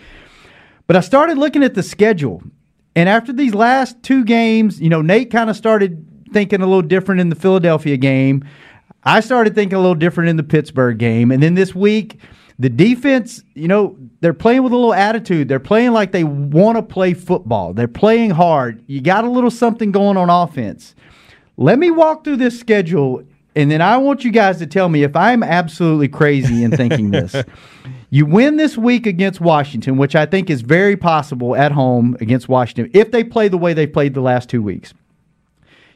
But 0.87 0.95
I 0.95 1.01
started 1.01 1.37
looking 1.37 1.63
at 1.63 1.75
the 1.75 1.83
schedule, 1.83 2.41
and 2.95 3.09
after 3.09 3.33
these 3.33 3.53
last 3.53 4.01
two 4.01 4.23
games, 4.23 4.81
you 4.81 4.89
know, 4.89 5.01
Nate 5.01 5.29
kind 5.29 5.49
of 5.49 5.55
started 5.55 6.05
thinking 6.31 6.61
a 6.61 6.65
little 6.65 6.81
different 6.81 7.21
in 7.21 7.29
the 7.29 7.35
Philadelphia 7.35 7.97
game. 7.97 8.43
I 9.03 9.19
started 9.19 9.53
thinking 9.53 9.77
a 9.77 9.81
little 9.81 9.95
different 9.95 10.29
in 10.29 10.37
the 10.37 10.43
Pittsburgh 10.43 10.97
game, 10.97 11.31
and 11.31 11.43
then 11.43 11.53
this 11.53 11.75
week, 11.75 12.19
the 12.59 12.69
defense, 12.69 13.43
you 13.53 13.67
know, 13.67 13.95
they're 14.21 14.33
playing 14.33 14.63
with 14.63 14.73
a 14.73 14.75
little 14.75 14.93
attitude. 14.93 15.47
They're 15.47 15.59
playing 15.59 15.91
like 15.91 16.11
they 16.11 16.23
want 16.23 16.77
to 16.77 16.81
play 16.81 17.13
football. 17.13 17.73
They're 17.73 17.87
playing 17.87 18.31
hard. 18.31 18.83
You 18.87 19.01
got 19.01 19.23
a 19.25 19.29
little 19.29 19.51
something 19.51 19.91
going 19.91 20.17
on 20.17 20.29
offense. 20.29 20.95
Let 21.55 21.77
me 21.79 21.91
walk 21.91 22.23
through 22.23 22.37
this 22.37 22.59
schedule 22.59 23.23
and 23.57 23.71
then 23.71 23.81
I 23.81 23.97
want 23.97 24.23
you 24.23 24.29
guys 24.29 24.59
to 24.59 24.67
tell 24.67 24.87
me 24.87 25.01
if 25.01 25.15
I'm 25.15 25.41
absolutely 25.41 26.09
crazy 26.09 26.63
in 26.63 26.71
thinking 26.71 27.11
this. 27.11 27.35
You 28.09 28.25
win 28.25 28.55
this 28.55 28.77
week 28.77 29.05
against 29.05 29.41
Washington, 29.41 29.97
which 29.97 30.15
I 30.15 30.25
think 30.25 30.49
is 30.49 30.61
very 30.61 30.95
possible 30.95 31.57
at 31.57 31.73
home 31.73 32.15
against 32.21 32.47
Washington 32.47 32.89
if 32.93 33.11
they 33.11 33.21
play 33.21 33.49
the 33.49 33.57
way 33.57 33.73
they 33.73 33.85
played 33.85 34.13
the 34.13 34.21
last 34.21 34.47
two 34.47 34.61
weeks. 34.61 34.93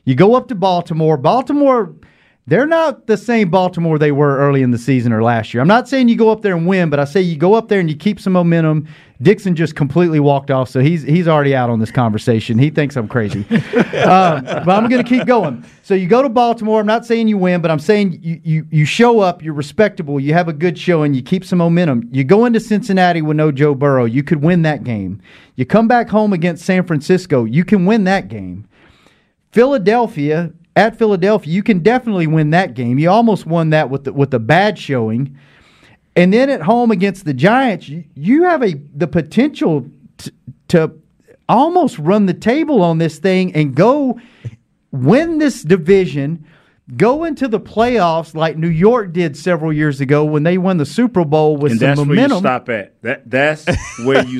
You 0.03 0.15
go 0.15 0.35
up 0.35 0.49
to 0.49 0.55
Baltimore. 0.55 1.15
Baltimore, 1.15 1.95
they're 2.47 2.65
not 2.65 3.05
the 3.05 3.17
same 3.17 3.49
Baltimore 3.49 3.99
they 3.99 4.11
were 4.11 4.37
early 4.37 4.63
in 4.63 4.71
the 4.71 4.77
season 4.77 5.13
or 5.13 5.21
last 5.21 5.53
year. 5.53 5.61
I'm 5.61 5.67
not 5.67 5.87
saying 5.87 6.09
you 6.09 6.15
go 6.15 6.31
up 6.31 6.41
there 6.41 6.55
and 6.55 6.65
win, 6.65 6.89
but 6.89 6.99
I 6.99 7.05
say 7.05 7.21
you 7.21 7.37
go 7.37 7.53
up 7.53 7.67
there 7.67 7.79
and 7.79 7.89
you 7.89 7.95
keep 7.95 8.19
some 8.19 8.33
momentum. 8.33 8.87
Dixon 9.21 9.55
just 9.55 9.75
completely 9.75 10.19
walked 10.19 10.49
off, 10.49 10.67
so 10.67 10.79
he's 10.79 11.03
he's 11.03 11.27
already 11.27 11.55
out 11.55 11.69
on 11.69 11.79
this 11.79 11.91
conversation. 11.91 12.57
He 12.57 12.71
thinks 12.71 12.95
I'm 12.97 13.07
crazy, 13.07 13.45
um, 13.51 14.43
but 14.43 14.69
I'm 14.69 14.89
going 14.89 15.03
to 15.03 15.07
keep 15.07 15.27
going. 15.27 15.63
So 15.83 15.93
you 15.93 16.07
go 16.07 16.23
to 16.23 16.29
Baltimore. 16.29 16.79
I'm 16.79 16.87
not 16.87 17.05
saying 17.05 17.27
you 17.27 17.37
win, 17.37 17.61
but 17.61 17.69
I'm 17.69 17.79
saying 17.79 18.19
you, 18.23 18.41
you 18.43 18.67
you 18.71 18.85
show 18.85 19.19
up. 19.19 19.43
You're 19.43 19.53
respectable. 19.53 20.19
You 20.19 20.33
have 20.33 20.47
a 20.47 20.53
good 20.53 20.75
showing. 20.75 21.13
You 21.13 21.21
keep 21.21 21.45
some 21.45 21.59
momentum. 21.59 22.09
You 22.11 22.23
go 22.23 22.45
into 22.45 22.59
Cincinnati 22.59 23.21
with 23.21 23.37
no 23.37 23.51
Joe 23.51 23.75
Burrow. 23.75 24.05
You 24.05 24.23
could 24.23 24.41
win 24.41 24.63
that 24.63 24.83
game. 24.83 25.21
You 25.55 25.67
come 25.67 25.87
back 25.87 26.09
home 26.09 26.33
against 26.33 26.65
San 26.65 26.83
Francisco. 26.87 27.45
You 27.45 27.63
can 27.63 27.85
win 27.85 28.05
that 28.05 28.27
game. 28.27 28.67
Philadelphia 29.51 30.51
at 30.75 30.97
Philadelphia, 30.97 31.51
you 31.53 31.63
can 31.63 31.79
definitely 31.79 32.27
win 32.27 32.51
that 32.51 32.73
game. 32.73 32.97
You 32.97 33.09
almost 33.09 33.45
won 33.45 33.71
that 33.71 33.89
with 33.89 34.05
the, 34.05 34.13
with 34.13 34.33
a 34.33 34.39
bad 34.39 34.77
showing, 34.77 35.37
and 36.15 36.33
then 36.33 36.49
at 36.49 36.61
home 36.61 36.91
against 36.91 37.25
the 37.25 37.33
Giants, 37.33 37.89
you, 37.89 38.43
have 38.43 38.63
a 38.63 38.73
the 38.95 39.07
potential 39.07 39.87
t- 40.17 40.31
to 40.69 40.91
almost 41.47 41.97
run 41.99 42.25
the 42.25 42.33
table 42.33 42.81
on 42.81 42.97
this 42.97 43.19
thing 43.19 43.53
and 43.53 43.75
go 43.75 44.19
win 44.91 45.37
this 45.37 45.63
division. 45.63 46.45
Go 46.97 47.23
into 47.23 47.47
the 47.47 47.59
playoffs 47.59 48.35
like 48.35 48.57
New 48.57 48.67
York 48.67 49.13
did 49.13 49.37
several 49.37 49.71
years 49.71 50.01
ago 50.01 50.25
when 50.25 50.43
they 50.43 50.57
won 50.57 50.75
the 50.75 50.85
Super 50.85 51.23
Bowl 51.23 51.55
with 51.55 51.71
and 51.71 51.79
some 51.79 51.87
that's 51.87 51.97
momentum. 51.99 52.17
where 52.17 52.35
you 52.35 52.39
stop 52.41 52.69
at. 52.69 53.01
That 53.01 53.29
that's 53.29 53.65
where 54.03 54.25
you 54.25 54.39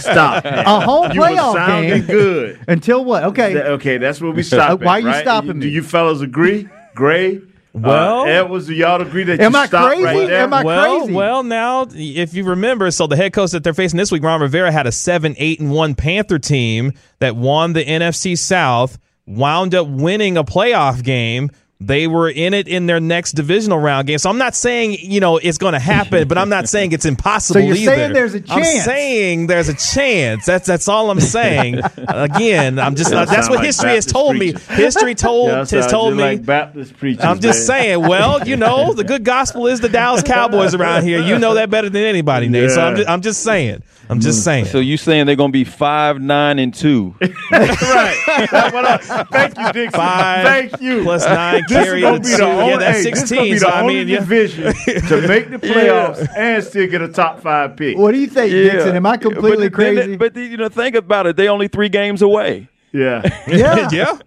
stop. 0.00 0.44
At. 0.44 0.66
A 0.66 0.80
home 0.80 1.12
you 1.12 1.20
were 1.20 1.26
playoff 1.28 1.52
sounding 1.52 1.90
game. 1.98 2.06
good. 2.06 2.60
Until 2.66 3.04
what? 3.04 3.22
Okay. 3.24 3.52
Th- 3.52 3.64
Okay, 3.64 3.98
that's 3.98 4.20
where 4.20 4.32
we 4.32 4.42
stop. 4.42 4.70
Uh, 4.72 4.76
why 4.84 4.96
at, 4.98 5.02
you 5.04 5.08
right? 5.10 5.22
stopping 5.22 5.60
Do 5.60 5.66
me? 5.66 5.72
you 5.72 5.82
fellas 5.84 6.20
agree? 6.22 6.68
Gray, 6.96 7.40
Well- 7.72 8.22
uh, 8.22 8.24
Edwards, 8.24 8.66
do 8.66 8.74
y'all 8.74 9.00
agree 9.00 9.22
that 9.24 9.40
Am 9.40 9.52
you 9.52 9.58
I 9.58 9.66
stop 9.66 9.86
crazy? 9.88 10.02
right 10.04 10.26
there? 10.28 10.42
Am 10.42 10.52
I 10.52 10.64
well, 10.64 10.98
crazy? 11.02 11.12
well, 11.14 11.42
now 11.44 11.86
if 11.92 12.34
you 12.34 12.42
remember, 12.44 12.90
so 12.90 13.06
the 13.06 13.16
head 13.16 13.32
coach 13.32 13.52
that 13.52 13.62
they're 13.62 13.72
facing 13.74 13.96
this 13.98 14.10
week, 14.10 14.24
Ron 14.24 14.40
Rivera, 14.40 14.72
had 14.72 14.88
a 14.88 14.92
seven, 14.92 15.36
eight, 15.38 15.60
and 15.60 15.70
one 15.70 15.94
Panther 15.94 16.40
team 16.40 16.92
that 17.20 17.36
won 17.36 17.72
the 17.74 17.84
NFC 17.84 18.36
South, 18.36 18.98
wound 19.24 19.72
up 19.74 19.86
winning 19.86 20.36
a 20.36 20.42
playoff 20.44 21.02
game. 21.04 21.50
They 21.86 22.06
were 22.06 22.28
in 22.28 22.54
it 22.54 22.68
in 22.68 22.86
their 22.86 23.00
next 23.00 23.32
divisional 23.32 23.78
round 23.78 24.06
game. 24.06 24.18
So 24.18 24.30
I'm 24.30 24.38
not 24.38 24.54
saying 24.54 24.96
you 25.00 25.20
know 25.20 25.36
it's 25.38 25.58
going 25.58 25.72
to 25.72 25.78
happen, 25.78 26.28
but 26.28 26.38
I'm 26.38 26.48
not 26.48 26.68
saying 26.68 26.92
it's 26.92 27.04
impossible. 27.06 27.42
So 27.52 27.58
you're 27.58 27.76
either. 27.76 27.96
saying 27.96 28.12
there's 28.14 28.34
a 28.34 28.42
I'm 28.48 28.64
saying 28.64 29.46
there's 29.48 29.68
a 29.68 29.74
chance. 29.74 30.46
That's 30.46 30.66
that's 30.66 30.88
all 30.88 31.10
I'm 31.10 31.20
saying. 31.20 31.78
Again, 32.08 32.78
I'm 32.78 32.94
just 32.94 33.12
Y'all 33.12 33.26
that's 33.26 33.48
what 33.48 33.56
like 33.56 33.66
history 33.66 33.90
has 33.90 34.06
Baptist 34.06 34.10
told 34.10 34.36
me. 34.36 34.54
History 34.68 35.14
told 35.14 35.48
Y'all 35.48 35.66
has 35.66 35.86
told 35.90 36.14
me. 36.14 36.22
like 36.22 36.46
Baptist 36.46 36.96
preachers. 36.96 37.24
I'm 37.24 37.40
just 37.40 37.68
man. 37.68 37.78
saying. 37.78 38.00
Well, 38.08 38.46
you 38.46 38.56
know, 38.56 38.94
the 38.94 39.04
good 39.04 39.24
gospel 39.24 39.66
is 39.66 39.80
the 39.80 39.88
Dallas 39.88 40.22
Cowboys 40.22 40.74
around 40.74 41.04
here. 41.04 41.20
You 41.20 41.38
know 41.38 41.54
that 41.54 41.68
better 41.70 41.90
than 41.90 42.04
anybody, 42.04 42.48
Nate. 42.48 42.70
So 42.70 42.80
I'm 42.80 42.96
just, 42.96 43.08
I'm 43.08 43.20
just 43.22 43.42
saying. 43.42 43.82
I'm 44.12 44.20
just 44.20 44.40
mm. 44.40 44.44
saying. 44.44 44.64
So 44.66 44.78
you 44.78 44.96
saying 44.96 45.26
they're 45.26 45.36
gonna 45.36 45.52
be 45.52 45.64
five, 45.64 46.20
nine, 46.20 46.58
and 46.58 46.72
two? 46.72 47.14
right. 47.20 47.32
That's 47.50 48.72
what 48.72 48.84
I- 48.84 49.24
thank 49.24 49.58
you, 49.58 49.72
Dixon. 49.72 50.00
Five 50.00 50.46
Thank 50.46 50.80
you. 50.82 51.02
plus 51.02 51.24
nine, 51.24 51.62
This 51.66 51.78
is 51.78 51.84
carry 51.84 52.00
gonna 52.02 52.18
the 52.18 52.20
be 52.20 52.30
two. 52.30 52.36
the 52.36 52.44
only, 52.44 52.70
Yeah, 52.70 52.76
that's 52.78 52.98
hey, 53.04 53.10
this 53.10 53.22
is 53.22 53.30
gonna 53.30 53.42
16. 53.42 53.52
be 53.52 53.58
So 53.58 53.66
the 53.66 53.74
I 53.74 53.80
only 53.80 53.94
mean, 53.94 54.08
yeah. 54.08 54.18
division 54.20 54.64
to 55.08 55.28
make 55.28 55.50
the 55.50 55.58
playoffs 55.58 56.28
and 56.36 56.62
still 56.62 56.86
get 56.88 57.02
a 57.02 57.08
top 57.08 57.40
five 57.40 57.76
pick. 57.76 57.96
What 57.96 58.12
do 58.12 58.18
you 58.18 58.26
think, 58.26 58.50
Dixon? 58.52 58.94
Am 58.94 59.06
I 59.06 59.16
completely 59.16 59.68
but, 59.70 59.78
then- 59.78 59.94
crazy? 59.96 60.16
But 60.16 60.36
you 60.36 60.56
know, 60.58 60.68
think 60.68 60.94
about 60.94 61.26
it. 61.26 61.36
They 61.36 61.48
only 61.48 61.68
three 61.68 61.88
games 61.88 62.20
away. 62.22 62.68
Yeah. 62.92 63.22
yeah, 63.48 63.88
yeah. 63.90 64.18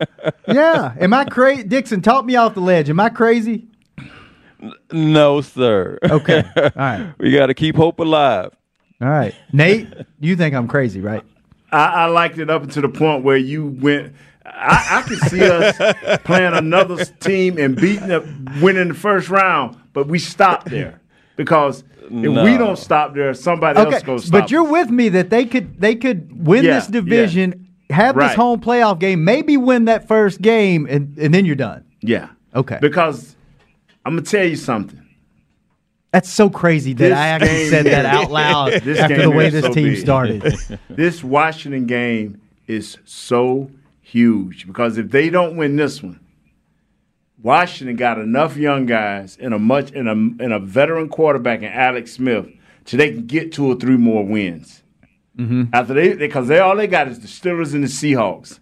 yeah. 0.47 0.95
Am 0.99 1.13
I 1.13 1.25
crazy? 1.25 1.63
Dixon, 1.63 2.01
talk 2.01 2.25
me 2.25 2.35
off 2.35 2.55
the 2.55 2.61
ledge. 2.61 2.89
Am 2.89 2.99
I 2.99 3.09
crazy? 3.09 3.67
No, 4.91 5.41
sir. 5.41 5.99
Okay. 6.03 6.43
All 6.57 6.71
right. 6.75 7.13
we 7.19 7.31
got 7.31 7.47
to 7.47 7.53
keep 7.53 7.75
hope 7.75 7.99
alive. 7.99 8.51
All 9.01 9.09
right. 9.09 9.35
Nate, 9.51 9.87
you 10.19 10.35
think 10.35 10.55
I'm 10.55 10.67
crazy, 10.67 11.01
right? 11.01 11.23
I, 11.71 11.85
I 11.85 12.05
liked 12.05 12.37
it 12.37 12.49
up 12.49 12.63
until 12.63 12.81
the 12.83 12.89
point 12.89 13.23
where 13.23 13.37
you 13.37 13.65
went. 13.67 14.13
I, 14.45 14.99
I 14.99 15.01
could 15.07 15.19
see 15.29 15.43
us 15.43 15.75
playing 16.23 16.53
another 16.53 17.03
team 17.05 17.57
and 17.57 17.75
beating 17.75 18.11
up, 18.11 18.23
winning 18.61 18.89
the 18.89 18.93
first 18.93 19.29
round, 19.29 19.75
but 19.91 20.07
we 20.07 20.19
stopped 20.19 20.69
there 20.69 21.01
because 21.35 21.83
if 22.03 22.43
we 22.43 22.57
don't 22.57 22.77
stop 22.77 23.15
there, 23.15 23.33
somebody 23.33 23.79
Okay. 23.79 23.95
else 23.95 24.03
goes 24.03 24.25
stop. 24.25 24.41
But 24.43 24.51
you're 24.51 24.65
us. 24.65 24.71
with 24.71 24.89
me 24.91 25.09
that 25.09 25.29
they 25.31 25.45
could 25.45 25.81
they 25.81 25.95
could 25.95 26.45
win 26.45 26.63
Yeah, 26.63 26.75
this 26.75 26.87
division, 26.87 27.67
have 27.89 28.15
Right. 28.15 28.27
this 28.27 28.35
home 28.35 28.61
playoff 28.61 28.99
game, 28.99 29.23
maybe 29.25 29.57
win 29.57 29.85
that 29.85 30.07
first 30.07 30.41
game, 30.41 30.85
and, 30.89 31.17
and 31.17 31.33
then 31.33 31.45
you're 31.45 31.55
done. 31.55 31.83
yeah. 32.01 32.29
Okay. 32.55 32.77
Because 32.79 33.35
I'm 34.05 34.13
gonna 34.13 34.21
tell 34.21 34.45
you 34.45 34.55
something. 34.55 35.01
That's 36.15 36.29
so 36.29 36.49
crazy 36.49 36.93
that 36.93 37.09
This 37.09 37.17
I 37.17 37.27
actually 37.27 37.69
said 37.69 37.85
that 37.87 38.05
out 38.05 38.31
loud 38.31 38.71
This 38.83 38.99
after 38.99 39.21
the 39.21 39.29
way 39.29 39.49
this 39.49 39.65
so 39.65 39.73
team 39.73 39.89
big. 39.89 39.99
started. 39.99 40.79
This 40.89 41.21
Washington 41.21 41.87
game 41.87 42.39
is 42.67 42.97
so 43.03 43.69
huge 44.01 44.65
because 44.65 44.97
if 44.97 45.11
they 45.11 45.29
don't 45.29 45.57
win 45.57 45.75
this 45.75 46.01
one, 46.01 46.21
Washington 47.43 47.97
got 47.97 48.17
enough 48.17 48.55
young 48.55 48.85
guys 48.85 49.37
and 49.41 49.53
a 49.53 49.59
much 49.59 49.91
and 49.91 50.07
a 50.07 50.13
and 50.13 50.53
a 50.53 50.59
veteran 50.59 51.09
quarterback 51.09 51.59
in 51.59 51.65
Alex 51.65 52.13
Smith 52.13 52.47
so 52.85 52.95
they 52.95 53.09
can 53.11 53.25
get 53.25 53.51
two 53.51 53.67
or 53.67 53.75
three 53.75 53.97
more 53.97 54.25
wins. 54.25 54.83
Mm-hmm. 55.37 55.63
After 55.73 55.93
they 55.93 56.13
because 56.13 56.47
they 56.47 56.59
all 56.59 56.77
they 56.77 56.87
got 56.87 57.09
is 57.09 57.19
the 57.19 57.27
Steelers 57.27 57.73
and 57.73 57.83
the 57.83 57.89
Seahawks. 57.89 58.59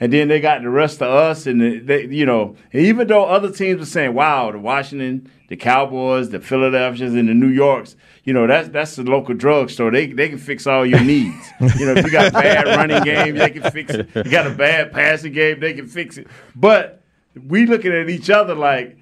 And 0.00 0.12
then 0.12 0.26
they 0.26 0.40
got 0.40 0.60
the 0.60 0.68
rest 0.68 1.00
of 1.00 1.08
us, 1.08 1.46
and 1.46 1.58
the, 1.58 1.78
they, 1.78 2.04
you 2.04 2.26
know, 2.26 2.54
even 2.74 3.06
though 3.06 3.24
other 3.24 3.50
teams 3.50 3.78
were 3.78 3.86
saying, 3.86 4.12
"Wow, 4.12 4.50
the 4.52 4.58
Washington, 4.58 5.30
the 5.48 5.56
Cowboys, 5.56 6.30
the 6.30 6.40
Philadelphia's, 6.40 7.14
and 7.14 7.28
the 7.28 7.34
New 7.34 7.48
Yorks," 7.48 7.96
you 8.24 8.32
know, 8.32 8.46
that's 8.46 8.68
that's 8.68 8.96
the 8.96 9.04
local 9.04 9.34
drugstore. 9.34 9.90
They 9.90 10.06
they 10.06 10.28
can 10.28 10.38
fix 10.38 10.66
all 10.66 10.84
your 10.84 11.00
needs. 11.00 11.48
you 11.78 11.86
know, 11.86 11.92
if 11.92 12.04
you 12.04 12.10
got 12.10 12.28
a 12.28 12.32
bad 12.32 12.66
running 12.76 13.02
game, 13.02 13.36
they 13.36 13.50
can 13.50 13.70
fix 13.70 13.94
it. 13.94 14.08
You 14.14 14.30
got 14.30 14.46
a 14.46 14.54
bad 14.54 14.92
passing 14.92 15.32
game, 15.32 15.60
they 15.60 15.74
can 15.74 15.86
fix 15.86 16.18
it. 16.18 16.26
But 16.54 17.02
we 17.46 17.66
looking 17.66 17.92
at 17.92 18.08
each 18.08 18.30
other 18.30 18.54
like 18.54 18.98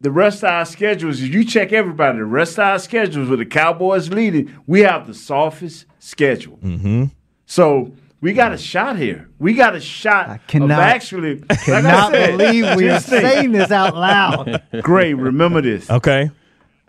the 0.00 0.10
rest 0.10 0.42
of 0.42 0.50
our 0.50 0.64
schedules. 0.64 1.20
You 1.20 1.44
check 1.44 1.72
everybody, 1.72 2.18
the 2.18 2.24
rest 2.24 2.54
of 2.54 2.64
our 2.64 2.78
schedules 2.78 3.28
with 3.28 3.38
the 3.38 3.46
Cowboys 3.46 4.08
leading, 4.08 4.54
we 4.66 4.80
have 4.80 5.06
the 5.06 5.14
softest 5.14 5.86
schedule. 5.98 6.58
Mm-hmm. 6.58 7.04
So 7.46 7.92
we 8.20 8.32
got 8.32 8.52
a 8.52 8.58
shot 8.58 8.96
here. 8.98 9.28
We 9.38 9.54
got 9.54 9.74
a 9.74 9.80
shot 9.80 10.28
I 10.28 10.38
cannot- 10.46 10.70
of 10.72 10.78
actually. 10.78 11.38
like 11.38 11.50
I 11.52 11.56
Cannot 11.56 12.12
said, 12.12 12.36
believe 12.38 12.76
we 12.76 12.84
are 12.88 12.94
just 12.94 13.06
saying 13.08 13.52
this 13.52 13.70
out 13.70 13.96
loud. 13.96 14.62
Gray, 14.82 15.14
remember 15.14 15.60
this. 15.62 15.90
Okay. 15.90 16.30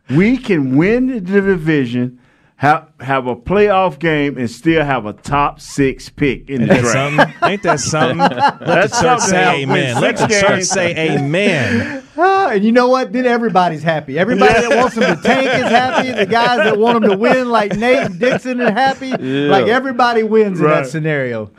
We 0.09 0.37
can 0.37 0.75
win 0.75 1.07
the 1.07 1.21
division, 1.21 2.19
have 2.61 2.89
have 2.99 3.25
a 3.25 3.35
playoff 3.35 3.97
game, 3.97 4.37
and 4.37 4.47
still 4.47 4.85
have 4.85 5.07
a 5.07 5.13
top 5.13 5.59
six 5.59 6.09
pick 6.09 6.47
in 6.47 6.67
the 6.67 6.71
Ain't 6.71 6.81
draft. 6.83 6.93
something? 6.93 7.49
Ain't 7.49 7.63
that 7.63 7.79
something? 7.79 8.17
Let 8.19 8.59
the 8.59 8.65
church 8.67 8.91
something 8.91 9.01
to 9.01 9.07
help 9.07 9.21
say 9.21 9.61
amen. 9.63 9.99
Let 9.99 10.17
the 10.17 10.27
six 10.29 10.41
church 10.41 10.63
say 10.65 11.09
amen. 11.15 12.03
Ah, 12.15 12.51
and 12.51 12.63
you 12.63 12.71
know 12.71 12.87
what? 12.87 13.13
Then 13.13 13.25
everybody's 13.25 13.81
happy. 13.81 14.19
Everybody 14.19 14.53
that 14.53 14.77
wants 14.77 14.93
them 14.93 15.17
to 15.17 15.23
tank 15.23 15.47
is 15.47 15.71
happy. 15.71 16.11
The 16.11 16.27
guys 16.27 16.57
that 16.57 16.77
want 16.77 17.01
them 17.01 17.09
to 17.09 17.17
win, 17.17 17.49
like 17.49 17.75
Nate 17.75 17.97
and 17.97 18.19
Dixon, 18.19 18.61
are 18.61 18.71
happy. 18.71 19.09
Like 19.09 19.65
everybody 19.65 20.21
wins 20.21 20.59
in 20.59 20.67
that 20.67 20.85
scenario. 20.85 21.49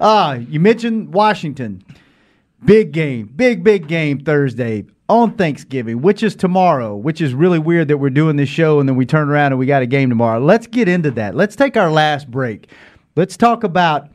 Ah, 0.00 0.32
you 0.32 0.58
mentioned 0.58 1.14
Washington. 1.14 1.84
Big 2.64 2.90
game, 2.90 3.30
big 3.32 3.62
big 3.62 3.86
game 3.86 4.18
Thursday 4.24 4.86
on 5.08 5.34
Thanksgiving, 5.36 6.02
which 6.02 6.22
is 6.22 6.36
tomorrow. 6.36 6.94
Which 6.96 7.20
is 7.20 7.34
really 7.34 7.58
weird 7.58 7.88
that 7.88 7.98
we're 7.98 8.10
doing 8.10 8.36
this 8.36 8.48
show 8.48 8.80
and 8.80 8.88
then 8.88 8.96
we 8.96 9.06
turn 9.06 9.28
around 9.28 9.52
and 9.52 9.58
we 9.58 9.66
got 9.66 9.82
a 9.82 9.86
game 9.86 10.08
tomorrow. 10.08 10.40
Let's 10.40 10.66
get 10.66 10.88
into 10.88 11.10
that. 11.12 11.34
Let's 11.34 11.56
take 11.56 11.76
our 11.76 11.90
last 11.90 12.30
break. 12.30 12.70
Let's 13.16 13.36
talk 13.36 13.64
about 13.64 14.08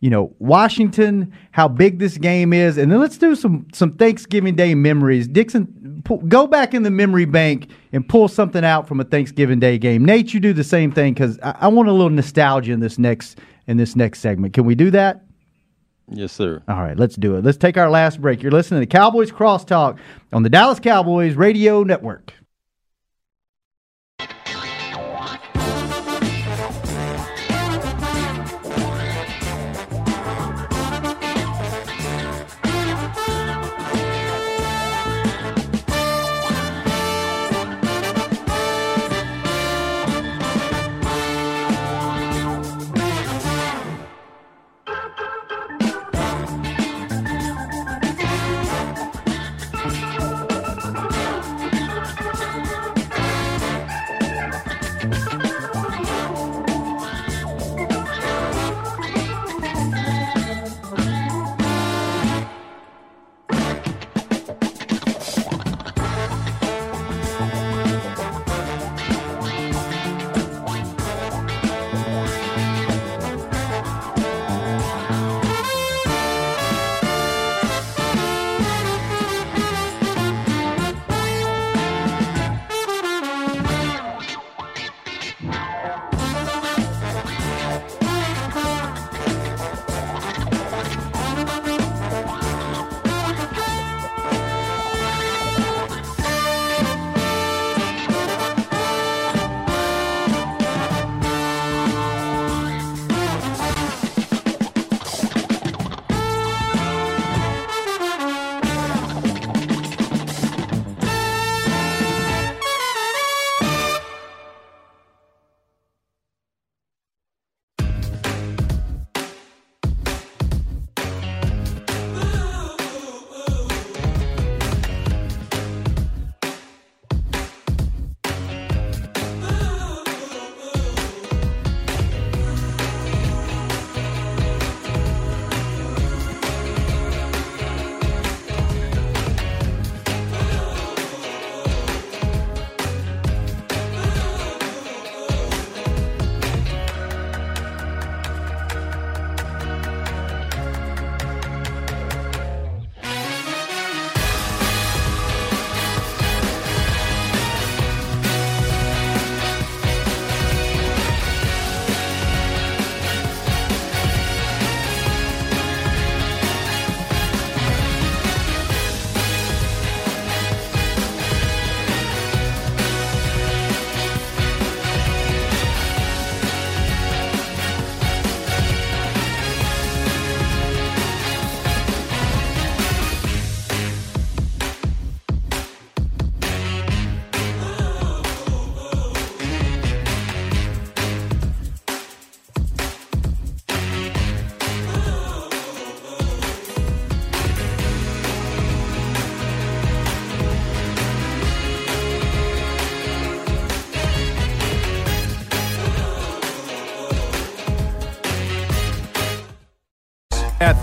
you 0.00 0.10
know 0.10 0.34
Washington, 0.40 1.32
how 1.52 1.68
big 1.68 2.00
this 2.00 2.18
game 2.18 2.52
is, 2.52 2.76
and 2.76 2.90
then 2.90 3.00
let's 3.00 3.16
do 3.16 3.36
some 3.36 3.68
some 3.72 3.92
Thanksgiving 3.92 4.56
Day 4.56 4.74
memories. 4.74 5.28
Dixon, 5.28 6.02
pull, 6.04 6.18
go 6.18 6.48
back 6.48 6.74
in 6.74 6.82
the 6.82 6.90
memory 6.90 7.24
bank 7.24 7.70
and 7.92 8.06
pull 8.06 8.26
something 8.26 8.64
out 8.64 8.88
from 8.88 9.00
a 9.00 9.04
Thanksgiving 9.04 9.60
Day 9.60 9.78
game. 9.78 10.04
Nate, 10.04 10.34
you 10.34 10.40
do 10.40 10.52
the 10.52 10.64
same 10.64 10.90
thing 10.90 11.14
because 11.14 11.38
I, 11.40 11.56
I 11.60 11.68
want 11.68 11.88
a 11.88 11.92
little 11.92 12.10
nostalgia 12.10 12.72
in 12.72 12.80
this 12.80 12.98
next 12.98 13.38
in 13.68 13.76
this 13.76 13.94
next 13.94 14.18
segment. 14.18 14.54
Can 14.54 14.64
we 14.64 14.74
do 14.74 14.90
that? 14.90 15.21
Yes, 16.14 16.32
sir. 16.32 16.62
All 16.68 16.82
right, 16.82 16.96
let's 16.96 17.16
do 17.16 17.36
it. 17.36 17.44
Let's 17.44 17.58
take 17.58 17.76
our 17.76 17.90
last 17.90 18.20
break. 18.20 18.42
You're 18.42 18.52
listening 18.52 18.80
to 18.80 18.86
Cowboys 18.86 19.30
Crosstalk 19.30 19.98
on 20.32 20.42
the 20.42 20.50
Dallas 20.50 20.80
Cowboys 20.80 21.34
Radio 21.34 21.82
Network. 21.82 22.34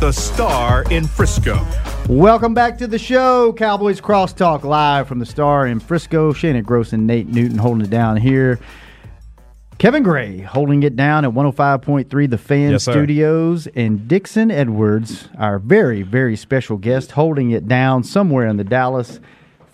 The 0.09 0.13
Star 0.13 0.83
in 0.89 1.05
Frisco. 1.05 1.63
Welcome 2.07 2.55
back 2.55 2.79
to 2.79 2.87
the 2.87 2.97
show, 2.97 3.53
Cowboys 3.53 4.01
Crosstalk 4.01 4.63
live 4.63 5.07
from 5.07 5.19
the 5.19 5.25
Star 5.27 5.67
in 5.67 5.79
Frisco. 5.79 6.33
Shannon 6.33 6.63
Gross 6.63 6.93
and 6.93 7.05
Nate 7.05 7.27
Newton 7.27 7.59
holding 7.59 7.85
it 7.85 7.91
down 7.91 8.17
here. 8.17 8.59
Kevin 9.77 10.01
Gray 10.01 10.39
holding 10.39 10.81
it 10.81 10.95
down 10.95 11.25
at 11.25 11.31
105.3 11.31 12.27
The 12.27 12.39
Fan 12.39 12.71
Yes. 12.71 12.81
Studios, 12.85 13.67
and 13.75 14.07
Dixon 14.07 14.49
Edwards, 14.49 15.29
our 15.37 15.59
very, 15.59 16.01
very 16.01 16.35
special 16.35 16.77
guest, 16.77 17.11
holding 17.11 17.51
it 17.51 17.67
down 17.67 18.03
somewhere 18.03 18.47
in 18.47 18.57
the 18.57 18.63
Dallas 18.63 19.19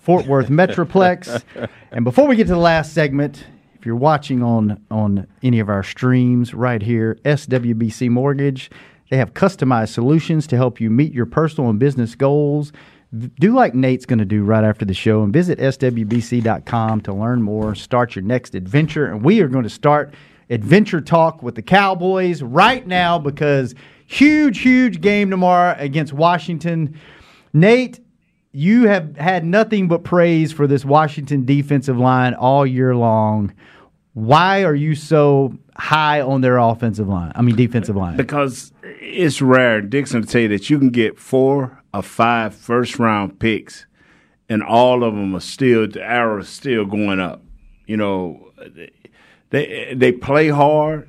Fort 0.02 0.26
Worth 0.26 0.48
Metroplex. 0.48 1.42
and 1.90 2.04
before 2.04 2.26
we 2.26 2.36
get 2.36 2.46
to 2.48 2.52
the 2.52 2.58
last 2.58 2.92
segment, 2.92 3.46
if 3.78 3.86
you're 3.86 3.96
watching 3.96 4.42
on 4.42 4.84
on 4.90 5.28
any 5.42 5.60
of 5.60 5.70
our 5.70 5.82
streams 5.82 6.52
right 6.52 6.82
here, 6.82 7.14
SWBC 7.24 8.10
Mortgage, 8.10 8.70
they 9.10 9.16
have 9.16 9.34
customized 9.34 9.90
solutions 9.90 10.46
to 10.48 10.56
help 10.56 10.80
you 10.80 10.90
meet 10.90 11.12
your 11.12 11.26
personal 11.26 11.70
and 11.70 11.78
business 11.78 12.14
goals. 12.14 12.72
Do 13.38 13.54
like 13.54 13.74
Nate's 13.74 14.04
going 14.04 14.18
to 14.18 14.24
do 14.24 14.42
right 14.42 14.64
after 14.64 14.84
the 14.84 14.94
show 14.94 15.22
and 15.22 15.32
visit 15.32 15.58
swbc.com 15.58 17.00
to 17.02 17.12
learn 17.12 17.42
more. 17.42 17.74
Start 17.74 18.16
your 18.16 18.24
next 18.24 18.54
adventure. 18.54 19.06
And 19.06 19.22
we 19.22 19.40
are 19.40 19.48
going 19.48 19.62
to 19.62 19.70
start 19.70 20.12
adventure 20.50 21.00
talk 21.00 21.42
with 21.42 21.54
the 21.54 21.62
Cowboys 21.62 22.42
right 22.42 22.86
now 22.86 23.18
because 23.18 23.74
huge, 24.06 24.58
huge 24.60 25.00
game 25.00 25.30
tomorrow 25.30 25.76
against 25.78 26.12
Washington. 26.12 26.98
Nate, 27.52 28.00
you 28.52 28.88
have 28.88 29.16
had 29.16 29.44
nothing 29.44 29.86
but 29.86 30.02
praise 30.02 30.52
for 30.52 30.66
this 30.66 30.84
Washington 30.84 31.44
defensive 31.44 31.98
line 31.98 32.34
all 32.34 32.66
year 32.66 32.96
long. 32.96 33.52
Why 34.14 34.64
are 34.64 34.74
you 34.74 34.94
so 34.94 35.56
high 35.78 36.20
on 36.20 36.40
their 36.40 36.58
offensive 36.58 37.08
line? 37.08 37.32
I 37.34 37.42
mean, 37.42 37.56
defensive 37.56 37.96
line. 37.96 38.16
because 38.16 38.72
it's 38.82 39.40
rare. 39.42 39.80
Dixon 39.80 40.20
will 40.20 40.26
tell 40.26 40.42
you 40.42 40.48
that 40.48 40.70
you 40.70 40.78
can 40.78 40.90
get 40.90 41.18
four 41.18 41.82
or 41.94 42.02
five 42.02 42.54
first 42.54 42.98
round 42.98 43.38
picks, 43.38 43.86
and 44.48 44.62
all 44.62 45.04
of 45.04 45.14
them 45.14 45.34
are 45.34 45.40
still 45.40 45.86
the 45.88 46.02
arrow 46.02 46.42
still 46.42 46.84
going 46.84 47.20
up. 47.20 47.42
You 47.86 47.96
know, 47.96 48.52
they 49.50 49.94
they 49.94 50.12
play 50.12 50.48
hard, 50.48 51.08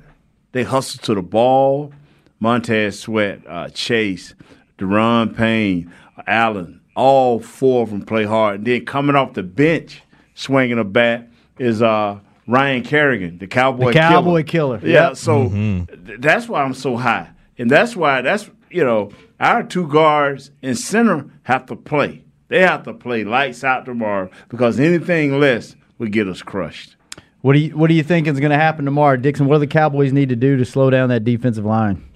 they 0.52 0.62
hustle 0.64 1.00
to 1.04 1.14
the 1.14 1.22
ball. 1.22 1.92
Montez 2.40 3.00
Sweat, 3.00 3.40
uh, 3.48 3.68
Chase, 3.70 4.34
Daron 4.78 5.36
Payne, 5.36 5.92
Allen, 6.26 6.80
all 6.94 7.40
four 7.40 7.82
of 7.82 7.90
them 7.90 8.02
play 8.02 8.24
hard. 8.24 8.58
And 8.58 8.66
then 8.66 8.84
coming 8.84 9.16
off 9.16 9.34
the 9.34 9.42
bench, 9.42 10.02
swinging 10.34 10.78
a 10.78 10.84
bat 10.84 11.28
is 11.58 11.82
uh, 11.82 12.20
Ryan 12.48 12.82
Kerrigan, 12.82 13.38
the 13.38 13.46
Cowboy 13.46 13.92
The 13.92 13.92
Cowboy 13.92 14.42
killer. 14.42 14.80
Yeah, 14.82 15.08
Yep. 15.08 15.16
so 15.16 15.44
mm-hmm. 15.50 16.06
th- 16.06 16.20
that's 16.20 16.48
why 16.48 16.62
I'm 16.62 16.74
so 16.74 16.96
high, 16.96 17.28
and 17.58 17.70
that's 17.70 17.94
why 17.94 18.22
that's 18.22 18.50
you 18.70 18.82
know 18.84 19.10
our 19.38 19.62
two 19.62 19.86
guards 19.86 20.50
and 20.62 20.76
center 20.76 21.26
have 21.42 21.66
to 21.66 21.76
play. 21.76 22.24
They 22.48 22.62
have 22.62 22.84
to 22.84 22.94
play 22.94 23.24
lights 23.24 23.62
out 23.62 23.84
tomorrow 23.84 24.30
because 24.48 24.80
anything 24.80 25.38
less 25.38 25.76
would 25.98 26.10
get 26.10 26.26
us 26.26 26.40
crushed. 26.42 26.96
What 27.42 27.52
do 27.52 27.58
you 27.58 27.76
What 27.76 27.88
do 27.88 27.94
you 27.94 28.02
think 28.02 28.26
is 28.26 28.40
going 28.40 28.50
to 28.50 28.56
happen 28.56 28.86
tomorrow, 28.86 29.16
Dixon? 29.16 29.46
What 29.46 29.56
do 29.56 29.60
the 29.60 29.66
Cowboys 29.66 30.12
need 30.14 30.30
to 30.30 30.36
do 30.36 30.56
to 30.56 30.64
slow 30.64 30.88
down 30.88 31.10
that 31.10 31.24
defensive 31.24 31.66
line? 31.66 32.07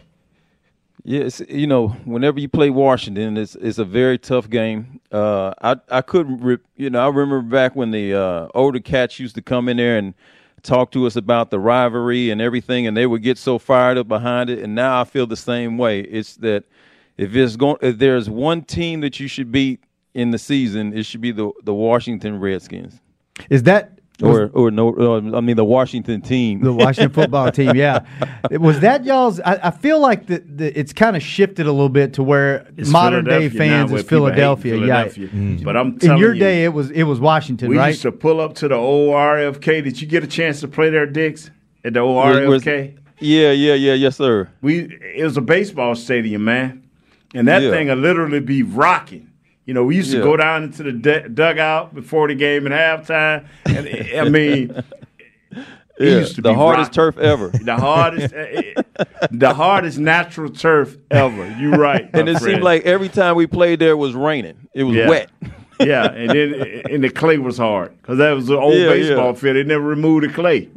Yes, 1.04 1.42
you 1.48 1.66
know, 1.66 1.88
whenever 2.04 2.38
you 2.40 2.48
play 2.48 2.70
Washington, 2.70 3.36
it's 3.36 3.56
it's 3.56 3.78
a 3.78 3.84
very 3.84 4.18
tough 4.18 4.48
game. 4.48 5.00
Uh, 5.10 5.52
I 5.60 5.76
I 5.90 6.00
couldn't, 6.02 6.40
re- 6.42 6.58
you 6.76 6.90
know, 6.90 7.00
I 7.00 7.08
remember 7.08 7.42
back 7.42 7.76
when 7.76 7.90
the 7.90 8.14
uh, 8.14 8.48
older 8.54 8.80
cats 8.80 9.18
used 9.18 9.34
to 9.34 9.42
come 9.42 9.68
in 9.68 9.78
there 9.78 9.98
and 9.98 10.14
talk 10.62 10.92
to 10.92 11.06
us 11.06 11.16
about 11.16 11.50
the 11.50 11.58
rivalry 11.58 12.30
and 12.30 12.40
everything, 12.40 12.86
and 12.86 12.96
they 12.96 13.06
would 13.06 13.22
get 13.22 13.36
so 13.38 13.58
fired 13.58 13.98
up 13.98 14.08
behind 14.08 14.50
it. 14.50 14.60
And 14.60 14.76
now 14.76 15.00
I 15.00 15.04
feel 15.04 15.26
the 15.26 15.36
same 15.36 15.76
way. 15.76 16.02
It's 16.02 16.36
that 16.36 16.64
if 17.18 17.34
it's 17.34 17.56
going, 17.56 17.78
if 17.82 17.98
there's 17.98 18.30
one 18.30 18.62
team 18.62 19.00
that 19.00 19.18
you 19.20 19.26
should 19.26 19.52
beat 19.52 19.82
in 20.14 20.30
the 20.30 20.38
season, 20.38 20.96
it 20.96 21.04
should 21.04 21.20
be 21.20 21.32
the 21.32 21.50
the 21.64 21.74
Washington 21.74 22.40
Redskins, 22.40 23.00
Is 23.50 23.64
that 23.64 23.91
or 24.22 24.50
or 24.52 24.70
no, 24.70 24.94
uh, 24.94 25.36
I 25.36 25.40
mean 25.40 25.56
the 25.56 25.64
Washington 25.64 26.20
team. 26.20 26.60
the 26.60 26.72
Washington 26.72 27.12
football 27.22 27.50
team? 27.50 27.74
Yeah, 27.74 28.00
was 28.50 28.80
that 28.80 29.04
y'all's? 29.04 29.40
I, 29.40 29.58
I 29.64 29.70
feel 29.70 30.00
like 30.00 30.26
the, 30.26 30.38
the 30.40 30.78
it's 30.78 30.92
kind 30.92 31.16
of 31.16 31.22
shifted 31.22 31.66
a 31.66 31.72
little 31.72 31.88
bit 31.88 32.12
to 32.14 32.22
where 32.22 32.66
It's 32.76 32.90
modern 32.90 33.24
day 33.24 33.48
fans 33.48 33.90
is 33.92 34.02
Philadelphia. 34.04 34.74
Philadelphia. 34.74 35.28
Yeah, 35.32 35.58
But 35.64 35.76
I'm 35.76 35.98
in 36.02 36.18
your 36.18 36.34
you, 36.34 36.40
day 36.40 36.64
it 36.64 36.72
was 36.72 36.90
it 36.90 37.04
was 37.04 37.20
Washington, 37.20 37.68
we 37.68 37.78
right? 37.78 37.88
used 37.88 38.02
to 38.02 38.12
pull 38.12 38.40
up 38.40 38.54
to 38.56 38.68
the 38.68 38.74
old 38.76 39.14
RFK. 39.14 39.82
Did 39.82 40.00
you 40.00 40.06
get 40.06 40.22
a 40.22 40.28
chance 40.28 40.60
to 40.60 40.68
play 40.68 40.90
there, 40.90 41.06
Dix, 41.06 41.50
At 41.84 41.94
the 41.94 42.00
old 42.00 42.16
Was- 42.16 42.46
was- 42.48 42.62
RFK? 42.64 42.98
yeah, 43.18 43.50
yeah, 43.52 43.74
yeah, 43.74 43.94
yes, 43.94 44.16
sir. 44.18 44.48
we 44.60 44.80
it 45.14 45.24
was 45.24 45.36
a 45.36 45.40
baseball 45.42 45.94
stadium, 45.94 46.44
man, 46.44 46.82
and 47.34 47.48
that 47.48 47.62
Yeah. 47.62 47.70
thing 47.70 47.88
would 47.88 47.98
literally 47.98 48.40
be 48.40 48.62
rocking. 48.62 49.30
You 49.64 49.74
know, 49.74 49.84
we 49.84 49.96
used 49.96 50.10
to 50.10 50.18
Yeah. 50.18 50.24
go 50.24 50.36
down 50.36 50.64
into 50.64 50.82
the 50.82 50.92
du- 50.92 51.28
dugout 51.28 51.94
before 51.94 52.26
the 52.28 52.34
game 52.34 52.66
at 52.66 52.72
halftime, 53.06 53.44
and 53.66 54.26
I 54.26 54.28
mean, 54.28 54.70
it 55.50 55.64
Yeah, 56.00 56.18
used 56.18 56.34
to 56.36 56.42
the 56.42 56.48
be 56.50 56.54
hardest 56.54 56.96
rocking. 56.96 57.12
turf 57.14 57.18
ever. 57.18 57.48
the 57.62 57.76
hardest, 57.76 58.34
eh, 58.34 58.72
eh, 58.76 59.04
the 59.30 59.54
hardest 59.54 59.98
natural 59.98 60.50
turf 60.50 60.96
ever. 61.10 61.46
You're 61.60 61.78
right, 61.78 62.08
and 62.12 62.28
it 62.28 62.38
friend. 62.38 62.54
seemed 62.54 62.62
like 62.64 62.84
every 62.84 63.08
time 63.08 63.36
we 63.36 63.46
played 63.46 63.78
there 63.78 63.92
it 63.92 63.96
was 63.98 64.14
raining. 64.14 64.56
It 64.74 64.82
was 64.84 64.96
Yeah. 64.96 65.08
wet. 65.08 65.30
yeah, 65.80 66.10
and 66.10 66.30
then 66.30 66.82
and 66.90 67.04
the 67.04 67.10
clay 67.10 67.38
was 67.38 67.58
hard 67.58 67.92
because 68.02 68.18
that 68.18 68.32
was 68.32 68.46
the 68.48 68.58
old 68.58 68.74
Yeah, 68.74 68.88
baseball 68.88 69.26
yeah. 69.28 69.32
field. 69.34 69.56
They 69.56 69.62
never 69.64 69.84
removed 69.84 70.24
the 70.24 70.32
clay. 70.32 70.68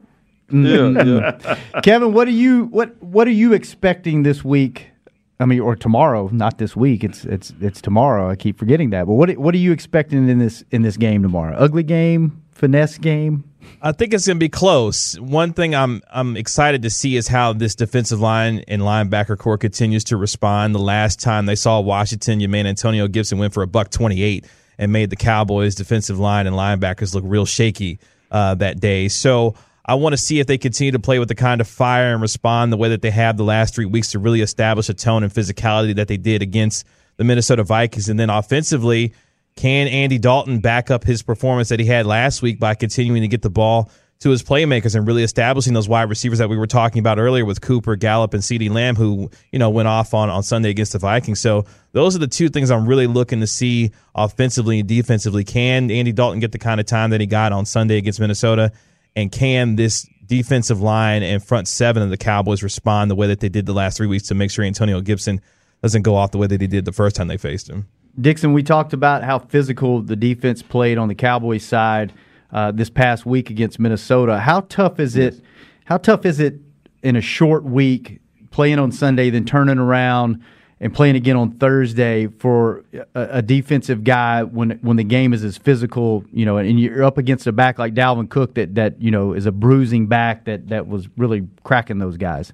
yeah, 0.52 0.90
yeah. 1.04 1.82
Kevin, 1.82 2.14
what 2.14 2.28
are 2.28 2.32
you 2.32 2.66
what 2.66 3.02
what 3.02 3.28
are 3.28 3.32
you 3.32 3.54
expecting 3.54 4.22
this 4.22 4.44
week? 4.46 4.92
I 5.40 5.46
mean, 5.46 5.60
or 5.60 5.76
tomorrow? 5.76 6.30
Not 6.32 6.58
this 6.58 6.76
week. 6.76 7.04
It's 7.04 7.26
it's 7.26 7.54
it's 7.60 7.82
tomorrow. 7.82 8.30
I 8.30 8.36
keep 8.36 8.58
forgetting 8.58 8.92
that. 8.92 9.06
But 9.06 9.14
what 9.14 9.32
what 9.38 9.54
are 9.54 9.60
you 9.60 9.72
expecting 9.72 10.30
in 10.30 10.40
this 10.40 10.64
in 10.72 10.82
this 10.82 10.98
game 10.98 11.24
tomorrow? 11.24 11.56
Ugly 11.58 11.84
game, 11.84 12.44
finesse 12.52 12.98
game. 12.98 13.44
I 13.82 13.92
think 13.92 14.14
it's 14.14 14.28
going 14.28 14.38
to 14.38 14.44
be 14.44 14.50
close. 14.50 15.20
One 15.20 15.52
thing 15.54 15.76
I'm 15.76 16.02
I'm 16.12 16.38
excited 16.38 16.84
to 16.84 16.90
see 16.90 17.18
is 17.18 17.28
how 17.28 17.52
this 17.54 17.76
defensive 17.76 18.22
line 18.22 18.64
and 18.68 18.82
linebacker 18.82 19.38
core 19.38 19.58
continues 19.58 20.06
to 20.06 20.18
respond. 20.18 20.74
The 20.74 20.80
last 20.80 21.20
time 21.20 21.46
they 21.46 21.56
saw 21.56 21.80
Washington, 21.82 22.40
your 22.40 22.50
man 22.50 22.66
Antonio 22.68 23.08
Gibson 23.08 23.38
went 23.38 23.54
for 23.54 23.64
a 23.64 23.68
buck 23.68 23.90
28 23.90 24.46
and 24.78 24.92
made 24.92 25.10
the 25.10 25.16
Cowboys 25.16 25.76
defensive 25.76 26.20
line 26.20 26.48
and 26.48 26.56
linebackers 26.56 27.14
look 27.14 27.24
real 27.26 27.46
shaky 27.46 28.00
uh, 28.32 28.56
that 28.56 28.80
day. 28.80 29.08
So 29.08 29.56
I 29.88 29.94
want 29.96 30.14
to 30.14 30.18
see 30.18 30.40
if 30.40 30.48
they 30.48 30.58
continue 30.58 30.92
to 30.94 31.00
play 31.00 31.20
with 31.20 31.28
the 31.28 31.36
kind 31.36 31.62
of 31.62 31.68
fire 31.68 32.12
and 32.12 32.22
respond 32.22 32.74
the 32.74 32.78
way 32.78 32.90
that 32.90 33.04
they 33.04 33.12
have 33.12 33.38
the 33.38 33.44
last 33.44 33.76
three 33.76 33.86
weeks 33.86 34.12
to 34.12 34.20
really 34.20 34.42
establish 34.42 34.90
a 34.90 34.96
tone 34.96 35.24
and 35.24 35.32
physicality 35.32 35.96
that 35.96 36.08
they 36.08 36.18
did 36.18 36.42
against 36.42 36.88
the 37.18 37.24
Minnesota 37.24 37.64
Vikings. 37.64 38.10
And 38.10 38.20
then 38.20 38.32
offensively, 38.32 39.14
can 39.56 39.88
Andy 39.88 40.18
Dalton 40.18 40.60
back 40.60 40.90
up 40.90 41.04
his 41.04 41.22
performance 41.22 41.70
that 41.70 41.80
he 41.80 41.86
had 41.86 42.08
last 42.08 42.42
week 42.42 42.60
by 42.60 42.74
continuing 42.74 43.22
to 43.22 43.28
get 43.28 43.44
the 43.44 43.50
ball 43.50 43.92
to 44.20 44.30
his 44.30 44.42
playmakers 44.42 44.96
and 44.96 45.06
really 45.06 45.24
establishing 45.24 45.74
those 45.74 45.88
wide 45.88 46.10
receivers 46.10 46.40
that 46.40 46.50
we 46.50 46.58
were 46.58 46.68
talking 46.68 47.00
about 47.00 47.20
earlier 47.20 47.46
with 47.46 47.62
Cooper, 47.62 47.96
Gallup, 47.96 48.34
and 48.34 48.42
CeeDee 48.42 48.72
Lamb, 48.72 48.96
who, 48.96 49.30
you 49.52 49.60
know, 49.60 49.70
went 49.70 49.88
off 49.88 50.14
on, 50.14 50.30
on 50.30 50.42
Sunday 50.42 50.70
against 50.70 50.94
the 50.94 51.00
Vikings. 51.00 51.42
So 51.42 51.66
those 51.92 52.16
are 52.16 52.20
the 52.20 52.28
two 52.28 52.50
things 52.50 52.72
I'm 52.72 52.88
really 52.88 53.08
looking 53.08 53.42
to 53.42 53.48
see 53.48 53.92
offensively 54.16 54.80
and 54.80 54.90
defensively. 54.90 55.44
Can 55.44 55.92
Andy 55.92 56.12
Dalton 56.12 56.40
get 56.40 56.54
the 56.54 56.58
kind 56.58 56.80
of 56.80 56.88
time 56.88 57.12
that 57.12 57.22
he 57.22 57.28
got 57.28 57.52
on 57.52 57.66
Sunday 57.66 57.98
against 57.98 58.20
Minnesota? 58.20 58.72
And 59.16 59.32
can 59.32 59.76
this 59.76 60.08
defensive 60.26 60.82
line 60.82 61.24
and 61.24 61.44
front 61.44 61.68
seven 61.68 62.04
of 62.04 62.10
the 62.10 62.18
Cowboys 62.18 62.64
respond 62.64 63.10
the 63.10 63.16
way 63.16 63.28
that 63.28 63.40
they 63.40 63.50
did 63.50 63.66
the 63.66 63.74
last 63.74 63.98
three 63.98 64.08
weeks 64.08 64.28
to 64.28 64.36
make 64.36 64.52
sure 64.52 64.66
Antonio 64.66 65.00
Gibson 65.02 65.42
doesn't 65.82 66.02
go 66.02 66.16
off 66.16 66.32
the 66.32 66.38
way 66.38 66.48
that 66.48 66.62
he 66.62 66.68
did 66.68 66.86
the 66.86 66.92
first 66.92 67.16
time 67.16 67.28
they 67.28 67.38
faced 67.38 67.70
him? 67.70 67.88
Dixon, 68.20 68.54
we 68.54 68.64
talked 68.64 68.94
about 68.94 69.24
how 69.24 69.40
physical 69.40 70.02
the 70.02 70.16
defense 70.16 70.62
played 70.62 70.98
on 70.98 71.10
the 71.10 71.16
Cowboys 71.16 71.64
side 71.64 72.14
uh, 72.52 72.72
this 72.72 72.90
past 72.90 73.26
week 73.26 73.50
against 73.50 73.80
Minnesota. 73.80 74.40
How 74.40 74.62
tough 74.62 75.00
is 75.00 75.16
it? 75.16 75.42
How 75.86 75.98
tough 75.98 76.26
is 76.26 76.40
it 76.40 76.56
in 77.04 77.16
a 77.16 77.22
short 77.22 77.64
week 77.64 78.20
playing 78.52 78.80
on 78.80 78.92
Sunday, 78.92 79.30
then 79.30 79.46
turning 79.46 79.78
around 79.78 80.42
and 80.80 80.94
playing 80.94 81.16
again 81.16 81.36
on 81.38 81.52
Thursday 81.52 82.28
for 82.28 82.84
a, 82.94 83.38
a 83.38 83.42
defensive 83.42 84.04
guy 84.04 84.44
when 84.44 84.72
when 84.82 84.98
the 84.98 85.04
game 85.04 85.34
is 85.34 85.44
as 85.44 85.58
physical, 85.58 86.24
you 86.32 86.46
know, 86.46 86.58
and 86.58 86.80
you're 86.80 87.04
up 87.04 87.18
against 87.18 87.48
a 87.48 87.52
back 87.52 87.80
like 87.80 87.94
Dalvin 87.94 88.30
Cook 88.30 88.56
that 88.56 88.76
that 88.76 89.02
you 89.02 89.12
know 89.12 89.34
is 89.34 89.46
a 89.46 89.52
bruising 89.52 90.08
back 90.08 90.46
that 90.46 90.68
that 90.70 90.88
was 90.88 91.08
really 91.18 91.48
cracking 91.64 92.00
those 92.00 92.18
guys. 92.18 92.54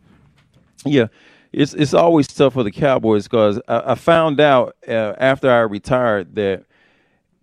Yeah, 0.86 1.08
it's 1.52 1.74
it's 1.74 1.94
always 1.94 2.28
tough 2.28 2.54
for 2.54 2.64
the 2.64 2.72
Cowboys 2.72 3.24
because 3.24 3.60
I, 3.68 3.92
I 3.92 3.96
found 3.96 4.40
out 4.40 4.76
uh, 4.88 5.14
after 5.18 5.50
I 5.50 5.60
retired 5.62 6.36
that 6.36 6.66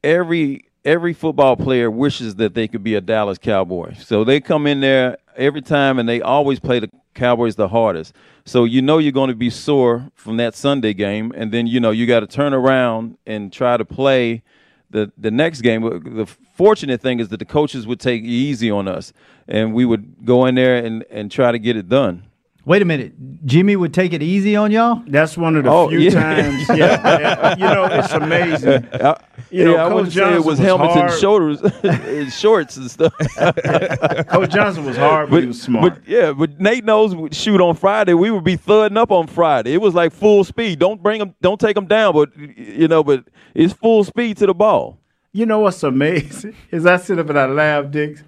every 0.04 0.64
every 0.84 1.12
football 1.12 1.56
player 1.56 1.90
wishes 1.90 2.36
that 2.36 2.54
they 2.54 2.68
could 2.68 2.82
be 2.82 2.94
a 2.94 3.00
Dallas 3.00 3.38
Cowboy. 3.38 3.94
So 3.94 4.24
they 4.24 4.40
come 4.40 4.66
in 4.66 4.80
there 4.80 5.18
every 5.36 5.60
time 5.60 5.98
and 5.98 6.08
they 6.08 6.20
always 6.20 6.60
play 6.60 6.78
the 6.78 6.90
Cowboys 7.18 7.56
the 7.56 7.68
hardest. 7.68 8.14
So 8.44 8.64
you 8.64 8.80
know 8.80 8.98
you're 8.98 9.12
going 9.12 9.28
to 9.28 9.36
be 9.36 9.50
sore 9.50 10.10
from 10.14 10.36
that 10.38 10.54
Sunday 10.54 10.94
game, 10.94 11.32
and 11.36 11.52
then 11.52 11.66
you 11.66 11.80
know 11.80 11.90
you 11.90 12.06
got 12.06 12.20
to 12.20 12.26
turn 12.26 12.54
around 12.54 13.18
and 13.26 13.52
try 13.52 13.76
to 13.76 13.84
play 13.84 14.42
the 14.90 15.12
the 15.18 15.30
next 15.30 15.60
game. 15.62 15.82
The 15.82 16.26
fortunate 16.54 17.00
thing 17.00 17.20
is 17.20 17.28
that 17.28 17.38
the 17.38 17.44
coaches 17.44 17.86
would 17.86 18.00
take 18.00 18.22
easy 18.22 18.70
on 18.70 18.86
us, 18.88 19.12
and 19.48 19.74
we 19.74 19.84
would 19.84 20.24
go 20.24 20.46
in 20.46 20.54
there 20.54 20.76
and 20.76 21.04
and 21.10 21.30
try 21.30 21.52
to 21.52 21.58
get 21.58 21.76
it 21.76 21.88
done. 21.88 22.27
Wait 22.68 22.82
a 22.82 22.84
minute. 22.84 23.14
Jimmy 23.46 23.76
would 23.76 23.94
take 23.94 24.12
it 24.12 24.22
easy 24.22 24.54
on 24.54 24.70
y'all? 24.70 25.02
That's 25.06 25.38
one 25.38 25.56
of 25.56 25.64
the 25.64 25.70
Oh, 25.70 25.88
few 25.88 26.00
yeah. 26.00 26.10
times. 26.10 26.68
Yeah, 26.68 26.76
yeah. 26.76 27.56
you 27.56 27.64
know, 27.64 27.84
it's 27.86 28.12
amazing. 28.12 28.86
I, 28.92 29.16
You 29.50 29.64
know, 29.64 29.72
yeah, 29.74 29.86
I 29.86 29.88
Coach 29.88 29.94
wouldn't 29.94 30.12
say 30.12 30.20
it 30.20 30.24
Johnson 30.24 30.36
was 30.36 30.44
was 30.44 30.58
helmets 30.58 30.92
hard. 30.94 31.10
and 31.10 31.18
shoulders, 31.20 31.60
and 31.82 32.30
shorts 32.32 32.76
and 32.76 32.90
stuff. 32.90 33.14
Coach 34.28 34.50
Johnson 34.50 34.84
was 34.84 34.98
hard, 34.98 35.30
but, 35.30 35.40
he 35.40 35.46
was 35.46 35.62
smart. 35.62 35.94
But 35.94 36.06
yeah, 36.08 36.32
but 36.32 36.60
Nate 36.60 36.84
knows. 36.84 37.14
we- 37.14 37.30
Shoot 37.32 37.60
on 37.62 37.74
Friday, 37.74 38.12
we 38.12 38.30
would 38.30 38.44
be 38.44 38.56
thudding 38.56 38.98
up 38.98 39.10
on 39.10 39.28
Friday. 39.28 39.72
It 39.72 39.80
was 39.80 39.94
like 39.94 40.12
full 40.12 40.44
speed. 40.44 40.78
Don't 40.78 41.02
bring 41.02 41.20
them. 41.20 41.34
Don't 41.40 41.58
take 41.58 41.74
them 41.74 41.86
down. 41.86 42.12
But 42.12 42.36
you 42.36 42.86
know, 42.88 43.02
but 43.02 43.24
it's 43.54 43.72
full 43.72 44.04
speed 44.04 44.36
to 44.38 44.46
the 44.46 44.54
ball. 44.54 44.98
You 45.32 45.46
know 45.46 45.60
what's 45.60 45.82
amazing 45.82 46.54
is 46.70 46.84
I 46.84 46.98
sit 46.98 47.18
up 47.18 47.30
and 47.30 47.38
I 47.38 47.46
laugh, 47.46 47.90
Dix. 47.90 48.22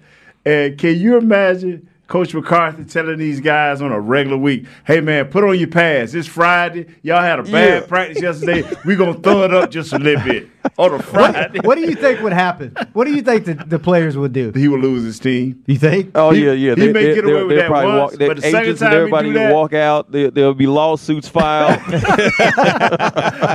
And 0.45 0.77
can 0.79 0.97
you 0.97 1.17
imagine 1.17 1.87
Coach 2.11 2.33
McCarthy 2.33 2.83
telling 2.83 3.17
these 3.19 3.39
guys 3.39 3.81
on 3.81 3.93
a 3.93 3.97
regular 3.99 4.35
week, 4.35 4.65
"Hey 4.83 4.99
man, 4.99 5.27
put 5.27 5.45
on 5.45 5.57
your 5.57 5.69
pads. 5.69 6.13
It's 6.13 6.27
Friday. 6.27 6.87
Y'all 7.03 7.21
had 7.21 7.39
a 7.39 7.43
bad 7.43 7.83
Yeah. 7.83 7.87
practice 7.87 8.21
yesterday. 8.21 8.65
We're 8.83 8.97
gonna 8.97 9.13
throw 9.13 9.43
it 9.43 9.53
up 9.53 9.71
just 9.71 9.93
a 9.93 9.97
little 9.97 10.21
bit 10.25 10.49
on 10.77 10.93
a 10.93 11.01
Friday." 11.01 11.59
What 11.63 11.75
do 11.75 11.81
you 11.89 11.95
think 11.95 12.19
would 12.21 12.33
happen? 12.33 12.75
What 12.91 13.05
do 13.05 13.13
you 13.13 13.21
think 13.21 13.45
the, 13.45 13.53
the 13.53 13.79
players 13.79 14.17
would 14.17 14.33
do? 14.33 14.51
He 14.53 14.67
will 14.67 14.79
lose 14.79 15.05
his 15.05 15.19
team. 15.19 15.63
You 15.67 15.77
think? 15.77 16.11
Oh 16.13 16.31
He- 16.31 16.43
yeah, 16.45 16.51
yeah. 16.51 16.75
he 16.75 16.91
may 16.91 17.15
get 17.15 17.23
away 17.23 17.43
with 17.43 17.49
they'll 17.51 17.57
that 17.59 17.67
probably 17.69 17.87
once, 17.97 18.11
walk, 18.11 18.19
but 18.19 18.35
the 18.35 18.41
second 18.41 18.59
agents 18.61 18.81
and 18.81 18.87
time 18.89 18.91
he 18.91 18.97
everybody 18.97 19.27
do 19.29 19.33
will 19.35 19.39
that- 19.47 19.53
walk 19.53 19.73
out. 19.73 20.11
There, 20.11 20.31
there'll 20.31 20.53
be 20.53 20.67
lawsuits 20.67 21.29
filed. 21.29 21.79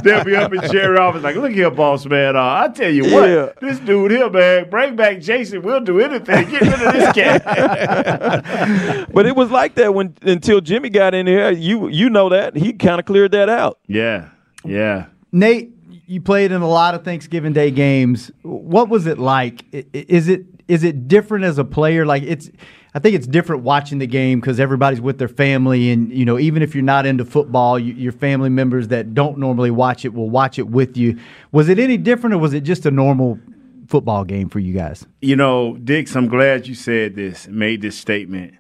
They'll 0.03 0.25
be 0.25 0.35
up 0.37 0.53
in 0.55 0.61
Jerry 0.71 0.97
office 0.99 1.23
like, 1.23 1.37
"Look 1.37 1.53
here, 1.53 1.71
boss 1.71 2.07
man. 2.07 2.37
Uh, 2.37 2.41
I 2.65 2.69
tell 2.75 2.91
you 2.91 3.13
what, 3.15 3.29
Yeah. 3.29 3.49
this 3.61 3.79
dude 3.81 4.13
here, 4.13 4.31
man, 4.31 4.71
bring 4.71 4.97
back 4.97 5.21
Jason. 5.21 5.61
We'll 5.63 5.81
do 5.81 6.01
anything. 6.01 6.49
Get 6.49 6.61
rid 6.63 6.73
of 6.73 6.93
this 6.93 7.13
cat." 7.15 8.45
but 9.13 9.27
it 9.27 9.35
was 9.37 9.51
like 9.51 9.75
that 9.77 9.95
when 9.95 10.15
until 10.23 10.61
Jimmy 10.61 10.91
got 10.91 11.15
in 11.15 11.27
here. 11.27 11.51
You 11.51 11.89
you 11.89 12.11
know 12.11 12.29
that 12.31 12.57
he 12.57 12.73
kind 12.73 12.99
of 13.01 13.07
cleared 13.07 13.33
that 13.33 13.49
out. 13.49 13.79
yeah, 13.87 14.29
yeah. 14.65 15.07
Nate, 15.33 15.73
you 16.07 16.21
played 16.21 16.53
in 16.53 16.63
a 16.63 16.69
lot 16.69 16.95
of 16.95 17.05
Thanksgiving 17.05 17.53
Day 17.53 17.71
games. 17.71 18.31
What 18.43 18.89
was 18.89 19.07
it 19.07 19.19
like? 19.19 19.65
I- 19.75 19.85
i- 19.95 20.07
Is 20.09 20.29
it 20.29 20.47
is 20.69 20.83
it 20.85 21.09
different 21.09 21.45
as 21.45 21.59
a 21.59 21.65
player? 21.65 22.05
Like 22.07 22.23
it's, 22.25 22.51
I 22.95 22.99
think 22.99 23.15
it's 23.15 23.27
different 23.27 23.63
watching 23.63 23.99
the 23.99 24.07
game 24.07 24.41
because 24.41 24.59
everybody's 24.59 25.01
with 25.01 25.19
their 25.19 25.29
family, 25.29 25.91
and 25.91 26.11
you 26.13 26.25
know, 26.25 26.39
even 26.39 26.63
if 26.63 26.75
you're 26.75 26.83
not 26.85 27.07
into 27.07 27.25
football, 27.25 27.79
you, 27.79 27.93
your 27.95 28.13
family 28.13 28.49
members 28.49 28.89
that 28.89 29.15
don't 29.15 29.39
normally 29.39 29.71
watch 29.71 30.05
it 30.05 30.15
will 30.15 30.31
watch 30.31 30.59
it 30.59 30.69
with 30.69 30.97
you. 30.97 31.19
Was 31.53 31.69
it 31.69 31.79
any 31.79 31.97
different, 31.97 32.35
or 32.35 32.39
was 32.39 32.53
it 32.55 32.63
just 32.63 32.87
a 32.87 32.91
normal 32.91 33.39
football 33.87 34.25
game 34.25 34.49
for 34.49 34.59
you 34.59 34.73
guys? 34.75 35.07
You 35.21 35.37
know, 35.37 35.77
Dix, 35.77 36.15
I'm 36.17 36.29
glad 36.29 36.67
you 36.67 36.75
said 36.75 37.15
this, 37.15 37.47
made 37.49 37.83
this 37.83 37.97
statement, 37.99 38.55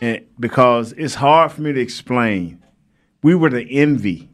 and 0.00 0.24
because 0.38 0.92
it's 0.92 1.14
hard 1.14 1.52
for 1.52 1.62
me 1.62 1.72
to 1.72 1.80
explain. 1.80 2.58
We 3.22 3.34
were 3.36 3.50
the 3.50 3.62
envy. 3.70 4.28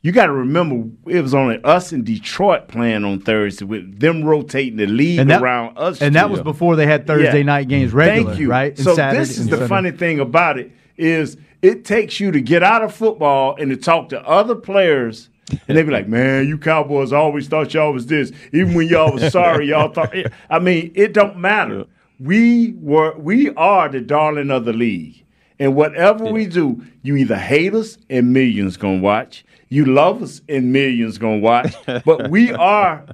You 0.00 0.10
got 0.12 0.26
to 0.26 0.32
remember, 0.32 0.88
it 1.10 1.20
was 1.22 1.32
only 1.34 1.62
us 1.64 1.92
in 1.92 2.02
Detroit 2.04 2.66
playing 2.68 3.04
on 3.04 3.20
Thursday 3.20 3.64
with 3.64 4.00
them 4.00 4.24
rotating 4.24 4.76
the 4.76 4.86
league 4.86 5.18
And 5.20 5.30
that, 5.30 5.42
around 5.42 5.76
us. 5.78 6.00
and 6.02 6.14
that 6.16 6.28
was 6.30 6.40
before 6.40 6.74
they 6.76 6.86
had 6.86 7.06
Thursday 7.06 7.38
Yeah. 7.38 7.44
night 7.44 7.68
games 7.68 7.92
regular, 7.92 8.28
Thank 8.30 8.40
you. 8.40 8.48
right? 8.50 8.72
And 8.76 8.78
So 8.84 8.94
Saturday 8.96 9.18
this 9.20 9.38
is 9.38 9.48
the 9.48 9.68
funny 9.68 9.90
thing 9.92 10.18
about 10.20 10.58
it 10.58 10.72
is 10.96 11.36
it 11.62 11.84
takes 11.84 12.18
you 12.18 12.30
to 12.32 12.40
get 12.40 12.62
out 12.64 12.82
of 12.82 12.92
football 12.94 13.54
and 13.58 13.70
to 13.70 13.76
talk 13.76 14.08
to 14.10 14.20
other 14.28 14.54
players. 14.56 15.28
And 15.68 15.76
they'd 15.76 15.82
be 15.82 15.90
like, 15.90 16.08
"Man, 16.08 16.46
you 16.46 16.56
Cowboys 16.56 17.12
always 17.12 17.48
thought 17.48 17.74
y'all 17.74 17.92
was 17.92 18.06
this. 18.06 18.32
Even 18.52 18.74
when 18.74 18.88
y'all 18.88 19.12
was 19.12 19.32
sorry, 19.32 19.68
y'all 19.68 19.92
thought." 19.92 20.14
I 20.50 20.58
mean, 20.58 20.92
it 20.94 21.12
don't 21.12 21.38
matter. 21.38 21.84
We 22.20 22.74
were, 22.80 23.16
we 23.18 23.50
are 23.54 23.88
the 23.88 24.00
darling 24.00 24.50
of 24.50 24.64
the 24.64 24.72
league, 24.72 25.24
and 25.58 25.74
whatever 25.74 26.24
we 26.26 26.46
do, 26.46 26.82
you 27.02 27.16
either 27.16 27.36
hate 27.36 27.74
us 27.74 27.98
and 28.08 28.32
millions 28.32 28.76
gonna 28.76 29.00
watch, 29.00 29.44
you 29.68 29.84
love 29.84 30.22
us 30.22 30.40
and 30.48 30.72
millions 30.72 31.18
gonna 31.18 31.38
watch, 31.38 31.74
but 32.04 32.30
we 32.30 32.52
are 32.52 33.04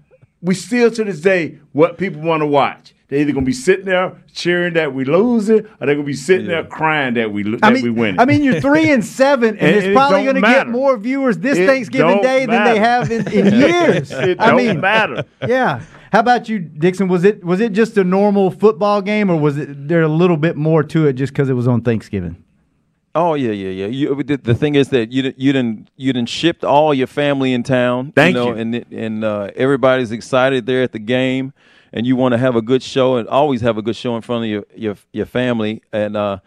we 0.42 0.54
still 0.54 0.90
to 0.90 1.04
this 1.04 1.20
day 1.20 1.58
what 1.72 1.98
people 1.98 2.20
want 2.20 2.42
to 2.42 2.46
watch. 2.46 2.94
They're 3.08 3.20
either 3.20 3.32
gonna 3.32 3.46
be 3.46 3.52
sitting 3.54 3.86
there 3.86 4.22
cheering 4.34 4.74
that 4.74 4.92
we 4.92 5.04
lose 5.06 5.48
it, 5.48 5.64
or 5.80 5.86
they're 5.86 5.94
gonna 5.94 6.06
be 6.06 6.12
sitting 6.12 6.46
there 6.46 6.64
crying 6.64 7.14
that 7.14 7.32
we 7.32 7.42
lo- 7.42 7.58
that 7.58 7.64
I 7.64 7.70
mean, 7.72 7.82
we 7.82 7.90
winning. 7.90 8.20
I 8.20 8.26
mean, 8.26 8.42
you're 8.42 8.60
three 8.68 8.90
and 8.90 9.02
seven, 9.04 9.50
and, 9.50 9.60
And 9.60 9.76
it's 9.76 9.86
it 9.86 9.94
probably 9.94 10.24
don't 10.24 10.34
going 10.34 10.44
to 10.44 10.50
get 10.50 10.68
more 10.68 10.96
viewers 10.98 11.38
this 11.38 11.56
It 11.56 11.66
Thanksgiving 11.66 12.06
don't 12.06 12.22
Day 12.22 12.44
than 12.44 12.64
they 12.64 12.78
have 12.78 13.10
in, 13.10 13.26
in 13.32 13.46
years. 13.60 14.10
it 14.10 14.38
I 14.38 14.48
don't 14.48 14.56
mean, 14.56 14.80
matter. 14.80 15.24
Yeah. 15.46 15.82
How 16.12 16.20
about 16.20 16.48
you, 16.48 16.58
Dixon? 16.58 17.08
Was 17.08 17.24
it 17.24 17.42
was 17.44 17.60
it 17.60 17.72
just 17.72 17.96
a 17.96 18.04
normal 18.04 18.50
football 18.50 19.00
game, 19.02 19.30
or 19.30 19.36
was 19.38 19.56
it 19.58 19.88
there 19.88 20.02
a 20.02 20.08
little 20.08 20.36
bit 20.36 20.56
more 20.56 20.82
to 20.82 21.06
it 21.06 21.14
just 21.14 21.32
because 21.32 21.48
it 21.48 21.54
was 21.54 21.66
on 21.68 21.82
Thanksgiving? 21.82 22.42
Oh 23.14 23.34
yeah, 23.34 23.52
yeah, 23.52 23.70
yeah. 23.70 23.86
You, 23.86 24.22
the, 24.22 24.36
the 24.36 24.54
thing 24.54 24.74
is 24.74 24.90
that 24.90 25.12
you 25.12 25.34
you 25.36 25.52
didn't 25.52 25.90
you 25.96 26.12
didn't 26.12 26.28
shipped 26.28 26.64
all 26.64 26.94
your 26.94 27.06
family 27.06 27.52
in 27.52 27.62
town. 27.62 28.12
Thank 28.12 28.36
you 28.36 28.42
know, 28.44 28.54
you. 28.54 28.60
and 28.60 28.92
and 28.92 29.24
uh, 29.24 29.50
everybody's 29.56 30.12
excited 30.12 30.66
there 30.66 30.82
at 30.82 30.92
the 30.92 30.98
game, 30.98 31.52
and 31.92 32.06
you 32.06 32.16
want 32.16 32.32
to 32.32 32.38
have 32.38 32.56
a 32.56 32.62
good 32.62 32.82
show 32.82 33.16
and 33.16 33.28
always 33.28 33.60
have 33.60 33.78
a 33.78 33.82
good 33.82 33.96
show 33.96 34.16
in 34.16 34.22
front 34.22 34.44
of 34.44 34.50
your 34.50 34.64
your 34.74 34.96
your 35.12 35.26
family. 35.26 35.82
And 35.92 36.16
uh, 36.16 36.38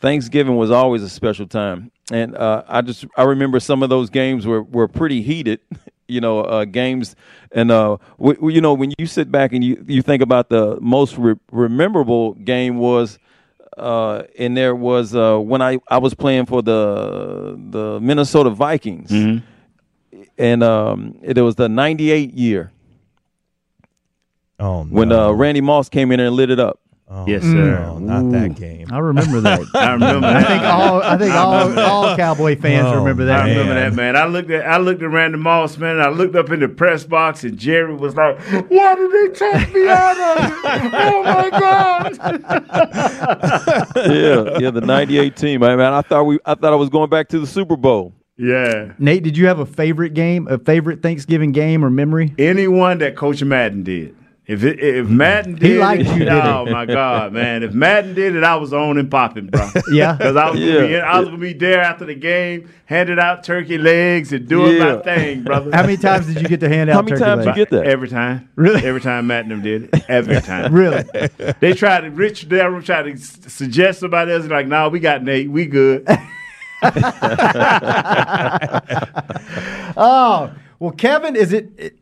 Thanksgiving 0.00 0.56
was 0.56 0.70
always 0.70 1.02
a 1.02 1.08
special 1.08 1.46
time. 1.46 1.90
And 2.12 2.36
uh, 2.36 2.64
I 2.68 2.80
just 2.82 3.04
I 3.16 3.22
remember 3.24 3.60
some 3.60 3.82
of 3.82 3.88
those 3.90 4.10
games 4.10 4.46
were 4.46 4.62
were 4.62 4.88
pretty 4.88 5.22
heated. 5.22 5.60
You 6.10 6.20
know, 6.20 6.40
uh, 6.40 6.64
games, 6.64 7.14
and 7.52 7.70
uh, 7.70 7.96
w- 8.18 8.50
you 8.50 8.60
know 8.60 8.74
when 8.74 8.92
you 8.98 9.06
sit 9.06 9.30
back 9.30 9.52
and 9.52 9.62
you 9.62 9.84
you 9.86 10.02
think 10.02 10.22
about 10.22 10.48
the 10.48 10.76
most 10.80 11.16
re- 11.16 11.36
rememberable 11.52 12.34
game 12.34 12.78
was 12.78 13.16
uh, 13.78 14.24
and 14.36 14.56
there 14.56 14.74
was 14.74 15.14
uh, 15.14 15.38
when 15.38 15.62
I, 15.62 15.78
I 15.88 15.98
was 15.98 16.14
playing 16.14 16.46
for 16.46 16.62
the 16.62 17.56
the 17.70 18.00
Minnesota 18.00 18.50
Vikings, 18.50 19.12
and 20.36 20.62
um, 20.64 21.16
it, 21.22 21.38
was 21.38 21.54
the 21.54 21.68
'98 21.68 22.34
year 22.34 22.72
Oh 24.60 24.82
no! 24.84 24.88
when 24.90 25.10
uh, 25.12 25.32
Randy 25.32 25.60
Moss 25.60 25.88
came 25.88 26.12
in 26.12 26.18
there 26.18 26.26
and 26.28 26.36
lit 26.36 26.50
it 26.50 26.60
up. 26.60 26.78
yes, 27.26 27.42
sir. 27.42 27.84
Oh, 27.88 27.98
not 27.98 28.30
that 28.30 28.54
game. 28.54 28.86
I 28.92 28.98
remember 28.98 29.40
that. 29.40 29.60
I 29.74 29.92
remember. 29.94 30.28
I 30.28 30.44
think 30.44 30.62
all 30.62 31.02
I 31.02 31.16
think 31.18 31.32
all 31.34 31.78
all 31.80 32.16
Cowboy 32.16 32.56
fans 32.60 32.86
Oh, 32.86 32.98
remember 33.00 33.24
that. 33.24 33.40
I 33.40 33.48
remember 33.48 33.74
Man. 33.74 33.90
that 33.90 33.96
man. 33.96 34.16
I 34.16 34.26
looked 34.26 34.50
at 34.50 34.64
I 34.64 34.76
looked 34.76 35.02
at 35.02 35.10
Randy 35.10 35.38
Moss, 35.38 35.76
man. 35.76 35.94
And 35.96 36.02
I 36.02 36.10
looked 36.10 36.36
up 36.36 36.50
in 36.50 36.60
the 36.60 36.68
press 36.68 37.02
box, 37.02 37.42
and 37.42 37.58
Jerry 37.58 37.94
was 37.94 38.14
like, 38.14 38.38
"Why 38.70 38.94
did 38.94 39.10
they 39.10 39.28
take 39.34 39.74
me 39.74 39.88
out 39.88 40.16
of 40.16 40.44
it? 40.44 40.94
Oh 40.94 41.22
my 41.24 41.50
god!" 41.50 42.16
yeah, 43.96 44.58
yeah, 44.60 44.70
the 44.70 44.82
'98 44.84 45.36
team. 45.36 45.60
man. 45.62 45.80
I 45.80 46.02
thought 46.02 46.24
we 46.24 46.38
I 46.44 46.54
thought 46.54 46.72
I 46.72 46.76
was 46.76 46.90
going 46.90 47.10
back 47.10 47.28
to 47.30 47.38
the 47.40 47.46
Super 47.46 47.76
Bowl. 47.76 48.14
Yeah. 48.36 48.92
Nate, 48.98 49.22
did 49.22 49.36
you 49.36 49.48
have 49.48 49.58
a 49.58 49.66
favorite 49.66 50.14
game, 50.14 50.48
a 50.48 50.58
favorite 50.58 51.02
Thanksgiving 51.02 51.52
game 51.52 51.84
or 51.84 51.90
memory? 51.90 52.34
Anyone 52.38 52.98
that 52.98 53.14
Coach 53.16 53.42
Madden 53.42 53.82
did. 53.82 54.16
If 54.50 54.64
it, 54.64 54.80
if 54.80 55.06
mm-hmm. 55.06 55.16
Madden 55.16 55.54
did 55.54 55.78
liked 55.78 56.02
it, 56.02 56.08
you, 56.08 56.18
didn't 56.24 56.44
oh 56.44 56.66
my 56.66 56.84
God, 56.84 57.32
man! 57.32 57.62
If 57.62 57.72
Madden 57.72 58.14
did 58.14 58.34
it, 58.34 58.42
I 58.42 58.56
was 58.56 58.72
on 58.72 58.98
and 58.98 59.08
popping, 59.08 59.46
bro. 59.46 59.70
Yeah. 59.92 60.14
because 60.14 60.34
I 60.34 60.50
was 60.50 60.58
gonna 60.58 60.80
be, 60.88 60.92
Yeah. 60.92 61.08
I 61.08 61.20
was 61.20 61.28
gonna 61.28 61.38
be 61.38 61.52
there 61.52 61.80
after 61.80 62.04
the 62.04 62.16
game, 62.16 62.68
handing 62.86 63.20
out 63.20 63.44
turkey 63.44 63.78
legs 63.78 64.32
and 64.32 64.48
doing 64.48 64.78
Yeah. 64.78 64.96
my 64.96 65.02
thing, 65.02 65.44
brother. 65.44 65.70
How 65.74 65.82
many 65.82 65.96
times 65.96 66.26
did 66.26 66.42
you 66.42 66.48
get 66.48 66.58
to 66.60 66.68
hand 66.68 66.90
out? 66.90 66.94
How 66.94 67.02
many 67.02 67.12
turkey 67.12 67.24
times 67.24 67.46
legs? 67.46 67.58
you 67.58 67.64
get 67.64 67.70
that? 67.70 67.86
Every 67.86 68.08
time, 68.08 68.48
Really? 68.56 68.84
Every 68.84 69.00
time 69.00 69.28
Madden 69.28 69.62
did 69.62 69.84
it, 69.84 70.04
every 70.08 70.40
time. 70.40 70.74
Really? 70.74 71.04
They 71.60 71.72
tried 71.72 72.00
to 72.00 72.10
Rich 72.10 72.48
Darrell 72.48 72.82
tried 72.82 73.02
to 73.04 73.16
suggest 73.16 74.00
somebody 74.00 74.32
else. 74.32 74.46
Like, 74.46 74.66
no, 74.66 74.88
we 74.88 74.98
got 74.98 75.22
Nate, 75.22 75.48
we 75.48 75.66
good. 75.66 76.08
Oh, 79.96 80.52
well, 80.80 80.92
Kevin, 80.92 81.36
is 81.36 81.52
it? 81.52 81.94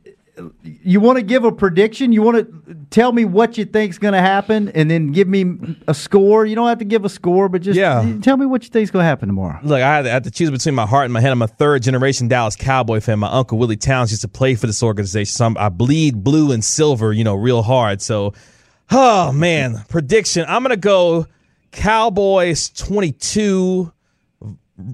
You 0.62 1.01
want 1.01 1.16
to 1.18 1.22
give 1.22 1.45
a 1.45 1.53
prediction? 1.53 2.12
You 2.12 2.22
want 2.22 2.36
to 2.68 2.74
tell 2.91 3.12
me 3.12 3.24
what 3.24 3.59
you 3.59 3.64
think's 3.64 3.99
going 3.99 4.14
to 4.14 4.20
happen, 4.20 4.68
and 4.70 4.91
then 4.91 5.12
give 5.12 5.28
me 5.28 5.76
a 5.86 5.95
score. 5.95 6.47
You 6.47 6.55
don't 6.55 6.68
have 6.68 6.78
to 6.78 6.84
give 6.84 7.05
a 7.05 7.09
score, 7.09 7.49
but 7.49 7.62
just 7.62 7.78
Yeah. 7.78 8.16
tell 8.22 8.36
me 8.36 8.47
what 8.47 8.62
you 8.64 8.70
think's 8.70 8.91
going 8.91 9.03
to 9.03 9.07
happen 9.07 9.28
tomorrow. 9.28 9.59
Look, 9.62 9.82
I 9.82 10.03
have 10.09 10.22
to 10.22 10.30
choose 10.30 10.51
between 10.51 10.74
my 10.74 10.86
heart 10.86 11.05
and 11.05 11.12
my 11.12 11.20
head. 11.20 11.32
I'm 11.32 11.43
a 11.43 11.47
third 11.49 11.82
generation 11.82 12.28
Dallas 12.28 12.57
Cowboy 12.57 13.01
fan. 13.01 13.18
My 13.18 13.30
uncle 13.30 13.59
Willie 13.59 13.76
Towns 13.76 14.11
used 14.11 14.22
to 14.22 14.28
play 14.28 14.55
for 14.55 14.66
this 14.66 14.82
organization, 14.82 15.32
so 15.32 15.47
I'm, 15.47 15.59
I 15.59 15.68
bleed 15.68 16.22
blue 16.24 16.53
and 16.53 16.64
silver, 16.64 17.12
you 17.12 17.24
know, 17.24 17.34
real 17.34 17.62
hard. 17.62 18.01
So, 18.03 18.32
oh 18.91 19.32
man, 19.32 19.84
prediction. 19.89 20.45
I'm 20.49 20.62
gonna 20.62 20.76
go 20.76 21.26
Cowboys 21.72 22.70
22, 22.70 23.93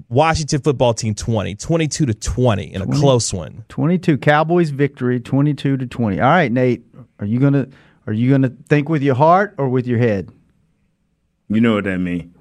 Washington 0.09 0.61
football 0.61 0.93
team 0.93 1.15
20, 1.15 1.55
22 1.55 2.05
to 2.07 2.13
20 2.13 2.73
in 2.73 2.81
a 2.81 2.87
close 2.87 3.33
one. 3.33 3.63
Twenty-two 3.69 4.17
Cowboys 4.17 4.69
victory, 4.69 5.19
twenty-two 5.19 5.77
to 5.77 5.87
twenty. 5.87 6.19
All 6.19 6.29
right, 6.29 6.51
Nate, 6.51 6.83
are 7.19 7.25
you 7.25 7.39
gonna 7.39 7.67
are 8.07 8.13
you 8.13 8.29
gonna 8.29 8.51
think 8.67 8.89
with 8.89 9.01
your 9.01 9.15
heart 9.15 9.55
or 9.57 9.69
with 9.69 9.87
your 9.87 9.99
head? 9.99 10.29
You 11.47 11.61
know 11.61 11.75
what 11.75 11.85
that 11.85 11.99
mean? 11.99 12.34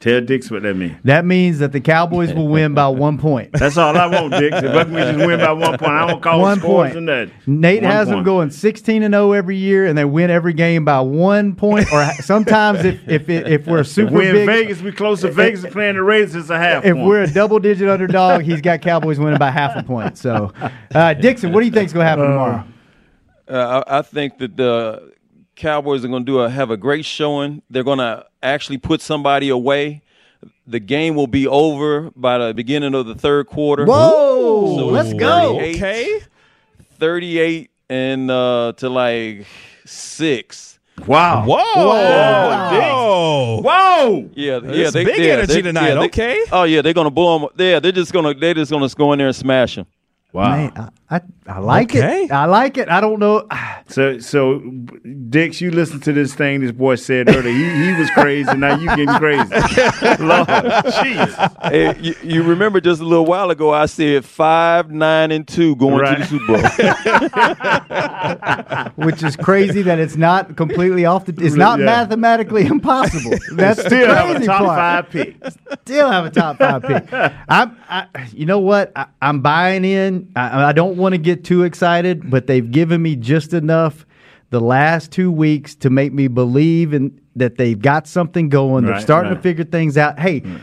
Tell 0.00 0.20
Dix 0.20 0.48
what 0.48 0.62
that 0.62 0.74
means. 0.76 0.96
That 1.02 1.24
means 1.24 1.58
that 1.58 1.72
the 1.72 1.80
Cowboys 1.80 2.32
will 2.32 2.46
win 2.46 2.72
by 2.72 2.86
one 2.86 3.18
point. 3.18 3.50
That's 3.52 3.76
all 3.76 3.96
I 3.98 4.06
want, 4.06 4.32
Dix. 4.32 4.56
If 4.56 4.72
I 4.72 4.84
can 4.84 4.92
just 4.94 5.26
win 5.26 5.40
by 5.40 5.50
one 5.50 5.76
point, 5.76 5.90
I 5.90 6.06
don't 6.06 6.22
call 6.22 6.40
One 6.40 6.60
scores 6.60 6.90
point. 6.92 6.96
and 6.98 7.08
that. 7.08 7.30
Nate 7.48 7.82
One 7.82 7.90
has 7.90 8.06
them 8.08 8.22
going 8.22 8.50
16 8.52 9.02
and 9.02 9.12
0 9.12 9.32
every 9.32 9.56
year, 9.56 9.86
and 9.86 9.98
they 9.98 10.04
win 10.04 10.30
every 10.30 10.52
game 10.52 10.84
by 10.84 11.00
one 11.00 11.56
point. 11.56 11.92
Or 11.92 12.04
sometimes, 12.22 12.84
if 12.84 13.08
if 13.08 13.28
it, 13.28 13.48
if 13.48 13.66
we're 13.66 13.80
If 13.80 13.88
super 13.88 14.14
we 14.14 14.28
in 14.28 14.34
big, 14.36 14.46
Vegas, 14.46 14.80
we 14.82 14.92
close 14.92 15.22
to 15.22 15.32
Vegas 15.32 15.64
and 15.64 15.72
playing 15.72 15.96
the 15.96 16.02
Raiders. 16.04 16.36
It's 16.36 16.50
a 16.50 16.58
half 16.58 16.84
if 16.84 16.94
point. 16.94 17.04
we're 17.04 17.22
a 17.24 17.30
double 17.32 17.58
digit 17.58 17.88
underdog, 17.88 18.42
he's 18.42 18.60
got 18.60 18.80
Cowboys 18.82 19.18
winning 19.18 19.38
by 19.40 19.50
half 19.50 19.74
a 19.74 19.82
point. 19.82 20.16
So, 20.16 20.52
uh, 20.94 21.14
Dixon, 21.14 21.52
what 21.52 21.58
do 21.60 21.66
you 21.66 21.72
think 21.72 21.86
is 21.86 21.92
going 21.92 22.04
to 22.04 22.08
happen 22.08 22.24
tomorrow? 22.24 22.64
Uh, 23.48 23.82
I, 23.88 23.98
I 23.98 24.02
think 24.02 24.38
that 24.38 24.56
the 24.56 25.12
Cowboys 25.58 26.04
are 26.04 26.08
going 26.08 26.24
to 26.24 26.32
do 26.32 26.38
a, 26.40 26.48
have 26.48 26.70
a 26.70 26.76
great 26.76 27.04
showing. 27.04 27.60
They're 27.68 27.84
going 27.84 27.98
to 27.98 28.24
actually 28.42 28.78
put 28.78 29.00
somebody 29.02 29.48
away. 29.50 30.00
The 30.66 30.80
game 30.80 31.14
will 31.16 31.26
be 31.26 31.46
over 31.46 32.10
by 32.14 32.38
the 32.38 32.54
beginning 32.54 32.94
of 32.94 33.06
the 33.06 33.14
third 33.14 33.46
quarter. 33.48 33.84
Whoa, 33.84 34.76
So 34.78 34.86
let's 34.86 35.12
go. 35.12 35.58
38 35.58 35.76
Okay. 35.76 36.20
38 36.98 37.70
and 37.90 38.30
uh, 38.30 38.72
to 38.76 38.88
like 38.88 39.46
six. 39.84 40.78
wow. 41.06 41.44
Whoa. 41.44 41.56
Whoa. 41.74 42.80
Whoa. 42.80 43.60
Whoa. 43.62 44.30
Yeah, 44.34 44.58
That's 44.60 44.76
yeah, 44.76 44.90
they, 44.90 45.04
big 45.04 45.18
yeah, 45.18 45.32
energy 45.34 45.54
they- 45.54 45.62
tonight, 45.62 45.88
yeah, 45.88 45.94
they- 45.94 46.06
okay. 46.06 46.44
Oh 46.52 46.64
yeah, 46.64 46.82
they're 46.82 46.92
gonna 46.94 47.10
blow 47.10 47.38
them. 47.38 47.48
Yeah, 47.56 47.80
they're 47.80 47.92
just 47.92 48.12
gonna 48.12 48.34
they're 48.34 48.54
just 48.54 48.70
gonna 48.70 48.88
go 48.90 49.12
in 49.12 49.18
there 49.18 49.26
and 49.28 49.36
smash 49.36 49.74
them. 49.76 49.86
Wow. 50.32 50.50
Man, 50.56 50.90
I, 51.10 51.16
I, 51.16 51.20
I 51.46 51.58
like 51.60 51.90
Okay. 51.94 52.24
it. 52.24 52.30
I 52.32 52.44
like 52.46 52.76
it. 52.78 52.88
I 52.88 53.00
don't 53.00 53.18
know. 53.18 53.46
So, 53.90 54.18
so 54.18 54.58
Dix, 55.30 55.62
you 55.62 55.70
listen 55.70 55.98
to 56.00 56.12
this 56.12 56.34
thing 56.34 56.60
this 56.60 56.72
boy 56.72 56.96
said 56.96 57.26
earlier. 57.34 57.54
He, 57.54 57.86
he 57.86 57.92
was 57.94 58.10
crazy. 58.10 58.54
Now 58.54 58.76
you 58.76 58.86
getting 58.90 59.16
crazy. 59.16 59.50
Lord, 60.22 60.46
jeez. 60.46 61.70
Hey, 61.70 61.96
you, 61.98 62.14
you 62.22 62.42
remember 62.42 62.82
just 62.82 63.00
a 63.00 63.04
little 63.04 63.24
while 63.24 63.50
ago 63.50 63.72
I 63.72 63.86
said 63.86 64.26
five, 64.26 64.90
nine, 64.90 65.30
and 65.32 65.48
two 65.48 65.74
going 65.76 66.02
Right. 66.02 66.18
to 66.18 66.22
the 66.22 66.28
Super 66.28 66.44
Bowl. 68.94 68.94
which 68.96 69.22
is 69.22 69.36
crazy 69.36 69.80
that 69.80 69.98
it's 69.98 70.16
not 70.16 70.54
completely 70.56 71.06
off 71.06 71.24
the. 71.24 71.32
It's 71.42 71.54
not 71.56 71.78
Yeah. 71.78 71.86
mathematically 71.86 72.66
impossible. 72.66 73.32
That's 73.52 73.82
the 73.82 73.88
Still 73.88 74.14
have 74.14 74.36
a 74.42 74.44
top 74.44 74.64
part. 74.66 74.78
five 74.78 75.08
pick. 75.10 75.36
Still 75.86 76.10
have 76.10 76.26
a 76.26 76.30
top 76.30 76.58
five 76.58 76.82
pick. 76.82 77.08
I'm, 77.48 77.74
I, 77.88 78.06
you 78.34 78.44
know 78.44 78.58
what? 78.58 78.92
I, 78.94 79.06
I'm 79.22 79.40
buying 79.40 79.86
in. 79.86 80.30
I, 80.36 80.64
I 80.66 80.72
don't 80.72 80.97
want 80.98 81.14
to 81.14 81.18
get 81.18 81.44
too 81.44 81.62
excited, 81.64 82.28
but 82.30 82.46
they've 82.46 82.70
given 82.70 83.00
me 83.02 83.16
just 83.16 83.52
enough 83.54 84.04
the 84.50 84.60
last 84.60 85.10
two 85.12 85.30
weeks 85.30 85.74
to 85.76 85.90
make 85.90 86.12
me 86.12 86.28
believe 86.28 86.92
in 86.94 87.20
that 87.36 87.56
they've 87.56 87.80
got 87.80 88.06
something 88.06 88.48
going. 88.48 88.84
They're 88.84 88.94
Right, 88.94 89.02
starting 89.02 89.34
to 89.34 89.40
figure 89.40 89.64
things 89.64 89.96
out. 89.96 90.18
Hey. 90.18 90.40
Mm. 90.40 90.60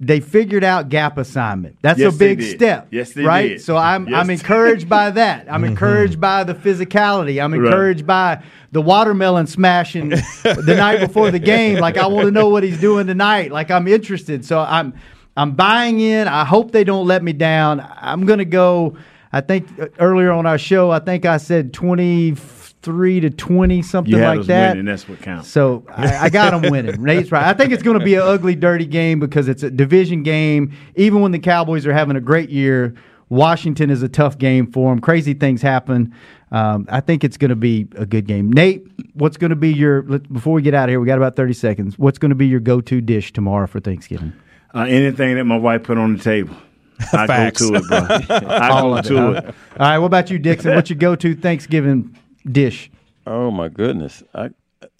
They 0.00 0.20
figured 0.20 0.62
out 0.62 0.90
gap 0.90 1.18
assignment. 1.18 1.76
That's 1.82 1.98
Yes, 1.98 2.14
a 2.14 2.18
big 2.18 2.40
step. 2.40 2.86
Yes, 2.92 3.14
they 3.14 3.24
right? 3.24 3.48
did. 3.48 3.62
So 3.62 3.76
I'm 3.76 4.06
Yes, 4.08 4.20
I'm 4.20 4.30
encouraged 4.30 4.88
by 4.88 5.10
that. 5.10 5.46
I'm 5.50 5.62
mm-hmm. 5.62 5.72
encouraged 5.72 6.20
by 6.20 6.44
the 6.44 6.54
physicality. 6.54 7.42
I'm 7.42 7.52
Right. 7.52 7.64
encouraged 7.64 8.06
by 8.06 8.40
the 8.70 8.80
watermelon 8.80 9.48
smashing 9.48 10.10
the 10.10 10.74
night 10.78 11.00
before 11.00 11.32
the 11.32 11.40
game. 11.40 11.78
Like 11.80 11.96
I 11.96 12.06
want 12.06 12.26
to 12.26 12.30
know 12.30 12.48
what 12.48 12.62
he's 12.62 12.80
doing 12.80 13.08
tonight. 13.08 13.50
Like 13.50 13.72
I'm 13.72 13.88
interested. 13.88 14.44
So 14.44 14.60
I'm 14.60 14.94
I'm 15.36 15.52
buying 15.52 15.98
in. 15.98 16.28
I 16.28 16.44
hope 16.44 16.70
they 16.70 16.84
don't 16.84 17.08
let 17.08 17.24
me 17.24 17.32
down. 17.32 17.84
I'm 18.00 18.24
gonna 18.24 18.44
go. 18.44 18.96
I 19.32 19.40
think 19.40 19.68
uh, 19.80 19.88
earlier 19.98 20.30
on 20.32 20.46
our 20.46 20.58
show, 20.58 20.90
I 20.90 20.98
think 21.00 21.26
I 21.26 21.36
said 21.36 21.72
23 21.74 23.20
to 23.20 23.30
20, 23.30 23.82
something 23.82 24.14
You 24.14 24.20
like 24.20 24.42
that. 24.46 24.70
winning. 24.70 24.86
That's 24.86 25.08
what 25.08 25.20
counts. 25.20 25.48
So 25.48 25.84
I, 25.90 26.16
I 26.26 26.28
got 26.30 26.58
them 26.60 26.70
winning. 26.70 27.02
Nate's 27.02 27.30
right. 27.32 27.44
I 27.46 27.52
think 27.54 27.72
it's 27.72 27.82
going 27.82 27.98
to 27.98 28.04
be 28.04 28.14
an 28.14 28.22
ugly, 28.22 28.54
dirty 28.54 28.86
game 28.86 29.20
because 29.20 29.48
it's 29.48 29.62
a 29.62 29.70
division 29.70 30.22
game. 30.22 30.72
Even 30.96 31.20
when 31.20 31.32
the 31.32 31.38
Cowboys 31.38 31.86
are 31.86 31.92
having 31.92 32.16
a 32.16 32.20
great 32.20 32.50
year, 32.50 32.94
Washington 33.28 33.90
is 33.90 34.02
a 34.02 34.08
tough 34.08 34.38
game 34.38 34.70
for 34.72 34.90
them. 34.90 35.00
Crazy 35.00 35.34
things 35.34 35.60
happen. 35.60 36.14
Um, 36.50 36.86
I 36.88 37.00
think 37.00 37.24
it's 37.24 37.36
going 37.36 37.50
to 37.50 37.56
be 37.56 37.86
a 37.96 38.06
good 38.06 38.26
game. 38.26 38.50
Nate, 38.50 38.86
what's 39.12 39.36
going 39.36 39.50
to 39.50 39.56
be 39.56 39.70
your 39.70 40.00
before 40.00 40.54
we 40.54 40.62
get 40.62 40.72
out 40.72 40.84
of 40.84 40.90
here? 40.90 40.98
We 41.00 41.06
got 41.06 41.18
about 41.18 41.36
thirty 41.36 41.52
seconds. 41.52 41.98
What's 41.98 42.16
going 42.16 42.30
to 42.30 42.34
be 42.34 42.46
your 42.46 42.60
go-to 42.60 43.02
dish 43.02 43.34
tomorrow 43.34 43.66
for 43.66 43.80
Thanksgiving? 43.80 44.32
Uh, 44.74 44.86
anything 44.88 45.34
that 45.36 45.44
my 45.44 45.58
wife 45.58 45.82
put 45.82 45.98
on 45.98 46.16
the 46.16 46.22
table, 46.24 46.56
I 47.12 47.26
go 47.26 47.26
Facts. 47.26 47.60
to 47.68 47.74
it, 47.74 47.86
bro. 47.88 47.98
I 48.48 48.68
All 48.70 49.00
go 49.02 49.28
of 49.28 49.36
it, 49.36 49.44
it. 49.44 49.54
All 49.54 49.54
right. 49.78 49.98
What 49.98 50.06
about 50.06 50.30
you, 50.30 50.38
Dixon? 50.38 50.74
What's 50.74 50.90
your 50.90 50.98
go-to 50.98 51.34
Thanksgiving 51.34 52.16
dish? 52.50 52.90
oh 53.26 53.50
my 53.50 53.68
goodness. 53.68 54.22
I 54.34 54.50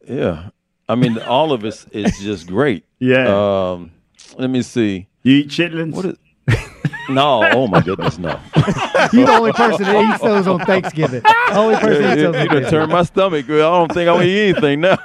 yeah. 0.06 0.50
I 0.88 0.94
mean 0.94 1.18
all 1.20 1.52
of 1.52 1.64
it 1.64 1.86
is 1.92 2.18
just 2.20 2.46
great. 2.46 2.84
Yeah. 3.00 3.28
Um 3.28 3.92
let 4.38 4.50
me 4.50 4.62
see. 4.62 5.06
You 5.22 5.36
eat 5.36 5.48
chitlins? 5.48 5.92
What 5.94 6.04
is 6.06 6.16
No, 7.08 7.48
oh 7.52 7.66
my 7.68 7.80
goodness, 7.80 8.18
no. 8.18 8.38
You're 9.12 9.24
the 9.26 9.32
only 9.32 9.52
person 9.52 9.84
that 9.84 10.12
eats 10.14 10.22
those 10.22 10.46
on 10.46 10.60
Thanksgiving. 10.60 11.22
Only 11.52 11.76
person 11.76 12.02
that 12.02 12.18
eats 12.18 12.22
you 12.22 12.32
those 12.32 12.36
on 12.36 12.42
you 12.42 12.60
done 12.60 12.70
turned 12.70 12.92
my 12.92 13.02
stomach. 13.04 13.46
I 13.46 13.56
don't 13.58 13.92
think 13.92 14.08
I 14.08 14.12
want 14.12 14.24
to 14.24 14.28
eat 14.28 14.50
anything 14.50 14.80
now. 14.82 14.98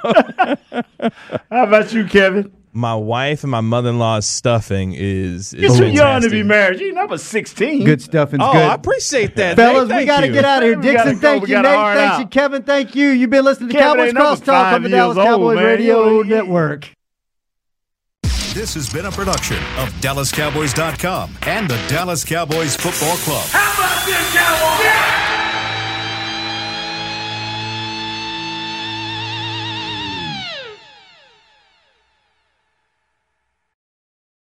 How 1.50 1.64
about 1.64 1.92
you, 1.94 2.04
Kevin? 2.06 2.52
My 2.76 2.96
wife 2.96 3.44
and 3.44 3.52
my 3.52 3.60
mother 3.60 3.90
in 3.90 4.00
law's 4.00 4.26
stuffing 4.26 4.94
is, 4.94 5.54
is 5.54 5.62
You're 5.62 5.76
too 5.76 5.86
young 5.94 6.22
to 6.22 6.28
be 6.28 6.42
married. 6.42 6.80
You're 6.80 6.92
number 6.92 7.16
16. 7.18 7.84
Good 7.84 8.02
stuff 8.02 8.32
and 8.32 8.42
Oh, 8.42 8.52
good. 8.52 8.62
I 8.62 8.74
appreciate 8.74 9.36
that. 9.36 9.54
Fellas, 9.56 9.88
Thank- 9.88 10.00
we 10.00 10.06
got 10.06 10.20
to 10.22 10.28
get 10.28 10.44
out 10.44 10.64
of 10.64 10.68
here. 10.68 10.74
Dixon, 10.92 11.14
go. 11.14 11.20
thank 11.20 11.42
We 11.44 11.50
you. 11.50 11.54
gotta 11.54 11.68
Nate, 11.68 11.76
hard 11.76 11.96
thanks 11.98 12.14
out. 12.14 12.20
you. 12.20 12.26
Kevin, 12.26 12.62
thank 12.64 12.94
you. 12.96 13.08
You've 13.10 13.30
been 13.30 13.44
listening 13.44 13.68
to 13.68 13.74
Kevin 13.76 13.88
Cowboys 13.92 14.06
ain't 14.08 14.14
number 14.14 14.44
Crosstalk 14.44 14.72
on 14.74 14.82
the 14.82 14.88
Dallas 14.88 15.16
old, 15.16 15.24
Cowboys 15.26 15.54
man. 15.56 15.64
Radio 15.66 16.04
You 16.18 16.24
know, 16.24 16.36
Network. 16.36 16.90
This 18.54 18.74
has 18.74 18.92
been 18.92 19.06
a 19.06 19.10
production 19.12 19.58
of 19.78 19.90
DallasCowboys.com 20.00 21.38
and 21.42 21.68
the 21.70 21.76
Dallas 21.88 22.24
Cowboys 22.24 22.74
Football 22.76 23.16
Club. 23.18 23.46
How 23.50 23.72
about 23.72 24.04
this, 24.06 24.34
Cowboys? 24.34 25.03